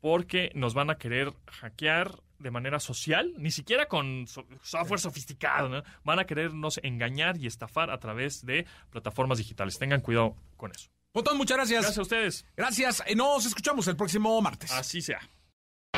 porque 0.00 0.50
nos 0.54 0.72
van 0.74 0.90
a 0.90 0.96
querer 0.96 1.32
hackear 1.46 2.22
de 2.38 2.50
manera 2.50 2.80
social, 2.80 3.34
ni 3.36 3.50
siquiera 3.50 3.86
con 3.86 4.26
so- 4.26 4.46
software 4.62 4.98
sofisticado, 4.98 5.68
¿no? 5.68 5.82
Van 6.04 6.18
a 6.18 6.24
querernos 6.24 6.80
engañar 6.82 7.36
y 7.36 7.46
estafar 7.46 7.90
a 7.90 7.98
través 8.00 8.46
de 8.46 8.66
plataformas 8.88 9.36
digitales. 9.38 9.78
Tengan 9.78 10.00
cuidado 10.00 10.36
con 10.56 10.70
eso. 10.70 10.88
Pontón, 11.12 11.36
muchas 11.36 11.58
gracias. 11.58 11.82
Gracias 11.82 11.98
a 11.98 12.02
ustedes. 12.02 12.46
Gracias. 12.56 13.02
Eh, 13.06 13.14
Nos 13.14 13.44
escuchamos 13.44 13.86
el 13.88 13.96
próximo 13.96 14.40
martes. 14.40 14.70
Así 14.72 15.02
sea. 15.02 15.20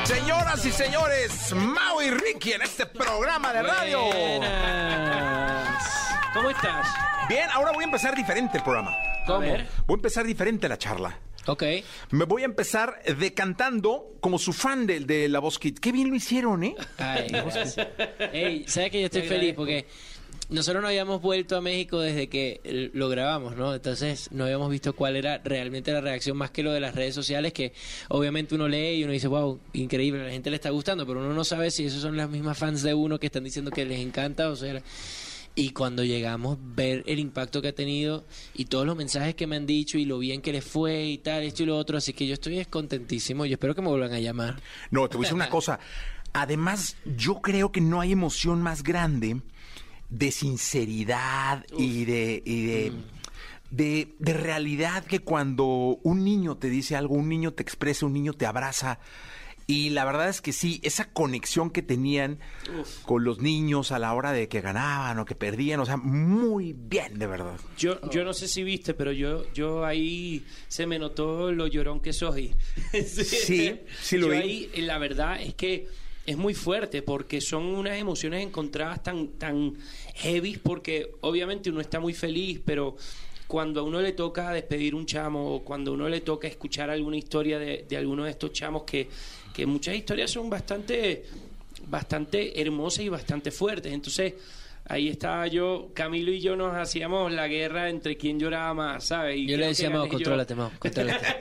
Señoras 0.01 0.65
y 0.65 0.71
señores, 0.71 1.53
Mau 1.53 2.01
y 2.01 2.09
Ricky 2.09 2.51
en 2.51 2.61
este 2.63 2.85
programa 2.85 3.53
de 3.53 3.63
radio. 3.63 4.01
Buenas. 4.03 5.85
¿Cómo 6.33 6.49
estás? 6.49 6.87
Bien, 7.29 7.47
ahora 7.53 7.71
voy 7.71 7.83
a 7.83 7.85
empezar 7.85 8.13
diferente 8.13 8.57
el 8.57 8.63
programa. 8.63 8.97
¿Cómo? 9.25 9.39
Voy 9.39 9.49
a 9.51 9.93
empezar 9.93 10.25
diferente 10.25 10.67
la 10.67 10.77
charla. 10.77 11.17
Ok. 11.47 11.63
Me 12.11 12.25
voy 12.25 12.41
a 12.41 12.45
empezar 12.45 13.01
decantando 13.17 14.17
como 14.19 14.39
su 14.39 14.51
fan 14.51 14.85
del 14.85 15.07
de 15.07 15.29
La 15.29 15.39
Voz 15.39 15.57
Kid. 15.57 15.77
Qué 15.79 15.93
bien 15.93 16.09
lo 16.09 16.15
hicieron, 16.15 16.65
¿eh? 16.65 16.75
Ay, 16.97 17.27
Ey, 18.33 18.65
¿sabes 18.67 18.91
que 18.91 18.99
yo 18.99 19.05
estoy 19.05 19.21
feliz? 19.21 19.53
Porque 19.55 19.87
nosotros 20.53 20.81
no 20.81 20.87
habíamos 20.87 21.21
vuelto 21.21 21.57
a 21.57 21.61
México 21.61 21.99
desde 21.99 22.29
que 22.29 22.91
lo 22.93 23.09
grabamos, 23.09 23.55
¿no? 23.55 23.73
Entonces 23.73 24.29
no 24.31 24.43
habíamos 24.43 24.69
visto 24.69 24.93
cuál 24.93 25.15
era 25.15 25.39
realmente 25.39 25.91
la 25.91 25.99
reacción 25.99 26.37
más 26.37 26.51
que 26.51 26.61
lo 26.61 26.71
de 26.71 26.79
las 26.79 26.93
redes 26.93 27.15
sociales, 27.15 27.53
que 27.53 27.73
obviamente 28.09 28.53
uno 28.53 28.67
lee 28.67 28.99
y 28.99 29.03
uno 29.03 29.13
dice, 29.13 29.27
wow, 29.27 29.59
increíble, 29.73 30.21
a 30.21 30.25
la 30.25 30.31
gente 30.31 30.51
le 30.51 30.57
está 30.57 30.69
gustando, 30.69 31.07
pero 31.07 31.19
uno 31.21 31.33
no 31.33 31.43
sabe 31.43 31.71
si 31.71 31.85
esos 31.85 32.01
son 32.01 32.15
las 32.17 32.29
mismas 32.29 32.57
fans 32.57 32.83
de 32.83 32.93
uno 32.93 33.19
que 33.19 33.25
están 33.25 33.43
diciendo 33.43 33.71
que 33.71 33.85
les 33.85 33.99
encanta, 33.99 34.49
o 34.49 34.55
sea... 34.55 34.81
Y 35.55 35.69
cuando 35.69 36.03
llegamos, 36.03 36.57
ver 36.59 37.03
el 37.05 37.19
impacto 37.19 37.61
que 37.61 37.67
ha 37.67 37.75
tenido 37.75 38.25
y 38.55 38.65
todos 38.65 38.87
los 38.87 38.95
mensajes 38.95 39.35
que 39.35 39.45
me 39.45 39.55
han 39.55 39.67
dicho 39.67 39.99
y 39.99 40.05
lo 40.05 40.17
bien 40.17 40.41
que 40.41 40.51
les 40.51 40.65
fue 40.65 41.05
y 41.05 41.19
tal, 41.19 41.43
esto 41.43 41.61
y 41.61 41.67
lo 41.67 41.77
otro. 41.77 41.95
Así 41.95 42.11
que 42.13 42.25
yo 42.25 42.33
estoy 42.33 42.65
contentísimo 42.65 43.45
y 43.45 43.53
espero 43.53 43.75
que 43.75 43.83
me 43.83 43.89
vuelvan 43.89 44.13
a 44.13 44.19
llamar. 44.19 44.59
No, 44.89 45.07
te 45.07 45.15
voy 45.15 45.25
a 45.25 45.27
decir 45.27 45.35
una 45.35 45.49
cosa. 45.51 45.79
Además, 46.33 46.97
yo 47.05 47.39
creo 47.39 47.71
que 47.71 47.81
no 47.81 48.01
hay 48.01 48.13
emoción 48.13 48.63
más 48.63 48.81
grande 48.81 49.41
de 50.13 50.31
sinceridad 50.31 51.65
y 51.77 52.05
de, 52.05 52.43
y 52.45 52.65
de, 52.65 52.91
de, 53.71 54.15
de 54.19 54.33
realidad 54.33 55.03
que 55.05 55.19
cuando 55.19 55.65
un 56.03 56.23
niño 56.23 56.55
te 56.57 56.69
dice 56.69 56.95
algo, 56.95 57.15
un 57.15 57.29
niño 57.29 57.53
te 57.53 57.63
expresa, 57.63 58.05
un 58.05 58.13
niño 58.13 58.33
te 58.33 58.45
abraza. 58.45 58.99
Y 59.65 59.91
la 59.91 60.03
verdad 60.03 60.27
es 60.27 60.41
que 60.41 60.51
sí, 60.51 60.81
esa 60.83 61.09
conexión 61.13 61.71
que 61.71 61.81
tenían 61.81 62.37
con 63.05 63.23
los 63.23 63.39
niños 63.39 63.93
a 63.93 63.97
la 63.97 64.13
hora 64.13 64.33
de 64.33 64.49
que 64.49 64.59
ganaban 64.59 65.17
o 65.19 65.25
que 65.25 65.35
perdían, 65.35 65.79
o 65.79 65.85
sea, 65.85 65.95
muy 65.97 66.73
bien, 66.77 67.17
de 67.17 67.27
verdad. 67.27 67.57
Yo, 67.77 67.97
yo 68.11 68.25
no 68.25 68.33
sé 68.33 68.49
si 68.49 68.61
viste, 68.63 68.93
pero 68.93 69.13
yo, 69.13 69.51
yo 69.53 69.85
ahí 69.85 70.45
se 70.67 70.85
me 70.85 70.99
notó 70.99 71.51
lo 71.53 71.65
llorón 71.67 72.01
que 72.01 72.11
soy. 72.13 72.53
Sí, 73.07 73.79
sí 74.01 74.17
lo 74.17 74.27
Yo 74.27 74.33
vi. 74.33 74.37
ahí, 74.37 74.71
la 74.81 74.97
verdad 74.97 75.41
es 75.41 75.53
que 75.55 75.87
es 76.25 76.37
muy 76.37 76.53
fuerte 76.53 77.01
porque 77.01 77.39
son 77.41 77.63
unas 77.65 77.97
emociones 77.97 78.43
encontradas 78.45 79.01
tan, 79.01 79.29
tan 79.37 79.75
heavy 80.13 80.57
porque 80.57 81.11
obviamente 81.21 81.69
uno 81.69 81.81
está 81.81 81.99
muy 81.99 82.13
feliz, 82.13 82.61
pero 82.65 82.95
cuando 83.47 83.81
a 83.81 83.83
uno 83.83 84.01
le 84.01 84.13
toca 84.13 84.51
despedir 84.51 84.95
un 84.95 85.05
chamo 85.05 85.55
o 85.55 85.63
cuando 85.63 85.91
a 85.91 85.93
uno 85.93 86.09
le 86.09 86.21
toca 86.21 86.47
escuchar 86.47 86.89
alguna 86.89 87.17
historia 87.17 87.59
de, 87.59 87.85
de 87.87 87.97
alguno 87.97 88.23
de 88.25 88.31
estos 88.31 88.51
chamos 88.53 88.83
que, 88.83 89.09
que 89.53 89.65
muchas 89.65 89.95
historias 89.95 90.31
son 90.31 90.49
bastante, 90.49 91.25
bastante 91.87 92.59
hermosas 92.61 93.01
y 93.05 93.09
bastante 93.09 93.51
fuertes. 93.51 93.91
Entonces, 93.93 94.33
ahí 94.85 95.09
estaba 95.09 95.45
yo, 95.47 95.89
Camilo 95.93 96.31
y 96.31 96.39
yo 96.41 96.55
nos 96.55 96.75
hacíamos 96.75 97.31
la 97.31 97.47
guerra 97.47 97.89
entre 97.89 98.17
quién 98.17 98.39
lloraba 98.39 98.73
más, 98.73 99.05
¿sabes? 99.05 99.37
Y 99.37 99.47
Yo 99.47 99.57
le 99.57 99.67
decía, 99.67 99.91
yo. 99.91 100.07
contrólate, 100.07 100.55
Mau, 100.55 100.71
contrólate. 100.79 101.25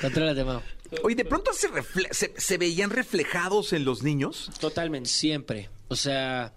contrólate, 0.00 0.44
Mau. 0.44 0.60
Oye, 1.04 1.14
de 1.14 1.24
pronto 1.24 1.52
se, 1.52 1.68
refle- 1.68 2.08
se, 2.12 2.32
se 2.36 2.58
veían 2.58 2.90
reflejados 2.90 3.72
en 3.72 3.84
los 3.84 4.02
niños. 4.02 4.50
Totalmente. 4.60 5.08
Siempre. 5.08 5.68
O 5.90 5.96
sea, 5.96 6.54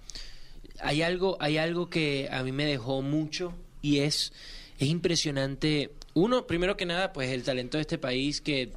hay 0.79 1.01
algo, 1.01 1.37
hay 1.39 1.57
algo 1.57 1.89
que 1.89 2.29
a 2.31 2.43
mí 2.43 2.51
me 2.51 2.65
dejó 2.65 3.01
mucho 3.01 3.53
y 3.81 3.99
es, 3.99 4.31
es 4.77 4.87
impresionante. 4.87 5.89
Uno, 6.13 6.45
primero 6.45 6.77
que 6.77 6.85
nada, 6.85 7.11
pues 7.13 7.31
el 7.31 7.41
talento 7.43 7.77
de 7.77 7.81
este 7.81 7.97
país 7.97 8.41
que 8.41 8.71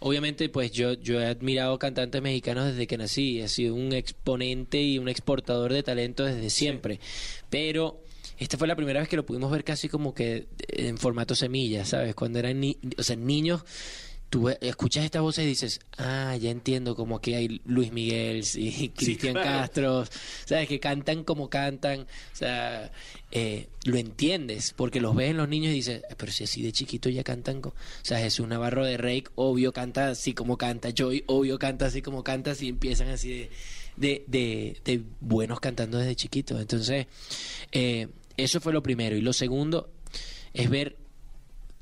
obviamente 0.00 0.48
pues 0.48 0.72
yo, 0.72 0.94
yo 0.94 1.20
he 1.20 1.26
admirado 1.26 1.78
cantantes 1.78 2.22
mexicanos 2.22 2.70
desde 2.70 2.86
que 2.86 2.96
nací. 2.96 3.40
He 3.40 3.48
sido 3.48 3.74
un 3.74 3.92
exponente 3.92 4.80
y 4.80 4.98
un 4.98 5.10
exportador 5.10 5.74
de 5.74 5.82
talento 5.82 6.24
desde 6.24 6.48
siempre. 6.48 6.98
Pero 7.50 8.02
esta 8.38 8.56
fue 8.56 8.66
la 8.66 8.76
primera 8.76 9.00
vez 9.00 9.10
que 9.10 9.16
lo 9.16 9.26
pudimos 9.26 9.50
ver 9.50 9.62
casi 9.62 9.90
como 9.90 10.14
que 10.14 10.46
en 10.68 10.96
formato 10.96 11.34
semilla, 11.34 11.84
¿sabes? 11.84 12.14
Cuando 12.14 12.38
eran 12.38 12.60
ni 12.60 12.78
o 12.96 13.02
sea, 13.02 13.16
niños 13.16 13.62
tú 14.32 14.48
escuchas 14.48 15.04
estas 15.04 15.20
voces 15.20 15.44
y 15.44 15.48
dices, 15.48 15.80
ah, 15.98 16.34
ya 16.40 16.48
entiendo, 16.50 16.96
como 16.96 17.20
que 17.20 17.36
hay 17.36 17.60
Luis 17.66 17.92
Miguel 17.92 18.42
y 18.54 18.88
Cristian 18.88 19.34
claro. 19.34 19.50
Castro, 19.50 20.04
¿sabes? 20.46 20.68
Que 20.68 20.80
cantan 20.80 21.22
como 21.22 21.50
cantan, 21.50 22.00
o 22.00 22.06
sea, 22.36 22.90
eh, 23.30 23.68
lo 23.84 23.98
entiendes, 23.98 24.72
porque 24.74 25.02
los 25.02 25.14
ves 25.14 25.32
en 25.32 25.36
los 25.36 25.50
niños 25.50 25.72
y 25.72 25.74
dices, 25.74 26.02
"Eh, 26.08 26.14
pero 26.16 26.32
si 26.32 26.44
así 26.44 26.62
de 26.62 26.72
chiquito 26.72 27.10
ya 27.10 27.22
cantan, 27.22 27.60
co-". 27.60 27.68
o 27.68 28.04
sea, 28.04 28.20
Jesús 28.20 28.48
Navarro 28.48 28.86
de 28.86 28.96
Rake, 28.96 29.26
obvio 29.34 29.70
canta 29.74 30.08
así 30.08 30.32
como 30.32 30.56
canta, 30.56 30.94
Joy, 30.96 31.24
obvio 31.26 31.58
canta 31.58 31.84
así 31.84 32.00
como 32.00 32.24
canta, 32.24 32.54
y 32.58 32.70
empiezan 32.70 33.08
así 33.08 33.28
de, 33.28 33.50
de, 33.98 34.24
de, 34.28 34.78
de 34.82 35.02
buenos 35.20 35.60
cantando 35.60 35.98
desde 35.98 36.16
chiquitos. 36.16 36.58
Entonces, 36.58 37.06
eh, 37.70 38.08
eso 38.38 38.62
fue 38.62 38.72
lo 38.72 38.82
primero. 38.82 39.14
Y 39.14 39.20
lo 39.20 39.34
segundo 39.34 39.90
es 40.54 40.70
ver 40.70 40.96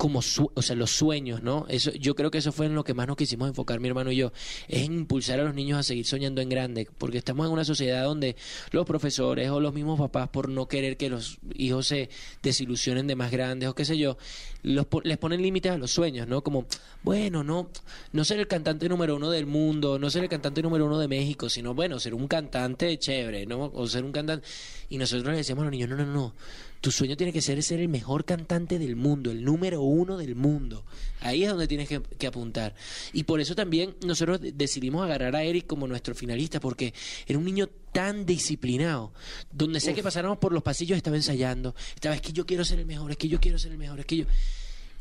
como 0.00 0.22
su- 0.22 0.50
o 0.54 0.62
sea, 0.62 0.74
los 0.76 0.92
sueños, 0.92 1.42
¿no? 1.42 1.66
Eso, 1.68 1.90
yo 1.92 2.14
creo 2.14 2.30
que 2.30 2.38
eso 2.38 2.52
fue 2.52 2.64
en 2.64 2.74
lo 2.74 2.84
que 2.84 2.94
más 2.94 3.06
nos 3.06 3.18
quisimos 3.18 3.46
enfocar 3.50 3.80
mi 3.80 3.88
hermano 3.88 4.10
y 4.10 4.16
yo, 4.16 4.32
es 4.66 4.84
en 4.86 4.94
impulsar 4.94 5.38
a 5.40 5.44
los 5.44 5.54
niños 5.54 5.78
a 5.78 5.82
seguir 5.82 6.06
soñando 6.06 6.40
en 6.40 6.48
grande, 6.48 6.88
porque 6.96 7.18
estamos 7.18 7.44
en 7.46 7.52
una 7.52 7.66
sociedad 7.66 8.04
donde 8.04 8.34
los 8.70 8.86
profesores 8.86 9.50
o 9.50 9.60
los 9.60 9.74
mismos 9.74 9.98
papás 10.00 10.30
por 10.30 10.48
no 10.48 10.68
querer 10.68 10.96
que 10.96 11.10
los 11.10 11.36
hijos 11.54 11.86
se 11.88 12.08
desilusionen 12.42 13.06
de 13.08 13.14
más 13.14 13.30
grandes 13.30 13.68
o 13.68 13.74
qué 13.74 13.84
sé 13.84 13.98
yo, 13.98 14.16
los, 14.62 14.86
les 15.04 15.18
ponen 15.18 15.42
límites 15.42 15.70
a 15.70 15.76
los 15.76 15.90
sueños, 15.90 16.26
¿no? 16.26 16.42
Como, 16.42 16.64
bueno, 17.02 17.44
no, 17.44 17.68
no 18.12 18.24
ser 18.24 18.40
el 18.40 18.46
cantante 18.46 18.88
número 18.88 19.16
uno 19.16 19.28
del 19.30 19.44
mundo, 19.44 19.98
no 19.98 20.08
ser 20.08 20.22
el 20.22 20.30
cantante 20.30 20.62
número 20.62 20.86
uno 20.86 20.98
de 20.98 21.08
México, 21.08 21.50
sino, 21.50 21.74
bueno, 21.74 22.00
ser 22.00 22.14
un 22.14 22.26
cantante 22.26 22.98
chévere, 22.98 23.44
¿no? 23.44 23.70
O 23.74 23.86
ser 23.86 24.02
un 24.02 24.12
cantante... 24.12 24.46
Y 24.88 24.96
nosotros 24.96 25.30
le 25.30 25.36
decíamos 25.36 25.60
a 25.60 25.64
los 25.66 25.72
niños, 25.72 25.90
no, 25.90 25.96
no, 25.96 26.06
no, 26.06 26.34
tu 26.80 26.90
sueño 26.90 27.16
tiene 27.16 27.32
que 27.32 27.42
ser 27.42 27.62
ser 27.62 27.80
el 27.80 27.88
mejor 27.88 28.24
cantante 28.24 28.78
del 28.78 28.96
mundo, 28.96 29.30
el 29.30 29.44
número 29.44 29.82
uno 29.82 30.16
del 30.16 30.34
mundo. 30.34 30.84
Ahí 31.20 31.44
es 31.44 31.50
donde 31.50 31.68
tienes 31.68 31.88
que, 31.88 32.00
que 32.00 32.26
apuntar. 32.26 32.74
Y 33.12 33.24
por 33.24 33.40
eso 33.40 33.54
también 33.54 33.94
nosotros 34.06 34.40
de- 34.40 34.52
decidimos 34.52 35.04
agarrar 35.04 35.36
a 35.36 35.42
Eric 35.42 35.66
como 35.66 35.86
nuestro 35.86 36.14
finalista, 36.14 36.58
porque 36.60 36.94
era 37.26 37.38
un 37.38 37.44
niño 37.44 37.68
tan 37.92 38.24
disciplinado. 38.24 39.12
Donde 39.52 39.80
sea 39.80 39.94
que 39.94 40.02
pasáramos 40.02 40.38
por 40.38 40.52
los 40.52 40.62
pasillos 40.62 40.96
estaba 40.96 41.16
ensayando. 41.16 41.74
Estaba, 41.94 42.14
es 42.14 42.22
que 42.22 42.32
yo 42.32 42.46
quiero 42.46 42.64
ser 42.64 42.78
el 42.78 42.86
mejor, 42.86 43.10
es 43.10 43.16
que 43.18 43.28
yo 43.28 43.40
quiero 43.40 43.58
ser 43.58 43.72
el 43.72 43.78
mejor, 43.78 44.00
es 44.00 44.06
que 44.06 44.16
yo... 44.16 44.24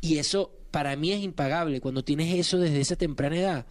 Y 0.02 0.18
eso 0.18 0.52
para 0.70 0.96
mí 0.96 1.12
es 1.12 1.22
impagable. 1.22 1.80
Cuando 1.80 2.02
tienes 2.04 2.34
eso 2.34 2.58
desde 2.58 2.80
esa 2.80 2.96
temprana 2.96 3.36
edad, 3.38 3.66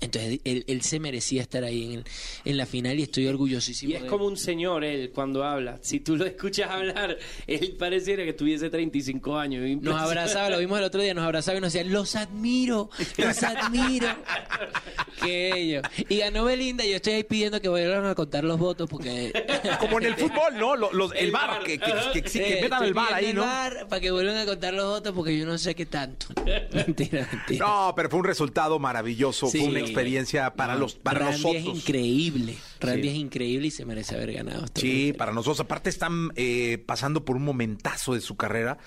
entonces 0.00 0.40
él, 0.44 0.64
él 0.66 0.82
se 0.82 1.00
merecía 1.00 1.42
estar 1.42 1.64
ahí 1.64 1.84
en, 1.84 1.92
el- 1.98 2.04
en 2.44 2.56
la 2.56 2.66
final 2.66 2.98
y 2.98 3.02
estoy 3.02 3.26
orgullosísimo. 3.26 3.92
Y 3.92 3.96
es 3.96 4.02
de 4.02 4.08
como 4.08 4.26
un 4.26 4.36
señor 4.36 4.84
él 4.84 5.10
cuando 5.14 5.44
habla. 5.44 5.78
Si 5.82 6.00
tú 6.00 6.16
lo 6.16 6.24
escuchas 6.26 6.70
hablar, 6.70 7.16
él 7.46 7.76
pareciera 7.78 8.24
que 8.24 8.32
tuviese 8.32 8.70
35 8.70 9.36
años. 9.36 9.82
Nos 9.82 10.00
abrazaba, 10.00 10.50
lo 10.50 10.58
vimos 10.58 10.78
el 10.78 10.84
otro 10.84 11.00
día, 11.02 11.14
nos 11.14 11.24
abrazaba 11.24 11.58
y 11.58 11.60
nos 11.60 11.72
decía, 11.72 11.88
los 11.90 12.16
admiro, 12.16 12.90
los 13.16 13.42
admiro. 13.42 14.08
que 15.22 15.52
ellos. 15.56 15.82
Y 16.08 16.18
ganó 16.18 16.44
Belinda 16.44 16.84
y 16.84 16.90
yo 16.90 16.96
estoy 16.96 17.14
ahí 17.14 17.24
pidiendo 17.24 17.60
que 17.60 17.68
vuelvan 17.68 18.04
a 18.06 18.14
contar 18.14 18.44
los 18.44 18.58
votos 18.58 18.88
porque... 18.88 19.32
Como 19.80 19.98
en 19.98 20.06
el 20.06 20.14
fútbol, 20.14 20.56
¿no? 20.58 20.76
Lo- 20.76 20.92
los- 20.92 21.12
el 21.14 21.30
bar, 21.30 21.62
que, 21.64 21.78
que, 21.78 21.92
que, 22.12 22.22
que- 22.22 22.30
que 22.30 22.58
Eh, 22.58 22.62
metan 22.62 22.84
el 22.84 22.94
bar 22.94 23.12
ahí, 23.14 23.20
pidiendo 23.24 23.42
¿no? 23.44 23.48
el 23.50 23.74
bar 23.74 23.88
para 23.88 24.00
que 24.00 24.10
vuelvan 24.10 24.36
a 24.36 24.44
contar 24.46 24.74
los 24.74 24.84
votos 24.86 25.12
porque 25.14 25.36
yo 25.36 25.46
no 25.46 25.56
sé 25.58 25.74
qué 25.74 25.86
tanto. 25.86 26.26
mentira, 26.72 27.28
mentira. 27.32 27.66
No, 27.66 27.92
pero 27.96 28.10
fue 28.10 28.18
un 28.20 28.24
resultado 28.26 28.78
maravilloso, 28.78 29.46
Sí. 29.48 29.58
fue 29.58 29.68
una 29.68 29.80
experiencia 29.86 30.54
para 30.54 30.74
No, 30.74 30.80
los 30.80 30.94
para 30.96 31.18
Randy 31.20 31.42
nosotros. 31.42 31.62
es 31.62 31.80
increíble. 31.82 32.56
Randy 32.80 33.02
Sí. 33.02 33.08
es 33.08 33.14
increíble 33.14 33.66
y 33.68 33.70
se 33.70 33.84
merece 33.84 34.14
haber 34.14 34.32
ganado. 34.32 34.64
esto. 34.64 34.80
Sí, 34.80 35.12
para 35.12 35.32
nosotros. 35.32 35.60
Aparte 35.60 35.90
están 35.90 36.30
eh, 36.36 36.82
pasando 36.86 37.24
por 37.24 37.36
un 37.36 37.44
momentazo 37.44 38.14
de 38.14 38.20
su 38.20 38.36
carrera, 38.36 38.78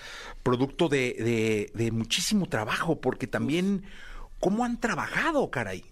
producto 0.44 0.90
de, 0.90 1.14
de- 1.14 1.72
de 1.74 1.92
muchísimo 1.92 2.48
trabajo, 2.48 3.00
porque 3.02 3.28
también, 3.28 3.84
¿cómo 4.40 4.64
han 4.66 4.80
trabajado, 4.80 5.50
caray? 5.50 5.84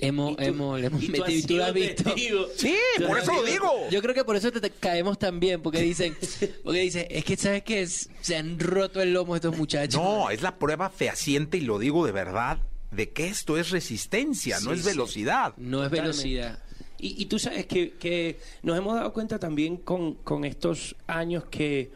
Hemos, 0.00 0.36
tú- 0.36 0.42
hemos, 0.42 0.80
le 0.80 0.86
hemos 0.88 1.02
y 1.02 1.06
tú 1.06 1.12
metido 1.12 1.24
has 1.26 1.32
y 1.32 1.42
tú 1.46 1.56
lo 1.56 1.64
has 1.64 1.72
visto. 1.74 2.02
testigo. 2.04 2.46
Sí, 2.56 2.76
Tú 2.96 3.06
por 3.06 3.18
eso 3.18 3.32
lo 3.32 3.42
digo. 3.44 3.72
Yo 3.90 4.02
creo 4.02 4.14
que 4.14 4.24
por 4.24 4.34
eso 4.34 4.50
te, 4.50 4.60
te 4.60 4.70
caemos 4.70 5.18
tan 5.20 5.38
bien, 5.38 5.62
porque 5.62 5.80
dicen, 5.82 6.16
porque 6.64 6.80
dicen, 6.80 7.06
es 7.10 7.24
que 7.24 7.36
sabes 7.36 7.62
que 7.62 7.86
se 7.86 8.36
han 8.36 8.58
roto 8.58 9.00
el 9.00 9.12
lomo 9.12 9.36
estos 9.36 9.56
muchachos. 9.56 10.00
No, 10.02 10.30
es 10.30 10.42
la 10.42 10.58
prueba 10.58 10.90
fehaciente, 10.90 11.58
y 11.58 11.60
lo 11.60 11.78
digo 11.78 12.04
de 12.06 12.12
verdad, 12.12 12.58
de 12.90 13.10
que 13.10 13.26
esto 13.26 13.56
es 13.56 13.70
resistencia, 13.70 14.60
no 14.60 14.72
es 14.72 14.82
sí. 14.82 14.86
velocidad. 14.88 15.54
No 15.56 15.84
es 15.84 15.90
Totalmente. 15.90 16.00
velocidad. 16.00 16.62
Y, 16.98 17.22
y 17.22 17.26
tú 17.26 17.38
sabes 17.38 17.66
que, 17.66 17.92
que 17.92 18.38
nos 18.62 18.76
hemos 18.76 18.94
dado 18.94 19.12
cuenta 19.12 19.38
también 19.38 19.76
con, 19.76 20.14
con 20.14 20.44
estos 20.44 20.96
años 21.06 21.44
que 21.50 21.92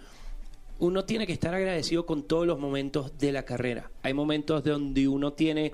uno 0.78 1.05
tiene 1.05 1.26
que 1.26 1.32
estar 1.32 1.55
agradecido 1.55 2.07
con 2.07 2.24
todos 2.24 2.47
los 2.47 2.59
momentos 2.59 3.16
de 3.18 3.32
la 3.32 3.45
carrera. 3.45 3.90
Hay 4.03 4.14
momentos 4.14 4.62
donde 4.64 5.09
uno 5.09 5.32
tiene 5.32 5.72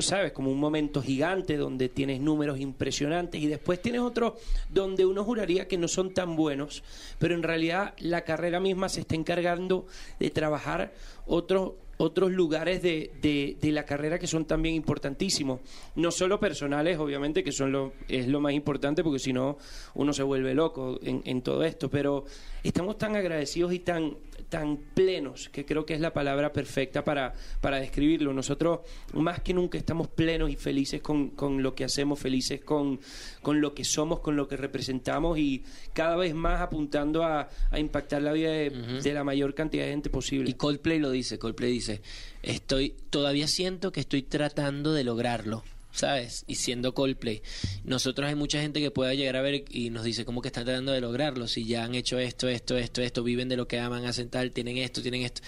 sabes, 0.00 0.32
como 0.32 0.50
un 0.50 0.58
momento 0.58 1.00
gigante 1.00 1.56
donde 1.56 1.88
tienes 1.88 2.20
números 2.20 2.58
impresionantes 2.58 3.40
y 3.40 3.46
después 3.46 3.80
tienes 3.80 4.00
otros 4.00 4.34
donde 4.68 5.06
uno 5.06 5.24
juraría 5.24 5.68
que 5.68 5.78
no 5.78 5.86
son 5.86 6.12
tan 6.12 6.34
buenos, 6.34 6.82
pero 7.18 7.34
en 7.34 7.42
realidad 7.42 7.94
la 7.98 8.22
carrera 8.22 8.58
misma 8.58 8.88
se 8.88 9.00
está 9.00 9.14
encargando 9.14 9.86
de 10.18 10.30
trabajar 10.30 10.92
otros 11.26 11.72
otros 11.98 12.30
lugares 12.32 12.82
de, 12.82 13.12
de- 13.20 13.72
la 13.72 13.84
carrera 13.84 14.18
que 14.18 14.26
son 14.26 14.44
también 14.44 14.74
importantísimos, 14.74 15.60
no 15.96 16.10
solo 16.10 16.38
personales, 16.38 16.98
obviamente, 16.98 17.42
que 17.42 17.50
son 17.52 17.72
lo, 17.72 17.92
es 18.08 18.28
lo 18.28 18.40
más 18.40 18.52
importante, 18.52 19.02
porque 19.02 19.18
si 19.18 19.32
no 19.32 19.58
uno 19.94 20.12
se 20.12 20.22
vuelve 20.22 20.54
loco 20.54 20.98
en, 21.02 21.22
en 21.24 21.42
todo 21.42 21.64
esto, 21.64 21.90
pero 21.90 22.24
estamos 22.62 22.98
tan 22.98 23.16
agradecidos 23.16 23.72
y 23.72 23.80
tan, 23.80 24.16
tan 24.54 24.76
plenos, 24.76 25.48
que 25.48 25.64
creo 25.64 25.84
que 25.84 25.94
es 25.94 26.00
la 26.00 26.12
palabra 26.12 26.52
perfecta 26.52 27.02
para, 27.02 27.34
para 27.60 27.80
describirlo. 27.80 28.32
Nosotros 28.32 28.82
más 29.12 29.40
que 29.40 29.52
nunca 29.52 29.76
estamos 29.76 30.06
plenos 30.06 30.48
y 30.48 30.54
felices 30.54 31.02
con, 31.02 31.30
con 31.30 31.60
lo 31.60 31.74
que 31.74 31.82
hacemos, 31.82 32.20
felices 32.20 32.60
con, 32.60 33.00
con 33.42 33.60
lo 33.60 33.74
que 33.74 33.82
somos, 33.82 34.20
con 34.20 34.36
lo 34.36 34.46
que 34.46 34.56
representamos 34.56 35.40
y 35.40 35.64
cada 35.92 36.14
vez 36.14 36.36
más 36.36 36.60
apuntando 36.60 37.24
a, 37.24 37.48
a 37.72 37.78
impactar 37.80 38.22
la 38.22 38.30
vida 38.30 38.52
de, 38.52 38.70
de 39.02 39.12
la 39.12 39.24
mayor 39.24 39.56
cantidad 39.56 39.86
de 39.86 39.90
gente 39.90 40.08
posible. 40.08 40.50
Y 40.50 40.54
Coldplay 40.54 41.00
lo 41.00 41.10
dice, 41.10 41.36
Coldplay 41.36 41.72
dice, 41.72 42.00
estoy, 42.40 42.94
todavía 43.10 43.48
siento 43.48 43.90
que 43.90 43.98
estoy 43.98 44.22
tratando 44.22 44.92
de 44.92 45.02
lograrlo, 45.02 45.64
¿sabes? 45.94 46.44
Y 46.46 46.56
siendo 46.56 46.92
Coldplay. 46.92 47.42
Nosotros 47.84 48.28
hay 48.28 48.34
mucha 48.34 48.60
gente 48.60 48.80
que 48.80 48.90
pueda 48.90 49.14
llegar 49.14 49.36
a 49.36 49.42
ver 49.42 49.64
y 49.70 49.90
nos 49.90 50.04
dice 50.04 50.24
cómo 50.24 50.42
que 50.42 50.48
están 50.48 50.64
tratando 50.64 50.92
de 50.92 51.00
lograrlo, 51.00 51.46
si 51.46 51.64
ya 51.64 51.84
han 51.84 51.94
hecho 51.94 52.18
esto, 52.18 52.48
esto, 52.48 52.76
esto, 52.76 53.00
esto, 53.00 53.22
viven 53.22 53.48
de 53.48 53.56
lo 53.56 53.68
que 53.68 53.78
aman, 53.78 54.04
hacen 54.04 54.28
tal, 54.28 54.50
tienen 54.52 54.76
esto, 54.78 55.00
tienen 55.02 55.22
esto. 55.22 55.40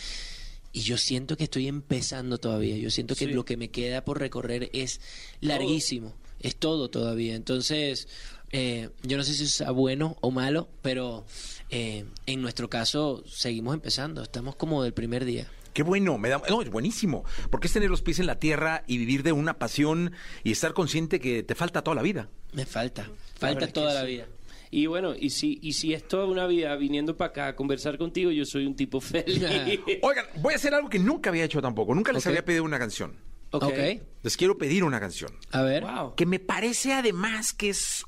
Y 0.72 0.80
yo 0.82 0.96
siento 0.98 1.36
que 1.36 1.44
estoy 1.44 1.68
empezando 1.68 2.38
todavía, 2.38 2.76
yo 2.76 2.90
siento 2.90 3.14
que 3.16 3.26
Sí. 3.26 3.32
lo 3.32 3.44
que 3.44 3.56
me 3.56 3.70
queda 3.70 4.04
por 4.04 4.18
recorrer 4.20 4.70
es 4.72 5.00
larguísimo, 5.40 6.14
es 6.40 6.56
todo 6.56 6.90
todavía. 6.90 7.34
Entonces, 7.34 8.08
eh, 8.52 8.90
yo 9.02 9.16
no 9.16 9.24
sé 9.24 9.34
si 9.34 9.46
sea 9.48 9.70
bueno 9.70 10.16
o 10.20 10.30
malo, 10.30 10.68
pero 10.82 11.24
eh, 11.70 12.04
en 12.26 12.42
nuestro 12.42 12.70
caso 12.70 13.24
seguimos 13.26 13.74
empezando, 13.74 14.22
estamos 14.22 14.54
como 14.54 14.82
del 14.82 14.92
primer 14.92 15.24
día. 15.24 15.50
Qué 15.76 15.82
bueno, 15.82 16.16
me 16.16 16.30
da, 16.30 16.40
no, 16.48 16.62
es 16.62 16.70
buenísimo, 16.70 17.26
porque 17.50 17.66
es 17.66 17.72
tener 17.74 17.90
los 17.90 18.00
pies 18.00 18.18
en 18.18 18.24
la 18.24 18.38
tierra 18.38 18.82
y 18.86 18.96
vivir 18.96 19.22
de 19.22 19.32
una 19.32 19.58
pasión 19.58 20.12
y 20.42 20.52
estar 20.52 20.72
consciente 20.72 21.20
que 21.20 21.42
te 21.42 21.54
falta 21.54 21.82
toda 21.82 21.94
la 21.94 22.00
vida. 22.00 22.30
Me 22.54 22.64
falta, 22.64 23.10
falta 23.38 23.70
toda 23.70 23.92
la 23.92 24.00
sí. 24.00 24.06
vida. 24.06 24.26
Y 24.70 24.86
bueno, 24.86 25.14
y 25.14 25.28
si, 25.28 25.58
y 25.60 25.74
si 25.74 25.92
es 25.92 26.08
toda 26.08 26.24
una 26.24 26.46
vida 26.46 26.74
viniendo 26.76 27.18
para 27.18 27.28
acá 27.28 27.48
a 27.48 27.56
conversar 27.56 27.98
contigo, 27.98 28.30
yo 28.30 28.46
soy 28.46 28.64
un 28.64 28.74
tipo 28.74 29.02
feliz. 29.02 29.38
Oigan, 30.02 30.24
voy 30.36 30.54
a 30.54 30.56
hacer 30.56 30.72
algo 30.72 30.88
que 30.88 30.98
nunca 30.98 31.28
había 31.28 31.44
hecho 31.44 31.60
tampoco, 31.60 31.94
nunca 31.94 32.10
les 32.10 32.26
había 32.26 32.42
pedido 32.42 32.64
una 32.64 32.78
canción. 32.78 33.14
ok. 33.50 33.64
Ok. 33.64 33.78
Les 34.22 34.34
quiero 34.38 34.56
pedir 34.56 34.82
una 34.82 34.98
canción, 34.98 35.30
A 35.50 35.60
ver. 35.60 35.82
Wow. 35.82 36.14
que 36.14 36.24
me 36.24 36.38
parece 36.38 36.94
además 36.94 37.52
que 37.52 37.68
es 37.68 38.06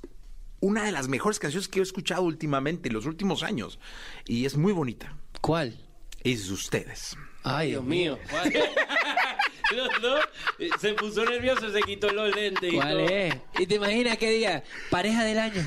una 0.61 0.85
de 0.85 0.93
las 0.93 1.09
mejores 1.09 1.39
canciones 1.39 1.69
que 1.69 1.81
he 1.81 1.83
escuchado 1.83 2.23
últimamente, 2.23 2.89
en 2.89 2.95
los 2.95 3.05
últimos 3.05 3.43
años, 3.43 3.79
y 4.27 4.47
es 4.47 4.57
muy 4.57 4.73
bonita. 4.73 5.19
¿Cuál? 5.43 5.85
Es 6.25 6.49
de 6.49 6.55
ustedes. 6.55 7.15
Ay, 7.45 7.71
Dios 7.71 7.85
mío. 7.85 8.19
Los 9.75 10.01
dos, 10.01 10.25
eh, 10.59 10.71
se 10.81 10.95
puso 10.95 11.25
nervioso, 11.27 11.71
se 11.71 11.83
quitó 11.83 12.09
los 12.11 12.35
lentes. 12.35 12.73
y 12.73 12.77
¿Cuál 12.77 12.91
todo. 13.05 13.09
es? 13.11 13.35
Y 13.59 13.67
te 13.67 13.75
imaginas 13.75 14.17
que 14.17 14.31
diga, 14.31 14.63
pareja 14.91 15.25
del 15.25 15.39
año. 15.39 15.63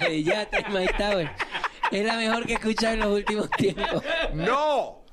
La 0.00 0.08
de 0.10 0.22
Yatra 0.22 0.60
y 0.60 0.72
Mike 0.72 0.94
Tower. 0.98 1.30
Es 1.90 2.04
la 2.04 2.16
mejor 2.16 2.44
que 2.44 2.52
he 2.52 2.56
escuchado 2.56 2.92
en 2.94 3.00
los 3.00 3.08
últimos 3.14 3.48
tiempos. 3.52 4.02
¡No! 4.34 5.06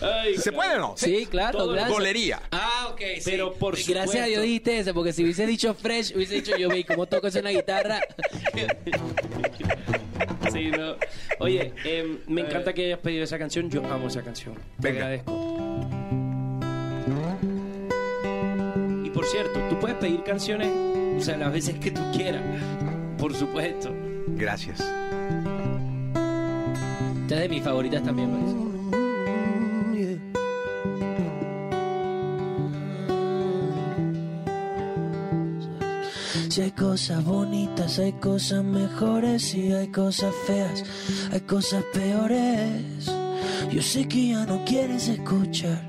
Ay, 0.00 0.38
¿Se 0.38 0.52
puede 0.52 0.76
o 0.76 0.78
no? 0.78 0.94
Sí, 0.96 1.26
claro, 1.26 1.68
gracias. 1.68 1.90
Dolería. 1.90 2.40
Ah, 2.50 2.88
ok. 2.92 3.00
sí. 3.16 3.22
Pero 3.26 3.52
por 3.52 3.76
Gracias 3.76 4.24
a. 4.24 4.26
Dios 4.26 4.42
dijiste 4.42 4.78
eso, 4.78 4.94
porque 4.94 5.12
si 5.12 5.22
hubiese 5.24 5.46
dicho 5.46 5.74
Fresh, 5.74 6.16
hubiese 6.16 6.36
dicho 6.36 6.56
yo, 6.56 6.70
vi 6.70 6.84
cómo 6.84 7.04
toco 7.06 7.26
eso 7.26 7.38
en 7.38 7.44
la 7.44 7.52
guitarra. 7.52 8.00
Sí, 10.52 10.70
no. 10.70 10.96
Oye, 11.38 11.72
em, 11.84 12.18
me 12.28 12.42
encanta 12.42 12.72
que 12.72 12.86
hayas 12.86 12.98
pedido 12.98 13.24
esa 13.24 13.38
canción. 13.38 13.70
Yo 13.70 13.84
amo 13.86 14.08
esa 14.08 14.22
canción. 14.22 14.54
Te 14.80 14.88
Venga. 14.92 15.06
agradezco. 15.06 15.88
Y 19.04 19.10
por 19.10 19.24
cierto, 19.26 19.60
tú 19.68 19.78
puedes 19.78 19.96
pedir 19.98 20.22
canciones, 20.22 20.68
o 20.68 21.20
sea, 21.20 21.36
las 21.36 21.52
veces 21.52 21.78
que 21.78 21.90
tú 21.90 22.00
quieras. 22.14 22.42
Por 23.18 23.34
supuesto. 23.34 23.94
Gracias. 24.28 24.80
Esta 27.22 27.34
es 27.36 27.40
de 27.40 27.48
mis 27.48 27.62
favoritas 27.62 28.02
también, 28.02 28.30
parece. 28.30 28.81
Si 36.52 36.60
hay 36.60 36.72
cosas 36.72 37.24
bonitas, 37.24 37.98
hay 37.98 38.12
cosas 38.12 38.62
mejores, 38.62 39.40
si 39.40 39.72
hay 39.72 39.88
cosas 39.88 40.34
feas, 40.46 40.84
hay 41.32 41.40
cosas 41.40 41.82
peores. 41.94 43.10
Yo 43.70 43.80
sé 43.80 44.06
que 44.06 44.28
ya 44.28 44.44
no 44.44 44.62
quieres 44.66 45.08
escuchar. 45.08 45.80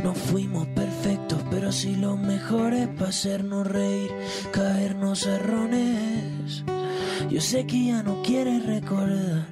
No 0.00 0.14
fuimos 0.14 0.68
perfectos, 0.68 1.40
pero 1.50 1.72
sí 1.72 1.96
los 1.96 2.20
mejores 2.20 2.86
para 2.86 3.08
hacernos 3.08 3.66
reír, 3.66 4.12
caernos 4.52 5.26
a 5.26 5.34
errores. 5.34 6.62
Yo 7.28 7.40
sé 7.40 7.66
que 7.66 7.86
ya 7.86 8.04
no 8.04 8.22
quieres 8.22 8.64
recordar. 8.64 9.48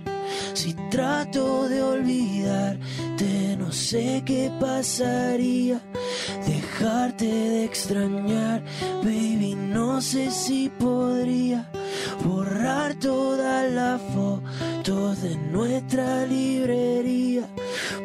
Si 0.52 0.72
trato 0.88 1.68
de 1.68 1.82
olvidarte, 1.82 3.56
no 3.58 3.72
sé 3.72 4.22
qué 4.24 4.52
pasaría. 4.60 5.80
De 6.84 7.64
extrañar, 7.64 8.62
baby, 9.02 9.54
no 9.54 10.02
sé 10.02 10.30
si 10.30 10.68
podría 10.68 11.66
borrar 12.22 12.94
todas 12.96 13.72
las 13.72 14.02
fotos 14.12 15.22
de 15.22 15.34
nuestra 15.50 16.26
librería. 16.26 17.48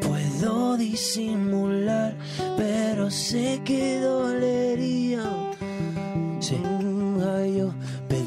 Puedo 0.01 0.77
disimular, 0.77 2.15
pero 2.55 3.11
sé 3.11 3.59
que 3.65 3.99
dolería. 3.99 5.23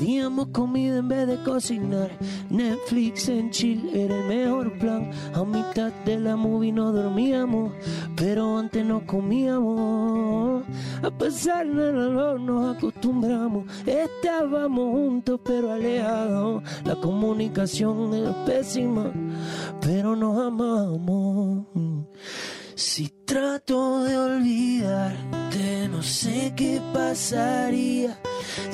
Pedíamos 0.02 0.48
comida 0.48 0.98
en 0.98 1.08
vez 1.08 1.28
de 1.28 1.40
cocinar. 1.44 2.10
Netflix 2.50 3.28
en 3.28 3.50
chill 3.50 3.88
era 3.94 4.16
el 4.16 4.24
mejor 4.24 4.76
plan. 4.78 5.08
A 5.32 5.44
mitad 5.44 5.92
de 6.04 6.18
la 6.18 6.34
movie 6.34 6.72
no 6.72 6.90
dormíamos, 6.90 7.72
pero 8.16 8.58
antes 8.58 8.84
no 8.84 9.06
comíamos. 9.06 10.64
A 11.02 11.10
pesar 11.10 11.66
del 11.66 11.94
dolor 11.94 12.40
nos 12.40 12.76
acostumbramos. 12.76 13.64
Estábamos 13.86 14.90
juntos 14.90 15.40
pero 15.44 15.70
alejados. 15.70 16.64
La 16.84 16.96
comunicación 16.96 18.12
era 18.12 18.44
pésima, 18.44 19.12
pero 19.80 20.16
nos 20.16 20.36
amamos. 20.36 21.64
Si 22.84 23.08
trato 23.24 24.02
de 24.02 24.18
olvidarte, 24.18 25.88
no 25.88 26.02
sé 26.02 26.52
qué 26.56 26.80
pasaría. 26.92 28.18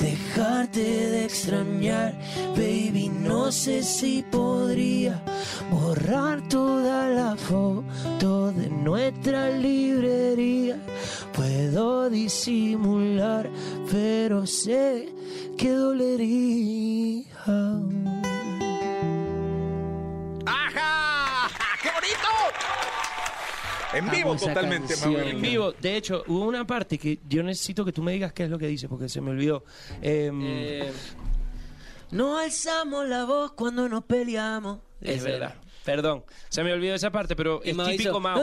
Dejarte 0.01 0.81
de 0.81 1.25
extrañar, 1.25 2.19
baby, 2.57 3.09
no 3.09 3.51
sé 3.51 3.83
si 3.83 4.23
podría 4.23 5.23
borrar 5.69 6.41
toda 6.49 7.07
la 7.09 7.35
foto 7.37 8.51
de 8.51 8.69
nuestra 8.69 9.51
librería. 9.51 10.77
Puedo 11.31 12.09
disimular, 12.09 13.47
pero 13.91 14.47
sé 14.47 15.13
que 15.55 15.69
dolería. 15.69 17.25
¡Ajá! 20.47 21.47
¡Qué 21.83 21.89
bonito! 21.91 23.08
En 23.93 24.09
vivo 24.09 24.29
Amo 24.29 24.35
esa 24.35 24.47
totalmente, 24.49 24.93
canción. 24.93 25.15
En 25.27 25.41
vivo, 25.41 25.71
de 25.71 25.97
hecho, 25.97 26.23
hubo 26.27 26.45
una 26.45 26.65
parte 26.65 26.97
que 26.97 27.19
yo 27.27 27.41
necesito 27.43 27.83
que 27.83 27.91
tú 27.91 28.03
me 28.03 28.11
digas 28.11 28.33
qué 28.33 28.43
es 28.43 28.49
lo 28.49 28.59
que 28.59 28.67
dice, 28.67 28.87
porque 28.87 29.09
se 29.09 29.19
me 29.21 29.31
olvidó. 29.31 29.63
Em, 30.01 30.39
Eh, 30.43 30.91
No 32.11 32.37
alzamos 32.37 33.07
la 33.07 33.25
voz 33.25 33.51
cuando 33.53 33.87
nos 33.89 34.03
peleamos. 34.03 34.79
es 35.01 35.23
verdad. 35.23 35.55
Perdón, 35.85 36.23
se 36.49 36.63
me 36.63 36.71
olvidó 36.73 36.93
esa 36.93 37.09
parte, 37.11 37.35
pero 37.35 37.61
es 37.63 37.75
Mao 37.75 37.87
típico 37.87 38.19
Mao. 38.19 38.39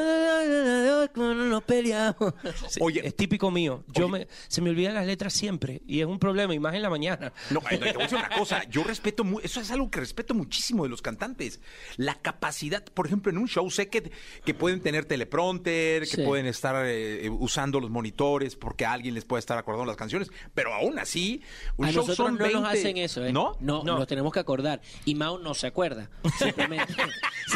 Peleamos. 1.67 2.35
Oye. 2.81 3.07
es 3.07 3.15
típico 3.17 3.51
mío. 3.51 3.85
Yo 3.89 4.07
Oye. 4.07 4.13
me, 4.21 4.29
se 4.49 4.61
me 4.63 4.71
olvidan 4.71 4.95
las 4.95 5.07
letras 5.07 5.33
siempre 5.33 5.83
y 5.87 6.01
es 6.01 6.07
un 6.07 6.19
problema, 6.19 6.55
y 6.55 6.59
más 6.59 6.75
en 6.75 6.83
la 6.83 6.91
mañana. 6.91 7.33
No, 7.51 7.61
eh, 7.71 7.79
te 7.79 7.93
voy 7.93 8.03
a 8.03 8.05
decir 8.05 8.19
una 8.19 8.29
cosa, 8.31 8.63
yo 8.71 8.85
respeto, 8.85 9.25
mu- 9.25 9.41
eso 9.41 9.61
es 9.61 9.71
algo 9.71 9.91
que 9.91 10.01
respeto 10.01 10.35
muchísimo 10.35 10.85
de 10.85 10.89
los 10.89 11.03
cantantes. 11.03 11.61
La 11.97 12.15
capacidad, 12.15 12.85
por 12.85 13.07
ejemplo, 13.07 13.31
en 13.31 13.39
un 13.39 13.49
show 13.49 13.71
sé 13.71 13.89
que, 13.89 14.11
que 14.45 14.55
pueden 14.55 14.81
tener 14.81 15.05
teleprompter, 15.05 16.03
que 16.03 16.17
Sí. 16.17 16.23
pueden 16.23 16.47
estar 16.47 16.85
eh, 16.87 17.29
usando 17.31 17.81
los 17.81 17.91
monitores 17.91 18.57
porque 18.57 18.87
alguien 18.87 19.15
les 19.15 19.25
puede 19.25 19.41
estar 19.41 19.59
acordando 19.59 19.85
las 19.87 19.97
canciones, 19.97 20.31
pero 20.55 20.73
aún 20.73 20.99
así, 20.99 21.43
un 21.77 21.87
A 21.87 21.93
show 21.93 22.03
nosotros 22.07 22.17
son 22.17 22.37
no 22.39 22.45
20. 22.45 22.61
nos 22.61 22.69
hacen 22.71 22.97
eso, 22.97 23.25
¿eh? 23.25 23.33
¿No? 23.33 23.57
No, 23.61 23.83
No. 23.85 23.99
nos 23.99 24.07
tenemos 24.07 24.33
que 24.33 24.41
acordar. 24.41 24.81
Y 25.05 25.15
Mao 25.15 25.39
no 25.39 25.55
se 25.55 25.67
acuerda. 25.67 26.09
Simplemente. 26.39 26.95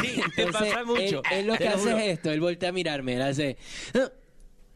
Sí, 0.01 0.21
te 0.35 0.47
pasa 0.47 0.83
mucho. 0.83 1.21
Él, 1.31 1.39
él 1.39 1.47
lo 1.47 1.55
que 1.57 1.67
hace 1.67 1.91
es 1.91 2.17
esto, 2.17 2.31
él 2.31 2.39
voltea 2.39 2.69
a 2.69 2.71
mirarme, 2.71 3.15
él 3.15 3.21
hace... 3.21 3.57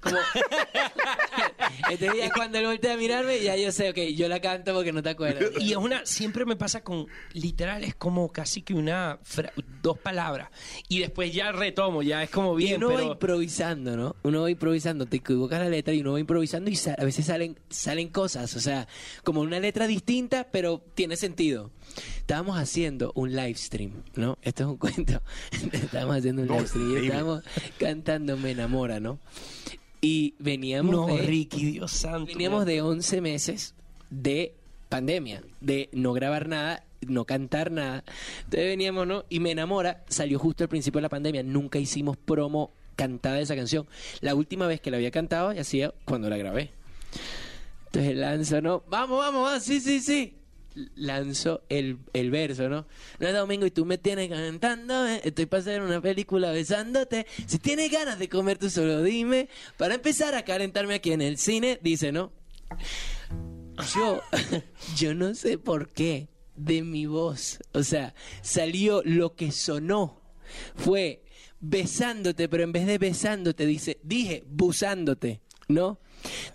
Como... 0.06 0.18
este 1.92 2.12
día 2.12 2.30
cuando 2.34 2.58
él 2.60 2.66
voltea 2.66 2.94
a 2.94 2.98
mirarme, 2.98 3.42
ya 3.42 3.56
yo 3.56 3.72
sé, 3.72 3.90
ok, 3.90 3.98
yo 4.16 4.28
la 4.28 4.40
canto 4.40 4.74
porque 4.74 4.92
no 4.92 5.04
te 5.04 5.10
acuerdas. 5.10 5.52
Y 5.60 5.72
es 5.72 5.78
una, 5.78 6.06
siempre 6.06 6.46
me 6.46 6.56
pasa 6.56 6.84
con, 6.84 7.08
literal, 7.34 7.84
es 7.84 7.96
como 7.96 8.32
casi 8.32 8.62
que 8.62 8.74
una, 8.74 9.20
fra- 9.24 9.52
dos 9.82 9.98
palabras. 9.98 10.50
Y 10.88 11.00
después 11.00 11.34
ya 11.34 11.52
retomo, 11.52 12.02
ya 12.02 12.24
es 12.24 12.30
como 12.30 12.60
Y 12.60 12.66
bien, 12.66 12.84
uno 12.84 12.94
va 12.94 13.04
improvisando, 13.04 13.96
¿no? 13.98 14.16
Uno 14.24 14.44
va 14.44 14.52
improvisando, 14.52 15.06
te 15.06 15.18
equivocas 15.18 15.60
la 15.60 15.70
letra 15.70 15.94
y 15.94 16.02
uno 16.02 16.14
va 16.14 16.20
improvisando 16.20 16.70
y 16.72 16.78
a 16.98 17.04
veces 17.04 17.26
salen, 17.26 17.60
salen 17.70 18.10
cosas, 18.10 18.56
o 18.56 18.60
sea, 18.60 18.88
como 19.24 19.42
una 19.42 19.60
letra 19.60 19.88
distinta, 19.88 20.48
pero 20.52 20.82
tiene 20.94 21.16
sentido. 21.18 21.72
Estábamos 22.18 22.58
haciendo 22.58 23.12
un 23.16 23.32
live 23.36 23.56
stream, 23.56 24.04
¿no? 24.16 24.38
Esto 24.42 24.64
es 24.64 24.70
un 24.70 24.78
cuento. 24.78 25.22
estábamos 25.72 26.18
haciendo 26.18 26.42
un 26.44 26.48
No, 26.48 26.56
live 26.56 26.68
stream 26.68 26.92
y 26.92 27.06
estábamos 27.06 27.44
cantando 27.80 28.38
Me 28.38 28.52
enamora, 28.52 29.00
¿no? 29.00 29.20
Y 30.02 30.36
veníamos 30.40 30.96
No, 30.96 31.08
de, 31.08 31.22
Ricky, 31.24 31.66
Dios 31.72 31.92
santo. 31.92 32.28
veníamos 32.28 32.66
de 32.66 32.82
11 32.82 33.22
meses 33.22 33.74
de 34.10 34.54
pandemia, 34.90 35.42
de 35.62 35.90
no 35.94 36.14
grabar 36.14 36.48
nada, 36.48 36.84
no 37.02 37.26
cantar 37.26 37.72
nada. 37.72 38.04
Entonces 38.44 38.66
veníamos, 38.68 39.08
¿no? 39.08 39.26
Y 39.30 39.40
Me 39.40 39.52
enamora 39.52 40.04
salió 40.08 40.38
justo 40.40 40.64
al 40.64 40.70
principio 40.70 41.00
de 41.00 41.04
la 41.04 41.10
pandemia. 41.10 41.44
Nunca 41.44 41.80
hicimos 41.80 42.18
promo 42.18 42.72
cantada 42.96 43.36
de 43.38 43.42
esa 43.44 43.56
canción. 43.56 43.88
La 44.22 44.36
última 44.36 44.68
vez 44.68 44.80
que 44.80 44.92
la 44.92 44.98
había 44.98 45.12
cantado 45.12 45.52
ya 45.54 45.62
hacía 45.62 45.94
cuando 46.06 46.30
la 46.30 46.38
grabé. 46.38 46.72
Entonces 47.88 48.16
lanzo, 48.16 48.62
¿no? 48.62 48.84
Vamos, 48.90 49.18
vamos, 49.20 49.44
vamos, 49.44 49.64
sí, 49.64 49.80
sí, 49.80 50.02
sí. 50.02 50.36
Lanzo 50.96 51.64
el, 51.70 52.00
el 52.14 52.32
verso, 52.32 52.68
¿no? 52.68 52.86
No 53.20 53.28
es 53.28 53.34
domingo 53.34 53.66
y 53.66 53.72
tú 53.72 53.86
me 53.86 53.98
tienes 53.98 54.30
cantando, 54.30 55.08
eh, 55.08 55.22
estoy 55.24 55.46
para 55.46 55.62
hacer 55.62 55.82
una 55.82 56.02
película 56.02 56.52
besándote. 56.52 57.26
Si 57.48 57.60
tienes 57.60 57.92
ganas 57.92 58.20
de 58.20 58.28
comer, 58.30 58.58
tú 58.58 58.70
solo 58.70 59.02
dime. 59.02 59.50
Para 59.78 59.96
empezar 59.96 60.36
a 60.36 60.44
calentarme 60.44 60.96
aquí 60.96 61.12
en 61.12 61.22
el 61.22 61.38
cine, 61.38 61.80
dice, 61.82 62.12
¿no? 62.12 62.32
Yo, 63.96 64.22
yo 64.98 65.14
no 65.14 65.34
sé 65.34 65.58
por 65.58 65.90
qué 65.90 66.30
de 66.56 66.84
mi 66.84 67.06
voz, 67.06 67.60
o 67.74 67.84
sea, 67.84 68.14
salió 68.42 69.02
lo 69.04 69.36
que 69.36 69.52
sonó. 69.52 70.22
Fue 70.76 71.24
besándote, 71.60 72.48
pero 72.48 72.64
en 72.64 72.72
vez 72.72 72.86
de 72.86 72.98
besándote, 72.98 73.66
dice, 73.66 74.00
dije 74.04 74.44
busándote, 74.48 75.42
¿no? 75.68 76.00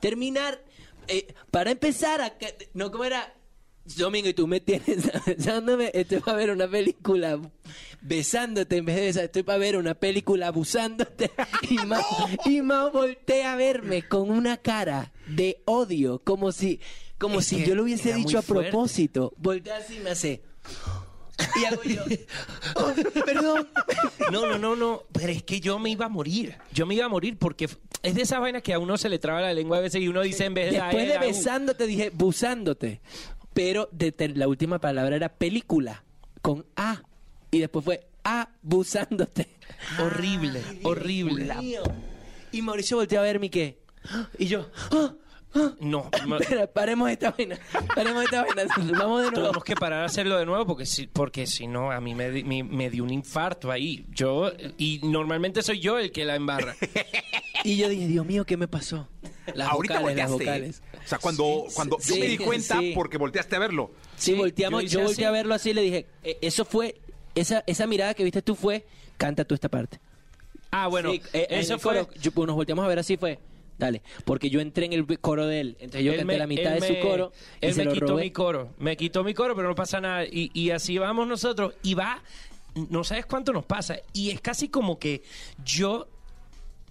Terminar, 0.00 0.64
eh, 1.08 1.34
para 1.50 1.70
empezar, 1.70 2.20
a, 2.20 2.34
no, 2.74 2.90
¿cómo 2.90 3.04
era? 3.04 3.34
Domingo 3.96 4.28
y 4.28 4.34
tú 4.34 4.46
me 4.46 4.60
tienes 4.60 5.10
besándome, 5.26 5.90
estoy 5.94 6.20
para 6.20 6.36
ver 6.36 6.50
una 6.50 6.68
película 6.68 7.40
besándote 8.02 8.76
en 8.76 8.84
vez 8.84 8.96
de 8.96 9.02
besar, 9.02 9.24
estoy 9.24 9.42
para 9.42 9.58
ver 9.58 9.76
una 9.76 9.94
película 9.94 10.46
abusándote 10.48 11.30
y 11.68 11.74
Mao, 11.86 12.02
y 12.44 12.62
Mao 12.62 12.90
voltea 12.92 13.52
a 13.54 13.56
verme 13.56 14.06
con 14.06 14.30
una 14.30 14.56
cara 14.58 15.12
de 15.26 15.60
odio, 15.64 16.20
como 16.22 16.52
si, 16.52 16.80
como 17.18 17.40
Es 17.40 17.46
si 17.46 17.64
yo 17.64 17.74
lo 17.74 17.82
hubiese 17.84 18.12
dicho 18.14 18.38
a 18.38 18.42
fuerte. 18.42 18.70
propósito. 18.70 19.32
Voltea 19.38 19.78
así 19.78 19.96
y 19.96 20.00
me 20.00 20.10
hace... 20.10 20.42
Y 21.58 21.64
hago 21.64 21.82
yo, 21.84 22.02
"Oh, 22.76 22.92
perdón. 23.24 23.66
No, 24.30 24.44
no, 24.46 24.58
no, 24.58 24.76
no. 24.76 25.04
Pero 25.10 25.32
es 25.32 25.42
que 25.42 25.58
yo 25.58 25.78
me 25.78 25.88
iba 25.88 26.04
a 26.04 26.08
morir. 26.10 26.56
Yo 26.70 26.84
me 26.84 26.94
iba 26.94 27.06
a 27.06 27.08
morir 27.08 27.38
porque 27.38 27.64
es 28.02 28.14
de 28.14 28.20
esas 28.20 28.40
vainas 28.40 28.62
que 28.62 28.74
a 28.74 28.78
uno 28.78 28.98
se 28.98 29.08
le 29.08 29.18
traba 29.18 29.40
la 29.40 29.54
lengua 29.54 29.78
a 29.78 29.80
veces 29.80 30.02
y 30.02 30.08
uno 30.08 30.20
dice 30.20 30.44
en 30.44 30.52
vez 30.52 30.66
de... 30.70 30.72
Después 30.78 31.06
de 31.06 31.14
era 31.14 31.20
un- 31.22 31.26
besándote 31.28 31.86
dije 31.86 32.10
busándote. 32.12 33.00
Pero 33.54 33.88
de 33.92 34.12
ter- 34.12 34.36
la 34.36 34.48
última 34.48 34.78
palabra 34.78 35.16
era 35.16 35.28
película 35.28 36.04
con 36.42 36.64
A. 36.76 37.02
Y 37.50 37.58
después 37.58 37.84
fue 37.84 38.06
abusándote. 38.22 39.48
Horrible, 39.98 40.62
horrible. 40.84 41.44
Y 42.52 42.62
Mauricio 42.62 42.96
volteó 42.96 43.20
a 43.20 43.22
verme 43.22 43.46
y 43.46 43.50
qué. 43.50 43.78
Y 44.38 44.46
yo, 44.46 44.68
"Ah, 44.90 44.90
ah". 44.92 45.14
No, 45.80 46.08
Espera, 46.40 46.66
paremos 46.66 47.10
esta 47.10 47.30
vaina. 47.32 47.58
Paremos 47.94 48.24
esta 48.24 48.44
vaina. 48.44 48.64
Vamos 48.98 49.22
de 49.22 49.30
nuevo. 49.30 49.32
tenemos 49.32 49.64
que 49.64 49.74
parar 49.74 50.02
a 50.02 50.04
hacerlo 50.06 50.38
de 50.38 50.46
nuevo 50.46 50.66
porque 50.66 50.86
si, 50.86 51.06
porque 51.06 51.46
si 51.46 51.66
no, 51.66 51.90
a 51.90 52.00
mí 52.00 52.14
me, 52.14 52.30
di- 52.30 52.44
mi- 52.44 52.62
me 52.62 52.88
dio 52.90 53.02
un 53.04 53.10
infarto 53.10 53.70
ahí. 53.70 54.06
Yo, 54.10 54.52
y 54.78 55.00
normalmente 55.02 55.62
soy 55.62 55.80
yo 55.80 55.98
el 55.98 56.12
que 56.12 56.24
la 56.24 56.36
embarra. 56.36 56.74
Y 57.62 57.76
yo 57.76 57.90
dije, 57.90 58.06
Dios 58.06 58.24
mío, 58.24 58.46
¿qué 58.46 58.56
me 58.56 58.68
pasó? 58.68 59.06
Las 59.54 59.68
Ahorita 59.68 59.98
vocales, 60.00 60.16
las 60.16 60.30
volteaste. 60.30 60.60
vocales. 60.60 60.82
O 61.04 61.08
sea, 61.08 61.18
cuando, 61.18 61.64
cuando 61.74 61.98
yo 61.98 62.16
me 62.16 62.26
di 62.26 62.38
cuenta 62.38 62.78
sí. 62.78 62.92
porque 62.94 63.18
volteaste 63.18 63.54
a 63.54 63.58
verlo. 63.58 63.90
Sí, 64.16 64.32
volteamos, 64.32 64.82
yo 64.84 64.88
yo, 64.88 64.98
hice 65.00 65.04
volteé 65.04 65.24
así. 65.26 65.28
a 65.28 65.30
verlo 65.30 65.54
así 65.54 65.70
y 65.70 65.74
le 65.74 65.82
dije, 65.82 66.06
"Eh, 66.22 66.38
eso 66.40 66.64
fue, 66.64 66.98
esa, 67.34 67.62
esa 67.66 67.86
mirada 67.86 68.14
que 68.14 68.24
viste 68.24 68.40
tú 68.40 68.54
fue, 68.54 68.86
canta 69.18 69.44
tú 69.44 69.54
esta 69.54 69.68
parte. 69.68 70.00
Ah, 70.70 70.86
bueno, 70.86 71.10
Sí, 71.12 71.20
eh, 71.34 71.48
en 71.50 71.58
eso 71.60 71.74
el 71.74 71.80
fue... 71.80 71.98
coro, 71.98 72.08
yo- 72.18 72.32
pues, 72.32 72.46
nos 72.46 72.56
volteamos 72.56 72.82
a 72.82 72.88
ver 72.88 72.98
así 72.98 73.18
fue, 73.18 73.38
dale, 73.80 74.02
porque 74.24 74.48
yo 74.50 74.60
entré 74.60 74.86
en 74.86 74.92
el 74.92 75.04
coro 75.18 75.46
de 75.48 75.60
él, 75.60 75.76
entonces 75.80 76.04
yo 76.04 76.12
Él 76.12 76.18
canté 76.18 76.32
me- 76.34 76.38
la 76.38 76.46
mitad 76.46 76.72
de 76.74 76.80
su 76.86 77.00
coro 77.00 77.32
y 77.60 77.66
Él 77.66 77.74
se 77.74 77.80
me 77.80 77.84
lo 77.86 77.92
quitó 77.94 78.06
robé. 78.06 78.22
mi 78.22 78.30
coro. 78.30 78.68
Me 78.78 78.96
quitó 78.96 79.24
mi 79.24 79.34
coro, 79.34 79.56
pero 79.56 79.66
no 79.68 79.74
pasa 79.74 80.00
nada. 80.00 80.24
Y, 80.24 80.50
y 80.54 80.70
así 80.70 80.96
vamos 80.98 81.26
nosotros. 81.26 81.74
Y 81.82 81.94
va, 81.94 82.22
no 82.88 83.02
sabes 83.02 83.26
cuánto 83.26 83.52
nos 83.52 83.64
pasa. 83.64 83.96
Y 84.12 84.30
es 84.30 84.40
casi 84.40 84.68
como 84.68 84.98
que 85.00 85.22
yo 85.64 86.06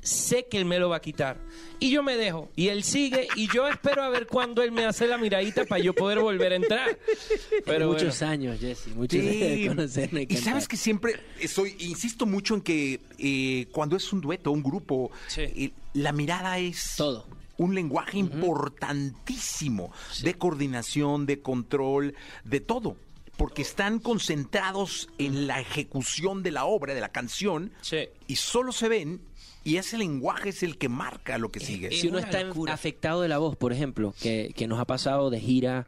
sé 0.10 0.47
que 0.49 0.57
él 0.57 0.66
me 0.66 0.80
lo 0.80 0.89
va 0.89 0.97
a 0.97 1.01
quitar. 1.01 1.38
Y 1.80 1.91
yo 1.91 2.03
me 2.03 2.18
dejo. 2.18 2.49
Y 2.55 2.68
él 2.68 2.84
sigue. 2.84 3.28
Y 3.36 3.47
yo 3.53 3.68
espero 3.68 4.03
a 4.03 4.10
ver 4.10 4.28
cuándo 4.28 4.62
él 4.64 4.72
me 4.72 4.86
hace 4.86 5.07
la 5.07 5.18
miradita 5.18 5.66
para 5.66 5.82
yo 5.82 5.93
poder 5.93 6.20
volver 6.20 6.51
a 6.51 6.55
entrar. 6.55 6.97
Pero 7.66 7.88
bueno. 7.88 7.93
muchos 8.03 8.22
años, 8.22 8.60
Jesse, 8.60 8.88
muchos 8.95 9.20
años 9.22 9.39
de 9.39 9.66
conocerme. 9.68 10.28
Y 10.30 10.36
sabes 10.38 10.68
que 10.68 10.76
siempre 10.78 11.20
estoy, 11.39 11.76
insisto 11.80 12.26
mucho 12.26 12.55
en 12.55 12.62
que 12.62 12.99
eh, 13.18 13.68
cuando 13.72 13.95
es 13.95 14.12
un 14.12 14.20
dueto, 14.22 14.51
un 14.51 14.64
grupo, 14.64 15.12
Sí. 15.28 15.41
eh, 15.41 15.72
la 15.93 16.12
mirada 16.12 16.57
es 16.60 16.95
Todo. 16.97 17.28
un 17.57 17.74
lenguaje 17.76 18.18
importantísimo 18.18 19.91
de 20.24 20.34
coordinación, 20.36 21.26
de 21.26 21.41
control, 21.41 22.16
de 22.43 22.60
todo. 22.60 22.97
Porque 23.38 23.62
están 23.62 23.99
concentrados 23.99 25.07
en 25.18 25.47
la 25.47 25.62
ejecución 25.62 26.43
de 26.43 26.51
la 26.51 26.66
obra, 26.66 26.93
de 26.93 26.99
la 26.99 27.10
canción, 27.10 27.72
Sí. 27.82 28.10
y 28.28 28.36
solo 28.36 28.74
se 28.74 28.89
ven, 28.89 29.22
y 29.70 29.78
ese 29.78 29.99
lenguaje 29.99 30.49
es 30.49 30.63
el 30.63 30.80
que 30.80 30.89
marca 30.89 31.38
lo 31.38 31.51
que 31.51 31.59
sigue. 31.59 31.91
si 31.91 32.07
uno 32.07 32.17
está 32.17 32.41
locura. 32.41 32.74
afectado 32.74 33.22
de 33.22 33.28
la 33.28 33.38
voz, 33.38 33.55
por 33.55 33.72
ejemplo, 33.72 34.15
que, 34.20 34.51
que 34.55 34.67
nos 34.67 34.80
ha 34.80 34.86
pasado 34.86 35.30
de 35.30 35.39
gira, 35.39 35.86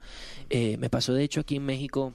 eh, 0.52 0.78
me 0.78 0.92
pasó 0.92 1.16
de 1.16 1.24
hecho 1.24 1.40
aquí 1.42 1.56
en 1.56 1.66
México. 1.66 2.14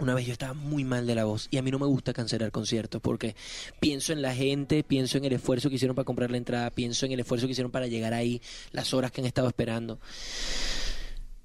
Una 0.00 0.14
vez 0.14 0.26
yo 0.26 0.32
estaba 0.32 0.52
muy 0.52 0.82
mal 0.82 1.06
de 1.06 1.14
la 1.14 1.26
voz 1.26 1.46
y 1.52 1.58
a 1.58 1.62
mí 1.62 1.70
no 1.70 1.78
me 1.78 1.86
gusta 1.86 2.12
cancelar 2.12 2.50
conciertos 2.50 3.00
porque 3.00 3.36
pienso 3.78 4.12
en 4.12 4.20
la 4.20 4.34
gente, 4.34 4.82
pienso 4.82 5.16
en 5.18 5.26
el 5.26 5.34
esfuerzo 5.34 5.68
que 5.68 5.76
hicieron 5.76 5.94
para 5.94 6.06
comprar 6.06 6.32
la 6.32 6.38
entrada, 6.38 6.70
pienso 6.70 7.06
en 7.06 7.12
el 7.12 7.20
esfuerzo 7.20 7.46
que 7.46 7.52
hicieron 7.52 7.70
para 7.70 7.86
llegar 7.86 8.12
ahí, 8.12 8.42
las 8.72 8.92
horas 8.92 9.12
que 9.12 9.20
han 9.20 9.28
estado 9.28 9.46
esperando. 9.46 10.00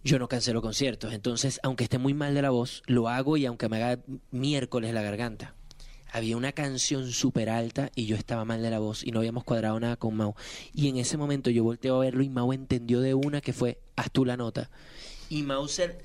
Yo 0.03 0.17
no 0.17 0.27
cancelo 0.27 0.63
conciertos, 0.63 1.13
entonces 1.13 1.59
aunque 1.61 1.83
esté 1.83 1.99
muy 1.99 2.15
mal 2.15 2.33
de 2.33 2.41
la 2.41 2.49
voz, 2.49 2.81
lo 2.87 3.09
hago 3.09 3.37
y 3.37 3.45
aunque 3.45 3.69
me 3.69 3.77
haga 3.77 4.01
miércoles 4.31 4.91
la 4.91 5.03
garganta. 5.03 5.53
Había 6.15 6.37
una 6.37 6.53
canción 6.53 7.11
súper 7.11 7.49
alta 7.49 7.91
y 7.93 8.05
yo 8.05 8.15
estaba 8.15 8.45
mal 8.45 8.61
de 8.61 8.69
la 8.69 8.79
voz 8.79 9.03
y 9.05 9.11
no 9.11 9.19
habíamos 9.19 9.43
cuadrado 9.43 9.77
nada 9.81 9.97
con 9.97 10.15
Mau. 10.15 10.33
Y 10.73 10.87
en 10.87 10.95
ese 10.95 11.17
momento 11.17 11.49
yo 11.49 11.65
volteo 11.65 11.97
a 11.97 11.99
verlo 12.05 12.23
y 12.23 12.29
Mau 12.29 12.53
entendió 12.53 13.01
de 13.01 13.13
una 13.13 13.41
que 13.41 13.51
fue, 13.51 13.79
haz 13.97 14.09
tú 14.11 14.23
la 14.23 14.37
nota. 14.37 14.69
Y 15.27 15.43
Mau 15.43 15.67
se- 15.67 15.97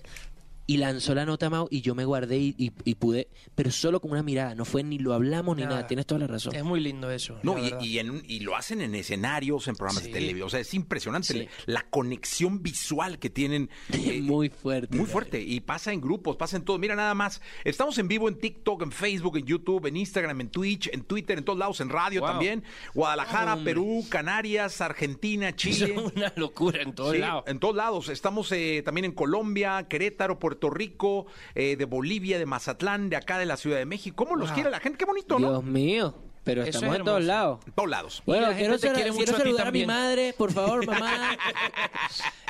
y 0.71 0.77
lanzó 0.77 1.15
la 1.17 1.27
nota 1.27 1.51
Mau 1.51 1.67
y 1.69 1.81
yo 1.81 1.97
me 1.97 2.05
guardé 2.05 2.39
y, 2.39 2.55
y- 2.57 2.71
y 2.85 2.95
pude, 2.95 3.29
pero 3.57 3.73
solo 3.73 4.01
con 4.01 4.13
una 4.13 4.23
mirada, 4.23 4.55
no 4.55 4.65
fue 4.65 4.85
ni 4.85 4.99
lo 5.01 5.15
hablamos 5.15 5.57
ni 5.57 5.63
Nada. 5.65 5.75
nada, 5.77 5.87
tienes 5.89 6.07
toda 6.07 6.21
la 6.21 6.27
razón. 6.29 6.55
Es 6.55 6.63
muy 6.63 6.79
lindo 6.79 7.11
eso. 7.11 7.39
No, 7.43 7.57
y, 7.59 7.75
y 7.81 7.99
en 7.99 8.11
un- 8.11 8.23
y 8.29 8.39
lo 8.41 8.55
hacen 8.57 8.81
en 8.81 8.95
escenarios, 8.95 9.67
en 9.67 9.75
programas 9.75 10.05
Sí. 10.05 10.11
de 10.11 10.15
televisión. 10.21 10.47
O 10.47 10.51
sea, 10.51 10.61
es 10.61 10.73
impresionante 10.75 11.33
Sí. 11.33 11.49
la 11.67 11.83
conexión 11.91 12.63
visual 12.63 13.19
que 13.19 13.31
tienen. 13.31 13.69
eh, 13.93 14.21
muy 14.23 14.49
fuerte. 14.49 14.97
Muy 14.97 15.07
fuerte. 15.07 15.41
Y 15.43 15.59
pasa 15.59 15.93
en 15.93 16.01
grupos, 16.01 16.37
pasa 16.37 16.57
en 16.57 16.65
todo. 16.65 16.79
Mira, 16.79 16.95
nada 16.95 17.15
más. 17.15 17.41
Estamos 17.65 17.99
en 17.99 18.07
vivo 18.07 18.29
en 18.29 18.39
TikTok, 18.39 18.83
en 18.83 18.93
Facebook, 18.93 19.39
en 19.39 19.47
YouTube, 19.47 19.87
en 19.87 19.97
Instagram, 19.97 20.41
en 20.41 20.51
Twitch, 20.51 20.89
en 20.93 21.03
Twitter, 21.03 21.37
en 21.39 21.45
todos 21.45 21.59
lados, 21.59 21.81
en 21.81 21.89
radio 21.89 22.21
Wow. 22.21 22.31
también. 22.31 22.63
Guadalajara, 22.95 23.55
Hombre. 23.55 23.73
Perú, 23.73 24.05
Canarias, 24.09 24.81
Argentina, 24.81 25.53
Chile. 25.57 25.95
es 25.97 26.13
una 26.17 26.33
locura 26.37 26.83
en 26.83 26.95
todos 26.95 27.13
Sí, 27.15 27.19
lados. 27.19 27.45
En 27.49 27.59
todos 27.59 27.75
lados. 27.75 28.09
Estamos 28.09 28.53
eh, 28.53 28.83
también 28.85 29.07
en 29.07 29.13
Colombia, 29.13 29.87
Querétaro, 29.89 30.39
Puerto 30.39 30.60
Puerto 30.61 30.71
Rico, 30.77 31.27
eh, 31.55 31.77
de 31.77 31.85
Bolivia, 31.87 32.39
de 32.39 32.45
Mazatlán, 32.47 33.09
de 33.09 33.17
acá 33.17 33.39
de 33.39 33.47
la 33.47 33.57
Ciudad 33.57 33.79
de 33.79 33.87
México. 33.87 34.15
¿Cómo 34.25 34.37
los 34.37 34.49
Wow. 34.51 34.55
quiere 34.55 34.71
la 34.71 34.79
gente? 34.81 34.99
Qué 34.99 35.05
bonito, 35.07 35.39
¿no? 35.39 35.49
Dios 35.51 35.65
mío. 35.65 36.15
Pero 36.45 36.63
Eso 36.63 36.71
estamos 36.71 36.95
es 36.95 36.99
en 37.01 37.05
todos 37.05 37.25
lados. 37.25 37.61
En 37.67 37.73
todos 37.73 37.89
lados. 37.91 38.23
Bueno, 38.27 38.49
la 38.49 38.55
quiero, 38.57 38.73
gente 38.73 38.81
te 38.81 38.87
sal- 38.89 38.95
quiere 38.97 39.11
quiero 39.11 39.21
mucho 39.21 39.33
a 39.33 39.37
ti 39.37 39.43
saludar 39.43 39.67
a 39.67 39.71
mi 39.71 39.81
también. 39.81 39.87
madre, 39.87 40.35
por 40.37 40.53
favor, 40.53 40.87
mamá. 40.87 41.37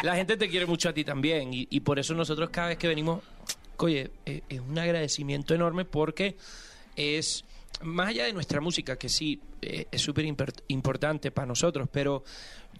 La 0.03 0.17
gente 0.17 0.37
te 0.37 0.49
quiere 0.49 0.67
mucho 0.67 0.89
a 0.89 0.93
ti 0.93 1.05
también 1.05 1.53
y, 1.55 1.67
y 1.71 1.81
por 1.81 1.99
eso 1.99 2.15
nosotros 2.15 2.51
cada 2.51 2.69
vez 2.69 2.79
que 2.79 2.89
venimos, 2.89 3.23
oye, 3.79 4.11
eh, 4.27 4.43
es 4.49 4.61
un 4.61 4.79
agradecimiento 4.79 5.55
enorme 5.55 5.85
porque 5.85 6.37
es 6.97 7.45
más 7.83 8.09
allá 8.09 8.25
de 8.25 8.33
nuestra 8.33 8.61
música, 8.61 8.97
que 8.97 9.09
sí 9.09 9.41
eh, 9.63 9.87
es 9.91 10.01
súper 10.03 10.25
importante 10.69 11.31
para 11.31 11.47
nosotros, 11.47 11.89
pero 11.91 12.23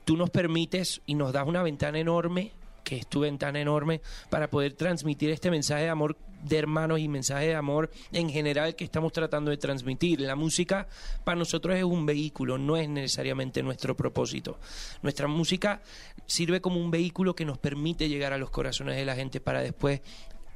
tú 0.05 0.17
nos 0.17 0.31
permites 0.31 1.01
y 1.07 1.15
nos 1.15 1.33
das 1.33 1.47
una 1.47 1.63
ventana 1.63 1.99
enorme, 1.99 2.53
que 2.83 2.97
es 2.97 3.07
ventana 3.11 3.61
enorme, 3.61 4.01
para 4.29 4.49
poder 4.49 4.75
transmitir 4.75 5.31
este 5.31 5.51
mensaje 5.51 5.85
de 5.85 5.91
amor 5.91 6.17
de 6.43 6.59
hermanos 6.59 7.01
y 7.01 7.09
mensaje 7.09 7.49
de 7.49 7.55
amor 7.55 7.91
en 8.13 8.31
general 8.31 8.75
que 8.75 8.85
estamos 8.85 9.13
tratando 9.13 9.51
de 9.51 9.57
transmitir. 9.57 10.21
La 10.21 10.37
música 10.37 10.89
para 11.25 11.39
nosotros 11.39 11.77
es 11.77 11.85
un 11.85 12.07
vehículo, 12.07 12.59
no 12.59 12.77
es 12.77 12.89
necesariamente 12.89 13.63
nuestro 13.63 13.97
propósito. 13.97 14.59
Nuestra 15.03 15.29
música 15.29 15.83
sirve 16.27 16.61
como 16.61 16.81
un 16.81 16.91
vehículo 16.91 17.35
que 17.35 17.45
nos 17.45 17.59
permite 17.59 18.09
llegar 18.09 18.33
a 18.33 18.39
los 18.39 18.51
corazones 18.51 18.97
de 18.97 19.05
la 19.05 19.15
gente 19.15 19.41
para 19.41 19.61
después 19.61 20.01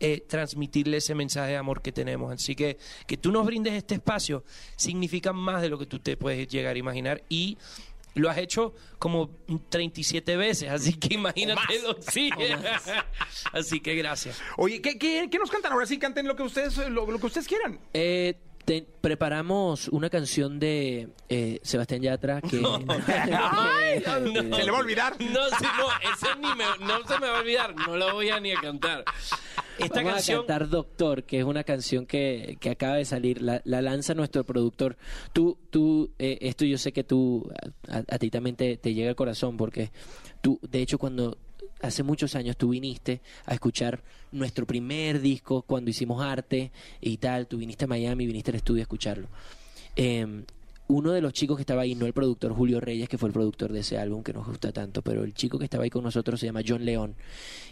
eh, 0.00 0.24
transmitirle 0.26 0.96
ese 0.96 1.14
mensaje 1.14 1.52
de 1.52 1.56
amor 1.56 1.80
que 1.80 1.92
tenemos. 1.92 2.32
Así 2.32 2.54
que 2.54 2.78
que 3.06 3.16
tú 3.16 3.30
nos 3.30 3.46
brindes 3.46 3.74
este 3.74 3.94
espacio 3.94 4.44
significa 4.76 5.32
más 5.32 5.62
de 5.62 5.68
lo 5.68 5.78
que 5.78 5.86
tú 5.86 5.98
te 5.98 6.16
puedes 6.16 6.48
llegar 6.48 6.76
a 6.76 6.78
imaginar 6.78 7.22
y 7.28 7.58
lo 8.14 8.30
has 8.30 8.38
hecho 8.38 8.74
como 8.98 9.30
37 9.68 10.36
veces, 10.36 10.70
así 10.70 10.94
que 10.94 11.14
imagínatelo. 11.14 11.96
Sí. 12.00 12.30
así 13.52 13.80
que 13.80 13.94
gracias. 13.96 14.40
Oye, 14.56 14.80
¿qué, 14.80 14.98
qué, 14.98 15.28
qué 15.30 15.38
nos 15.38 15.50
cantan? 15.50 15.72
Ahora 15.72 15.86
sí, 15.86 15.98
canten 15.98 16.26
lo 16.26 16.36
que 16.36 16.42
ustedes, 16.42 16.76
lo, 16.90 17.10
lo 17.10 17.18
que 17.18 17.26
ustedes 17.26 17.46
quieran. 17.48 17.80
Eh, 17.92 18.34
te- 18.64 18.86
preparamos 19.00 19.88
una 19.88 20.08
canción 20.08 20.58
de 20.58 21.08
eh, 21.28 21.60
Sebastián 21.62 22.00
Yatra 22.02 22.40
que... 22.40 22.58
Ay, 23.42 24.00
se 24.02 24.64
le 24.64 24.70
va 24.70 24.78
a 24.78 24.80
olvidar. 24.80 25.16
No, 25.20 25.48
sí, 25.58 25.64
no, 25.76 26.12
ese 26.12 26.36
ni 26.38 26.54
me- 26.54 26.86
no 26.86 27.06
se 27.06 27.18
me 27.18 27.26
va 27.28 27.36
a 27.38 27.40
olvidar, 27.40 27.74
no 27.74 27.96
la 27.96 28.12
voy 28.12 28.30
a 28.30 28.40
ni 28.40 28.52
a 28.52 28.60
cantar. 28.60 29.04
Esta 29.78 29.96
Vamos 29.96 30.12
canción 30.14 30.38
a 30.38 30.46
cantar 30.46 30.68
Doctor, 30.68 31.24
que 31.24 31.38
es 31.40 31.44
una 31.44 31.64
canción 31.64 32.06
que, 32.06 32.56
que 32.60 32.70
acaba 32.70 32.94
de 32.96 33.04
salir, 33.04 33.42
la, 33.42 33.60
la 33.64 33.82
lanza 33.82 34.14
nuestro 34.14 34.44
productor. 34.44 34.96
Tú, 35.32 35.58
tú, 35.70 36.10
eh, 36.18 36.38
esto 36.42 36.64
yo 36.64 36.78
sé 36.78 36.92
que 36.92 37.02
tú, 37.04 37.50
a, 37.88 37.96
a- 37.98 38.04
a 38.08 38.18
ti 38.18 38.30
también 38.30 38.56
te, 38.56 38.76
te 38.76 38.94
llega 38.94 39.08
al 39.10 39.16
corazón, 39.16 39.56
porque 39.56 39.90
tú, 40.40 40.58
de 40.62 40.80
hecho, 40.82 40.98
cuando 40.98 41.38
hace 41.80 42.02
muchos 42.02 42.34
años 42.34 42.56
tú 42.56 42.68
viniste 42.70 43.20
a 43.46 43.54
escuchar 43.54 44.02
nuestro 44.32 44.64
primer 44.66 45.20
disco, 45.20 45.62
cuando 45.62 45.90
hicimos 45.90 46.22
arte 46.24 46.70
y 47.00 47.16
tal, 47.18 47.46
tú 47.46 47.58
viniste 47.58 47.84
a 47.84 47.88
Miami, 47.88 48.26
viniste 48.26 48.50
al 48.52 48.56
estudio 48.56 48.80
a 48.80 48.84
escucharlo. 48.84 49.28
Eh, 49.96 50.44
uno 50.86 51.12
de 51.12 51.22
los 51.22 51.32
chicos 51.32 51.56
que 51.56 51.62
estaba 51.62 51.82
ahí, 51.82 51.94
no 51.94 52.04
el 52.06 52.12
productor 52.12 52.52
Julio 52.52 52.78
Reyes, 52.80 53.08
que 53.08 53.16
fue 53.16 53.28
el 53.28 53.32
productor 53.32 53.72
de 53.72 53.80
ese 53.80 53.96
álbum 53.98 54.22
que 54.22 54.34
nos 54.34 54.46
gusta 54.46 54.70
tanto, 54.70 55.00
pero 55.00 55.24
el 55.24 55.32
chico 55.32 55.58
que 55.58 55.64
estaba 55.64 55.84
ahí 55.84 55.90
con 55.90 56.04
nosotros 56.04 56.38
se 56.38 56.46
llama 56.46 56.60
John 56.66 56.84
León. 56.84 57.14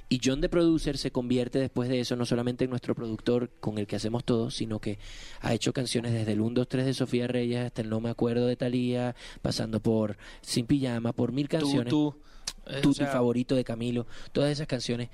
Y 0.09 0.21
John 0.25 0.41
de 0.41 0.49
Producer 0.49 0.97
se 0.97 1.11
convierte 1.11 1.59
después 1.59 1.89
de 1.89 2.01
eso 2.01 2.17
no 2.17 2.25
solamente 2.25 2.65
en 2.65 2.71
nuestro 2.71 2.95
productor 2.95 3.51
con 3.61 3.77
el 3.79 3.87
que 3.87 3.97
hacemos 3.97 4.25
todo, 4.25 4.51
sino 4.51 4.79
que 4.79 4.99
ha 5.41 5.53
hecho 5.53 5.73
canciones 5.73 6.13
desde 6.13 6.33
el 6.33 6.41
1, 6.41 6.55
2, 6.55 6.69
3 6.69 6.87
de 6.87 6.95
Sofía 6.95 7.27
Reyes 7.27 7.67
hasta 7.67 7.83
el 7.83 7.91
No 7.91 8.01
Me 8.01 8.09
Acuerdo 8.11 8.47
de 8.47 8.57
Thalía, 8.57 9.15
pasando 9.43 9.81
por 9.81 10.17
Sin 10.41 10.67
Pijama, 10.67 11.13
por 11.13 11.33
mil 11.33 11.49
canciones. 11.49 11.91
tú, 11.91 12.15
eh, 12.67 12.81
Tú, 12.83 12.91
o 12.91 12.95
sea- 12.95 13.07
tu 13.07 13.13
favorito 13.13 13.55
de 13.55 13.65
Camilo, 13.65 14.07
todas 14.33 14.51
esas 14.51 14.67
canciones. 14.67 15.11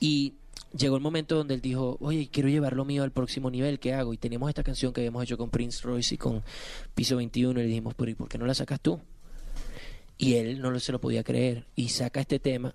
Y 0.00 0.34
llegó 0.76 0.96
el 0.96 1.02
momento 1.02 1.36
donde 1.36 1.54
él 1.54 1.60
dijo, 1.60 1.96
oye, 2.00 2.28
quiero 2.30 2.48
llevar 2.48 2.74
lo 2.74 2.84
mío 2.84 3.02
al 3.02 3.10
próximo 3.10 3.50
nivel, 3.50 3.78
¿qué 3.78 3.94
hago? 3.94 4.12
Y 4.12 4.18
teníamos 4.18 4.48
esta 4.48 4.62
canción 4.62 4.92
que 4.92 5.00
habíamos 5.00 5.22
hecho 5.22 5.38
con 5.38 5.50
Prince 5.50 5.80
Royce 5.82 6.14
y 6.14 6.18
con 6.18 6.42
Piso 6.94 7.16
21 7.16 7.58
y 7.58 7.62
le 7.62 7.68
dijimos, 7.68 7.94
¿y 7.98 8.14
por 8.14 8.28
qué 8.28 8.38
no 8.38 8.46
la 8.46 8.54
sacas 8.54 8.80
tú? 8.80 9.00
Y 10.18 10.34
él 10.34 10.60
no 10.60 10.78
se 10.80 10.92
lo 10.92 11.00
podía 11.00 11.22
creer 11.22 11.64
y 11.76 11.90
saca 11.90 12.20
este 12.20 12.40
tema 12.40 12.74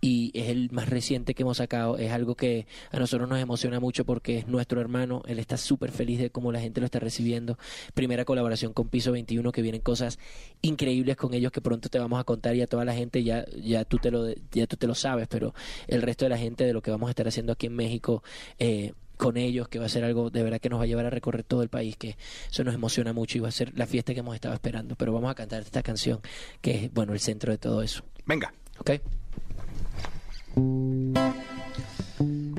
y 0.00 0.30
es 0.34 0.48
el 0.48 0.70
más 0.70 0.88
reciente 0.88 1.34
que 1.34 1.42
hemos 1.42 1.56
sacado. 1.56 1.98
Es 1.98 2.12
algo 2.12 2.34
que 2.34 2.66
a 2.90 2.98
nosotros 2.98 3.28
nos 3.28 3.40
emociona 3.40 3.80
mucho 3.80 4.04
porque 4.04 4.38
es 4.38 4.48
nuestro 4.48 4.80
hermano. 4.80 5.22
Él 5.26 5.38
está 5.38 5.56
súper 5.56 5.90
feliz 5.90 6.18
de 6.18 6.30
cómo 6.30 6.52
la 6.52 6.60
gente 6.60 6.80
lo 6.80 6.86
está 6.86 7.00
recibiendo. 7.00 7.58
Primera 7.94 8.24
colaboración 8.24 8.72
con 8.72 8.88
Piso 8.88 9.12
21, 9.12 9.50
que 9.50 9.62
vienen 9.62 9.80
cosas 9.80 10.18
increíbles 10.62 11.16
con 11.16 11.34
ellos 11.34 11.52
que 11.52 11.60
pronto 11.60 11.88
te 11.88 11.98
vamos 11.98 12.20
a 12.20 12.24
contar 12.24 12.54
y 12.54 12.62
a 12.62 12.66
toda 12.66 12.84
la 12.84 12.94
gente 12.94 13.24
ya, 13.24 13.44
ya, 13.62 13.84
tú, 13.84 13.98
te 13.98 14.10
lo, 14.10 14.28
ya 14.52 14.66
tú 14.66 14.76
te 14.76 14.86
lo 14.86 14.94
sabes, 14.94 15.26
pero 15.28 15.54
el 15.88 16.02
resto 16.02 16.24
de 16.24 16.30
la 16.30 16.38
gente 16.38 16.64
de 16.64 16.72
lo 16.72 16.80
que 16.80 16.90
vamos 16.90 17.08
a 17.08 17.10
estar 17.10 17.26
haciendo 17.26 17.52
aquí 17.52 17.66
en 17.66 17.74
México. 17.74 18.22
Eh, 18.58 18.92
con 19.18 19.36
ellos, 19.36 19.68
que 19.68 19.78
va 19.78 19.86
a 19.86 19.88
ser 19.90 20.04
algo 20.04 20.30
de 20.30 20.42
verdad 20.42 20.60
que 20.60 20.70
nos 20.70 20.80
va 20.80 20.84
a 20.84 20.86
llevar 20.86 21.04
a 21.04 21.10
recorrer 21.10 21.42
todo 21.42 21.62
el 21.62 21.68
país, 21.68 21.96
que 21.96 22.16
eso 22.50 22.64
nos 22.64 22.74
emociona 22.74 23.12
mucho 23.12 23.36
y 23.36 23.40
va 23.40 23.48
a 23.48 23.52
ser 23.52 23.72
la 23.76 23.86
fiesta 23.86 24.14
que 24.14 24.20
hemos 24.20 24.34
estado 24.34 24.54
esperando. 24.54 24.96
Pero 24.96 25.12
vamos 25.12 25.30
a 25.30 25.34
cantar 25.34 25.60
esta 25.60 25.82
canción, 25.82 26.20
que 26.62 26.84
es, 26.84 26.92
bueno, 26.94 27.12
el 27.12 27.20
centro 27.20 27.52
de 27.52 27.58
todo 27.58 27.82
eso. 27.82 28.02
Venga. 28.24 28.52
¿Ok? 28.78 28.90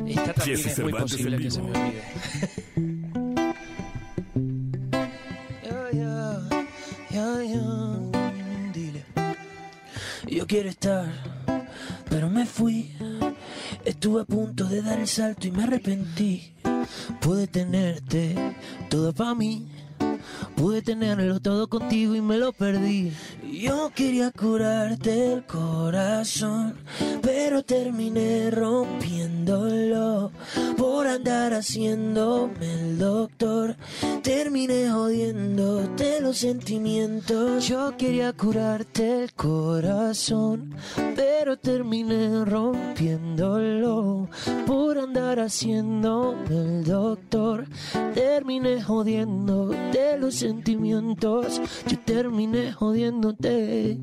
Esta 0.07 0.33
también 0.33 0.57
Jesse 0.57 0.67
es 0.67 0.79
muy 0.79 0.91
Cervantes 0.91 1.17
posible 1.17 1.37
que 1.37 1.51
se 1.51 1.61
me 1.61 1.69
olvide. 1.69 2.03
Dile. 8.73 9.05
Yo 10.27 10.47
quiero 10.47 10.69
estar, 10.69 11.07
pero 12.09 12.29
me 12.29 12.45
fui. 12.45 12.93
Estuve 13.85 14.21
a 14.21 14.25
punto 14.25 14.65
de 14.65 14.81
dar 14.81 14.99
el 14.99 15.07
salto 15.07 15.47
y 15.47 15.51
me 15.51 15.63
arrepentí. 15.63 16.53
Pude 17.21 17.47
tenerte 17.47 18.35
todo 18.89 19.13
para 19.13 19.35
mí. 19.35 19.67
Pude 20.55 20.81
tenerlo 20.81 21.39
todo 21.39 21.67
contigo 21.67 22.15
y 22.15 22.21
me 22.21 22.37
lo 22.37 22.51
perdí. 22.53 23.11
Yo 23.51 23.91
quería 23.93 24.31
curarte 24.31 25.33
el 25.33 25.45
corazón, 25.45 26.75
pero 27.21 27.63
terminé 27.63 28.51
rompiéndolo 28.51 30.31
por 30.77 31.07
andar 31.07 31.53
haciéndome 31.53 32.73
el 32.73 32.97
doctor. 32.97 33.75
Terminé 34.23 34.89
jodiéndote 34.89 36.21
los 36.21 36.37
sentimientos. 36.37 37.67
Yo 37.67 37.95
quería 37.97 38.33
curarte 38.33 39.23
el 39.23 39.33
corazón, 39.33 40.75
pero 41.15 41.57
terminé 41.57 42.45
rompiéndolo 42.45 44.27
por 44.65 44.97
andar 44.97 45.39
haciéndome 45.39 46.45
el 46.49 46.83
doctor. 46.83 47.65
Terminé 48.13 48.81
jodiéndote 48.81 50.17
los 50.17 50.35
sentimientos. 50.35 51.61
Yo 51.87 51.99
terminé 51.99 52.71
jodiéndote. 52.71 53.97